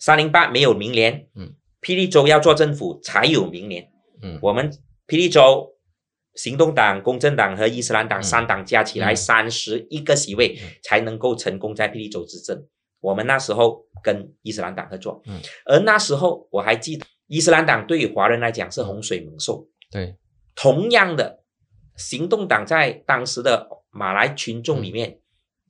[0.00, 3.92] 三零八没有明年，嗯，霹雳州要做政府才有明年。
[4.22, 4.38] 嗯。
[4.42, 4.68] 我们
[5.06, 5.76] 霹雳州
[6.34, 8.22] 行动党、公正党和伊斯兰党嗯。
[8.22, 9.16] 三党加起来嗯。
[9.16, 10.68] 三十一个席位嗯。
[10.82, 12.66] 才能够成功在霹雳州执政。
[13.00, 19.68] 我们那时候跟伊斯兰党合作，嗯，而那时候我还记得，伊斯兰党对于华人来讲是洪水猛兽。
[19.90, 20.16] 对。
[20.54, 21.42] 同样的，
[21.96, 25.19] 行动党在当时的马来群众嗯里面，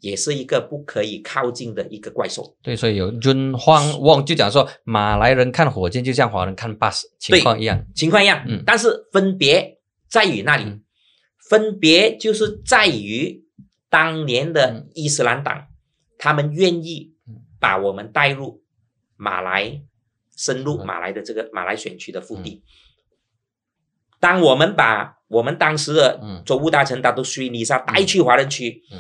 [0.01, 2.57] 也是一个不可以靠近的一个怪兽。
[2.63, 7.85] 对，所以有 Jun Huang Wong 就讲说，马来人看火箭就像华人看 bus 情况一样。
[7.95, 8.63] 情况一样，嗯。
[8.67, 9.79] 但是分别
[10.09, 10.83] 在于那里，嗯。
[11.49, 13.45] 分别就是在于
[13.89, 14.91] 当年的嗯。
[14.95, 15.67] 伊斯兰党，
[16.19, 17.37] 他们愿意嗯。
[17.59, 18.63] 把我们带入
[19.17, 19.83] 马来，
[20.37, 20.87] 深入嗯。
[20.87, 22.63] 马来的这个马来选区的腹地。
[24.19, 26.43] 当我们把我们当时的嗯。
[26.45, 28.99] 州务大臣达都虚尼沙带去华人区，嗯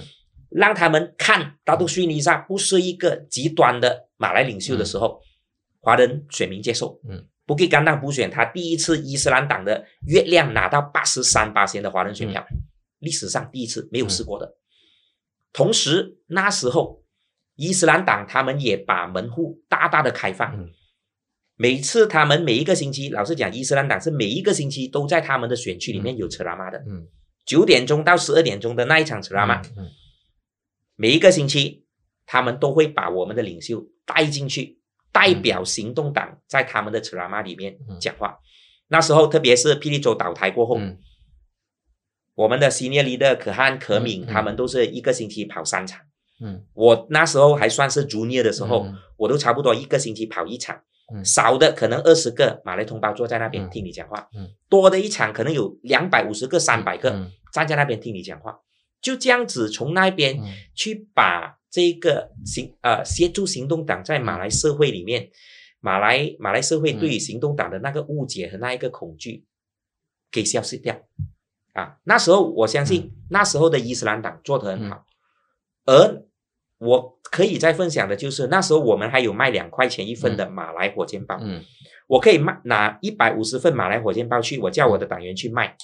[0.50, 5.20] 让他们看大都虚尼萨不是一个极端的马来领袖的时候，
[5.80, 7.00] 华人选民接受。
[7.08, 12.46] 嗯，不给甘当补选，他第一次伊斯兰党的月亮拿到八十三八的华人选票，
[12.98, 14.56] 历史上第一次没有试过的。
[15.52, 17.02] 同时那时候
[17.56, 20.70] 伊斯兰党他们也把门户大大的开放，嗯。
[21.56, 27.06] 每次他们每一个星期，老实讲，伊斯兰党是每一个星期都在他们的选区里面有扯拉玛的，嗯，
[27.44, 29.86] 九点钟到十二点钟的那一场扯拉玛，嗯
[31.00, 31.86] 每一个星期
[32.26, 34.78] 他们都会把我们的领袖带进去，
[35.10, 37.98] 代表行动党在他们的扯拉玛里面嗯。
[37.98, 38.38] 讲话。
[38.88, 40.98] 那时候，特别是霹雳州倒台过后，嗯。
[42.34, 46.02] 我们的 senior leader 可汗、可敏，他们都是一个星期跑三场。
[46.38, 46.66] 嗯。
[46.74, 48.94] 我那时候还算是 junior 的时候，嗯。
[49.16, 50.78] 我都差不多一个星期跑一场，
[51.14, 51.24] 嗯。
[51.24, 53.70] 少的可能二十个马来同胞坐在那边嗯。
[53.70, 54.50] 听你讲话，嗯。
[54.68, 57.32] 多的一场可能有两百五十个、三百个、嗯。
[57.54, 58.60] 站在那边听你讲话，
[59.00, 60.44] 就这样子从那边嗯。
[60.74, 65.30] 去把这个行呃协助行动党在马来社会里面，
[65.80, 69.44] 马来马来社会对于行动党的那个误解和那一个恐惧
[70.30, 71.00] 给消失掉。
[71.74, 71.98] 啊。
[72.04, 75.04] 那时候我相信那时候的伊斯兰党做得很好，
[75.84, 76.24] 而
[76.78, 81.62] 我可以再分享的就是那时候我们还有卖两块钱一份的马来火箭包，嗯。
[82.08, 85.76] 我可以卖拿一百五十份马来火箭包去，我叫我的党员去卖，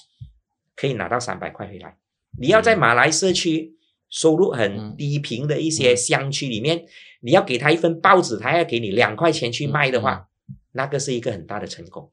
[0.75, 1.97] 可以拿到三百块回来。
[2.39, 3.75] 你要在马来社区
[4.09, 4.59] 收入嗯。
[4.59, 5.97] 很低贫的一些嗯。
[5.97, 6.85] 乡区里面，
[7.21, 10.03] 你要给他一份报纸，他要给你两块钱去卖的嗯。
[10.03, 10.29] 话，
[10.73, 12.11] 那个是一个很大的成功。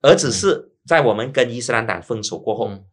[0.00, 2.84] 而只是在我们跟伊斯兰党分手过后，嗯。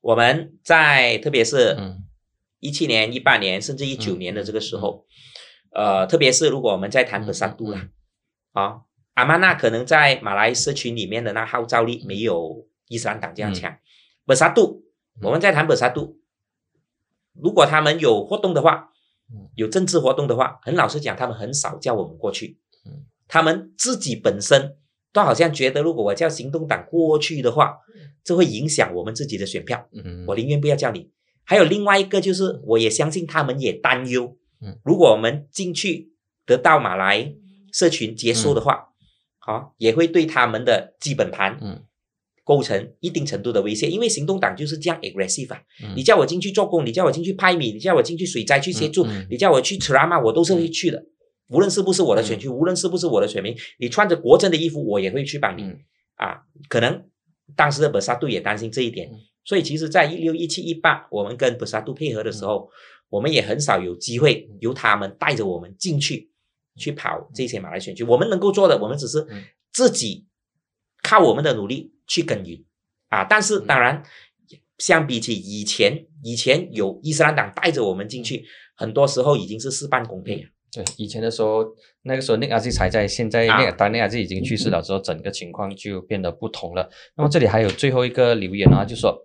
[0.00, 2.04] 我们在特别是嗯。
[2.60, 5.04] 一七年、一八年甚至一九嗯年的这个时候，
[5.74, 7.90] 呃，特别是如果我们在谈嗯本萨杜啦嗯，
[8.52, 8.80] 啊，
[9.12, 13.76] 阿曼纳可能在马来社群里面的那号召力没有伊斯兰党这样强。
[14.24, 14.82] 本萨杜，
[15.22, 16.18] 我们在谈本沙杜，
[17.32, 18.90] 如果他们有活动的话
[19.32, 22.58] 嗯，有政治活动的话，很老实讲，他们很少叫我们过去。
[22.84, 23.06] 嗯。
[23.26, 24.76] 他们自己本身
[25.12, 27.78] 都好像觉得，如果我叫行动党过去的话，
[28.22, 29.88] 这会影响我们自己的选票。
[29.92, 31.10] 嗯，我宁愿不要叫你。
[31.44, 36.12] 还有另外一个就是，我也相信他们也担忧，嗯，如果我们进去
[36.44, 37.34] 得到马来
[37.72, 38.88] 社群接受的话，
[39.38, 41.84] 好、也会对他们的基本盘，嗯，
[42.44, 43.88] 构成一定程度的威胁。
[43.88, 45.94] 因为行动党就是这样 aggressive 啊，嗯。
[45.96, 51.02] 你叫我进去做工，你叫我进去派米，你叫我进去水灾去协助，你叫我去 a m a 我都是会去的。
[51.48, 55.62] 无论是不是我的选区，无论是不是我的选民，你穿着国政的衣服，我也会去帮你。
[55.62, 55.78] 嗯。
[56.16, 57.04] 啊，可能
[57.56, 59.18] 当时的本沙杜也担心这一点，嗯。
[59.44, 62.68] 所以其实，在一六、一七、一八，我们跟本沙杜配合的时候，
[63.10, 66.30] 我们也很少有机会由他们带着我们进去
[66.76, 68.04] 去跑这些马来选区。
[68.04, 69.42] 我们能够做的，我们只是嗯。
[69.72, 70.24] 自己
[71.02, 72.64] 靠我们的努力去耕耘
[73.08, 73.24] 啊。
[73.24, 74.02] 但是当然，
[74.78, 78.44] 相比起以前，以前有伊斯兰党带着我们进去，
[78.76, 80.48] 很多时候已经是事半功倍了。
[80.72, 81.64] 对，以前的时候，
[82.02, 86.90] 那个时候内阿基才在，现在啊那个当内阿基已经去世了之后，整个情况就变得不同了。
[87.16, 89.16] 那么这里还有最后一个留言啊，就说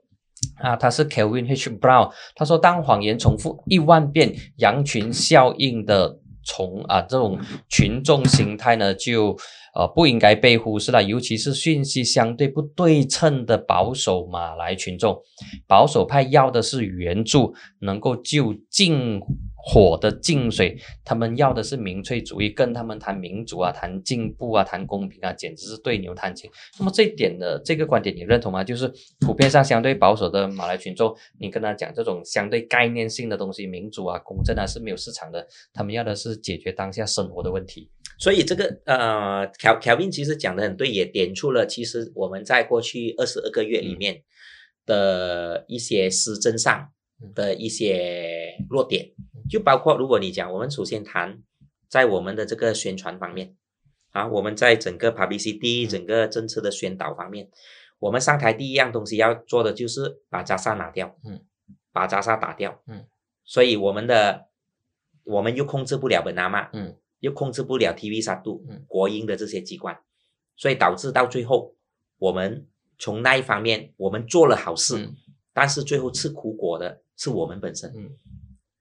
[0.61, 6.19] 啊，他是 Kelvin H Brown，他说当谎言重复一万遍，羊群效应的
[6.49, 7.37] 从啊这种
[7.69, 9.37] 群众心态呢，就
[9.75, 15.21] 呃不应该被忽视了，尤其是讯息相对不对称的保守马来群众，
[15.67, 19.21] 保守派要的是援助，能够就近
[19.61, 26.49] 火的净水，他们要的是民粹主义，跟他们谈民主啊、谈进步啊、谈公平啊，简直是对牛弹琴。
[26.79, 28.63] 那么这一点的这个观点你认同吗？
[28.63, 37.91] 就是普遍上相对保守的马来群众，你跟他讲这种相对概念性的东西，民主啊、公正啊是没有市场的，他们要的是解决当下生活的问题。
[38.17, 44.21] 所以这个呃，凯凯文其实讲的很对，也点出了其实我们在过去二十二个月里面
[44.85, 46.89] 的一些施政上
[47.33, 49.05] 的一些弱点，
[49.49, 51.41] 就包括如果你讲，我们首先谈
[51.87, 53.55] 在我们的这个宣传方面
[54.11, 57.49] 啊，我们在整个 publicity 整个政策的宣导方面，
[57.97, 61.41] 我们上台第一样东西要做的就是把扎萨拿掉，嗯，
[61.91, 63.05] 把扎萨打掉，嗯，
[63.43, 64.47] 所以我们的
[65.23, 69.99] 我们又控制不了本拿嘛，嗯，又控制不了 TV 杀度嗯，国营的这些机关，
[70.55, 71.75] 所以导致到最后，
[72.19, 72.67] 我们
[72.97, 75.15] 从那一方面我们做了好事，嗯。
[75.51, 78.11] 但是最后吃苦果的是我们本身，嗯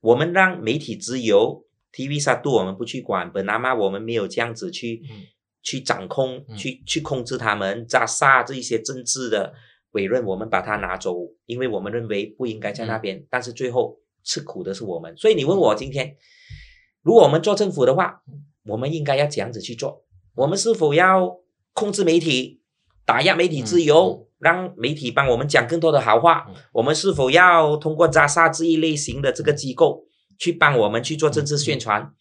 [0.00, 5.24] 我们让媒体自由，TV 杀度我们不去管，本拿嘛我们没有这样子去、嗯。
[5.62, 6.56] 去掌控，嗯。
[6.56, 9.52] 去去控制他们，扎萨这一些政治的
[9.92, 11.14] 委任，我们把它拿走，
[11.46, 15.16] 因为我们认为不应该在那边，但是最后吃苦的是我们。
[15.16, 16.16] 所以你问我今天，
[17.02, 18.22] 如果我们做政府的话，
[18.66, 20.04] 我们应该要怎样子去做？
[20.36, 21.40] 我们是否要
[21.72, 22.60] 控制媒体，
[23.04, 26.46] 打压媒体自由，让媒体帮我们讲更多的好话？
[26.48, 30.04] 嗯我们是否要通过扎萨这一类型的这个机构
[30.38, 32.12] 去帮我们去做政治宣传？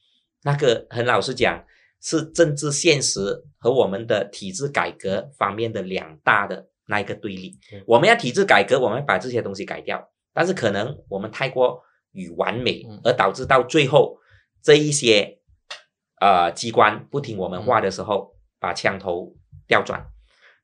[0.44, 1.64] 那个很老实讲，
[2.02, 7.84] 是政治现实和我们的体制改革方面的两大的那一个对立嗯。
[7.86, 11.82] 我们要体制改革，我们把这些东西改掉，但是可能我们太过
[12.12, 14.18] 于完美嗯，而导致到最后
[14.64, 15.40] 这一些
[16.22, 19.36] 呃机关不听我们话的时候，把枪头
[19.68, 20.08] 调转。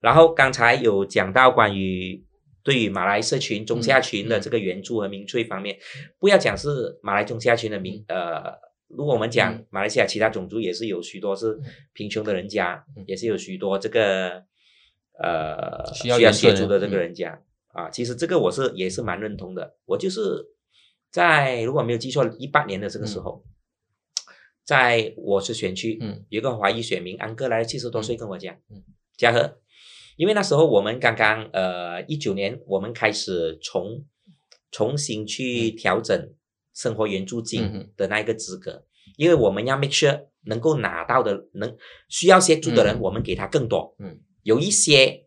[0.04, 2.22] 然后刚才有讲到关于
[2.62, 5.80] 对于马来社群中下群的这个援助和民粹方面，
[6.20, 8.52] 不要讲是马来中下群的民呃，
[8.90, 9.66] 如果我们讲嗯。
[9.70, 11.58] 马来西亚其他种族也是有许多是
[11.94, 13.06] 贫穷的人家，嗯。
[13.08, 14.44] 也是有许多这个
[15.18, 19.78] 呃需要协助的这个嗯人家啊，其实这个我是也是蛮认同的。
[19.86, 20.20] 我就是
[21.10, 23.42] 在如果没有记错，一八年的这个时候，
[24.66, 26.26] 在我是选区，嗯。
[26.28, 28.84] 有一个华裔选民安哥来七十多岁跟我讲，嗯。
[29.16, 29.58] 嘉禾，
[30.16, 34.06] 因为那时候我们刚刚呃一九年，我们开始重
[34.72, 36.34] 重新去调整
[36.74, 38.86] 生活援助嗯金的那一个资格，
[39.18, 41.76] 因为我们要 make sure 能够拿到的能
[42.10, 43.00] 需要协助的人，嗯。
[43.02, 45.26] 我们给他更多，嗯，有一些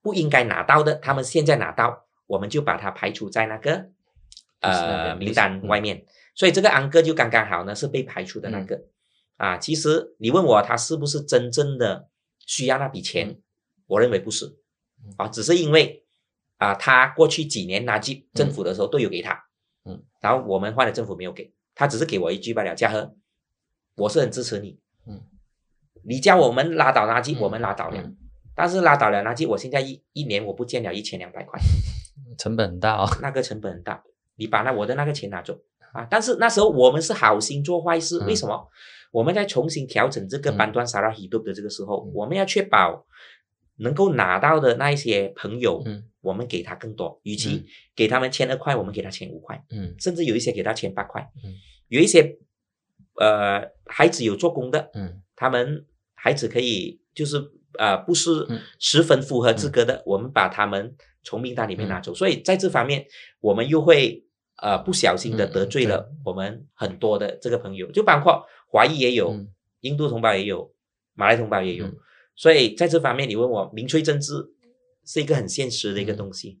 [0.00, 3.86] 不应该拿到的，他们现在拿到，我们就把它排除在那个
[4.60, 6.04] 呃名单嗯外面，
[6.34, 8.80] 所以这个安哥就刚刚好呢是被排除的那个。
[9.36, 12.08] 啊，其实你问我他是不是真正的
[12.46, 13.42] 需要那笔钱，嗯
[13.86, 14.46] 我认为不是。
[15.04, 16.04] 嗯，啊，只是因为
[16.58, 19.44] 啊，他过去几年拿进政府的时候都有给他，
[19.84, 21.52] 嗯，然后我们换了政府没有给。
[21.74, 23.14] 他，只是给我一句罢了，嘉禾，
[23.96, 25.20] 我是很支持你，嗯，
[26.04, 27.40] 你叫我们拉倒垃圾，嗯。
[27.40, 28.16] 我们拉倒了，嗯。
[28.54, 31.60] 但是拉倒了垃圾，我现在一一年我不见了一千两百块，
[32.38, 33.06] 成本很大哦。
[33.20, 34.02] 那个成本很大，
[34.36, 35.58] 你把那我的那个钱拿走。
[35.92, 36.06] 啊！
[36.10, 38.26] 但是那时候我们是好心做坏事，嗯。
[38.26, 38.68] 为什么？
[39.10, 40.56] 我们在重新调整这个嗯。
[40.56, 42.12] 班端沙拉 hidup 的这个时候，嗯。
[42.14, 43.06] 我们要确保
[43.76, 46.04] 能够拿到的那一些朋友，嗯。
[46.20, 47.64] 我们给他更多，与其嗯。
[47.94, 49.94] 给他们签二块，我们给他签五块，嗯。
[49.98, 51.54] 甚至有一些给他签八块，嗯。
[51.88, 52.36] 有一些
[53.14, 55.22] 呃孩子有做工的，嗯。
[55.36, 57.36] 他们孩子可以就是
[57.78, 58.60] 呃不是嗯。
[58.80, 62.12] 十分符合资格的，我们把他们从名单里面拿走。
[62.12, 63.06] 所以在这方面，
[63.40, 64.24] 我们又会
[64.56, 69.48] 呃不小心的嗯得罪了我们很多的这个朋友，就包括华裔也有，嗯。
[69.82, 70.74] 印度同胞也有，
[71.14, 71.86] 马来同胞也有。
[72.36, 74.32] 嗯所以在这方面，你问我民粹政治
[75.04, 76.60] 是一个很现实的一个嗯东西、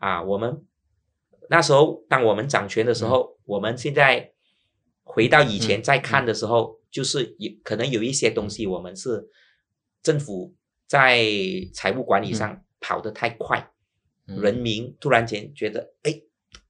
[0.00, 0.22] 啊。
[0.22, 0.64] 我们
[1.48, 4.32] 那时候当我们掌权的时候，我们现在
[5.04, 9.28] 回到以前嗯再看的时候，就是有可能有一些东西我们是
[10.02, 10.54] 政府
[10.88, 11.24] 在
[11.72, 13.70] 财务管理上跑得太快，
[14.26, 16.20] 嗯人民突然间觉得，哎，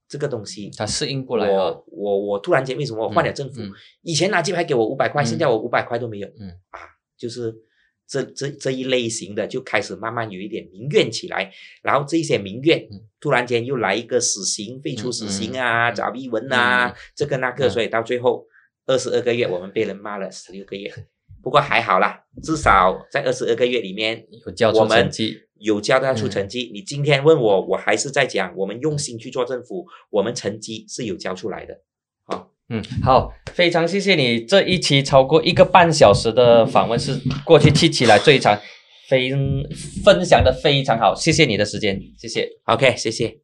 [0.06, 1.50] 这个东西他适应不来啊。
[1.52, 3.62] 我我我突然间为什么我换了政府？
[3.62, 3.72] 嗯
[4.02, 6.28] 以前拿鸡排给我五百块，嗯现在我五百块都没有。
[6.38, 6.80] 嗯啊，
[7.16, 7.54] 就是
[8.06, 11.50] 这这这一类型的就开始慢慢有一点民怨起来，
[11.82, 18.44] 然后这一些民怨、嗯突然间又来一个死刑，废除死刑啊，找逼文啊，嗯这个那个，嗯所以到最后
[18.84, 20.92] 二十二个月，我们被人骂了十六个月。
[21.40, 24.26] 不过还好啦，至少在二十二个月里面，
[24.74, 26.68] 我们成绩有交代出嗯成绩。
[26.74, 31.80] 你今天问我，我还是在讲，我们用心去做政府，我们成绩是有交出来的。
[32.74, 38.58] 嗯，好，非常谢谢你这一期超过一个半小时的访问，是过去七期来最长，
[39.10, 39.30] 非
[40.02, 42.48] 分享的非常好，谢谢你的时间，谢谢。
[42.64, 43.36] OK，谢谢。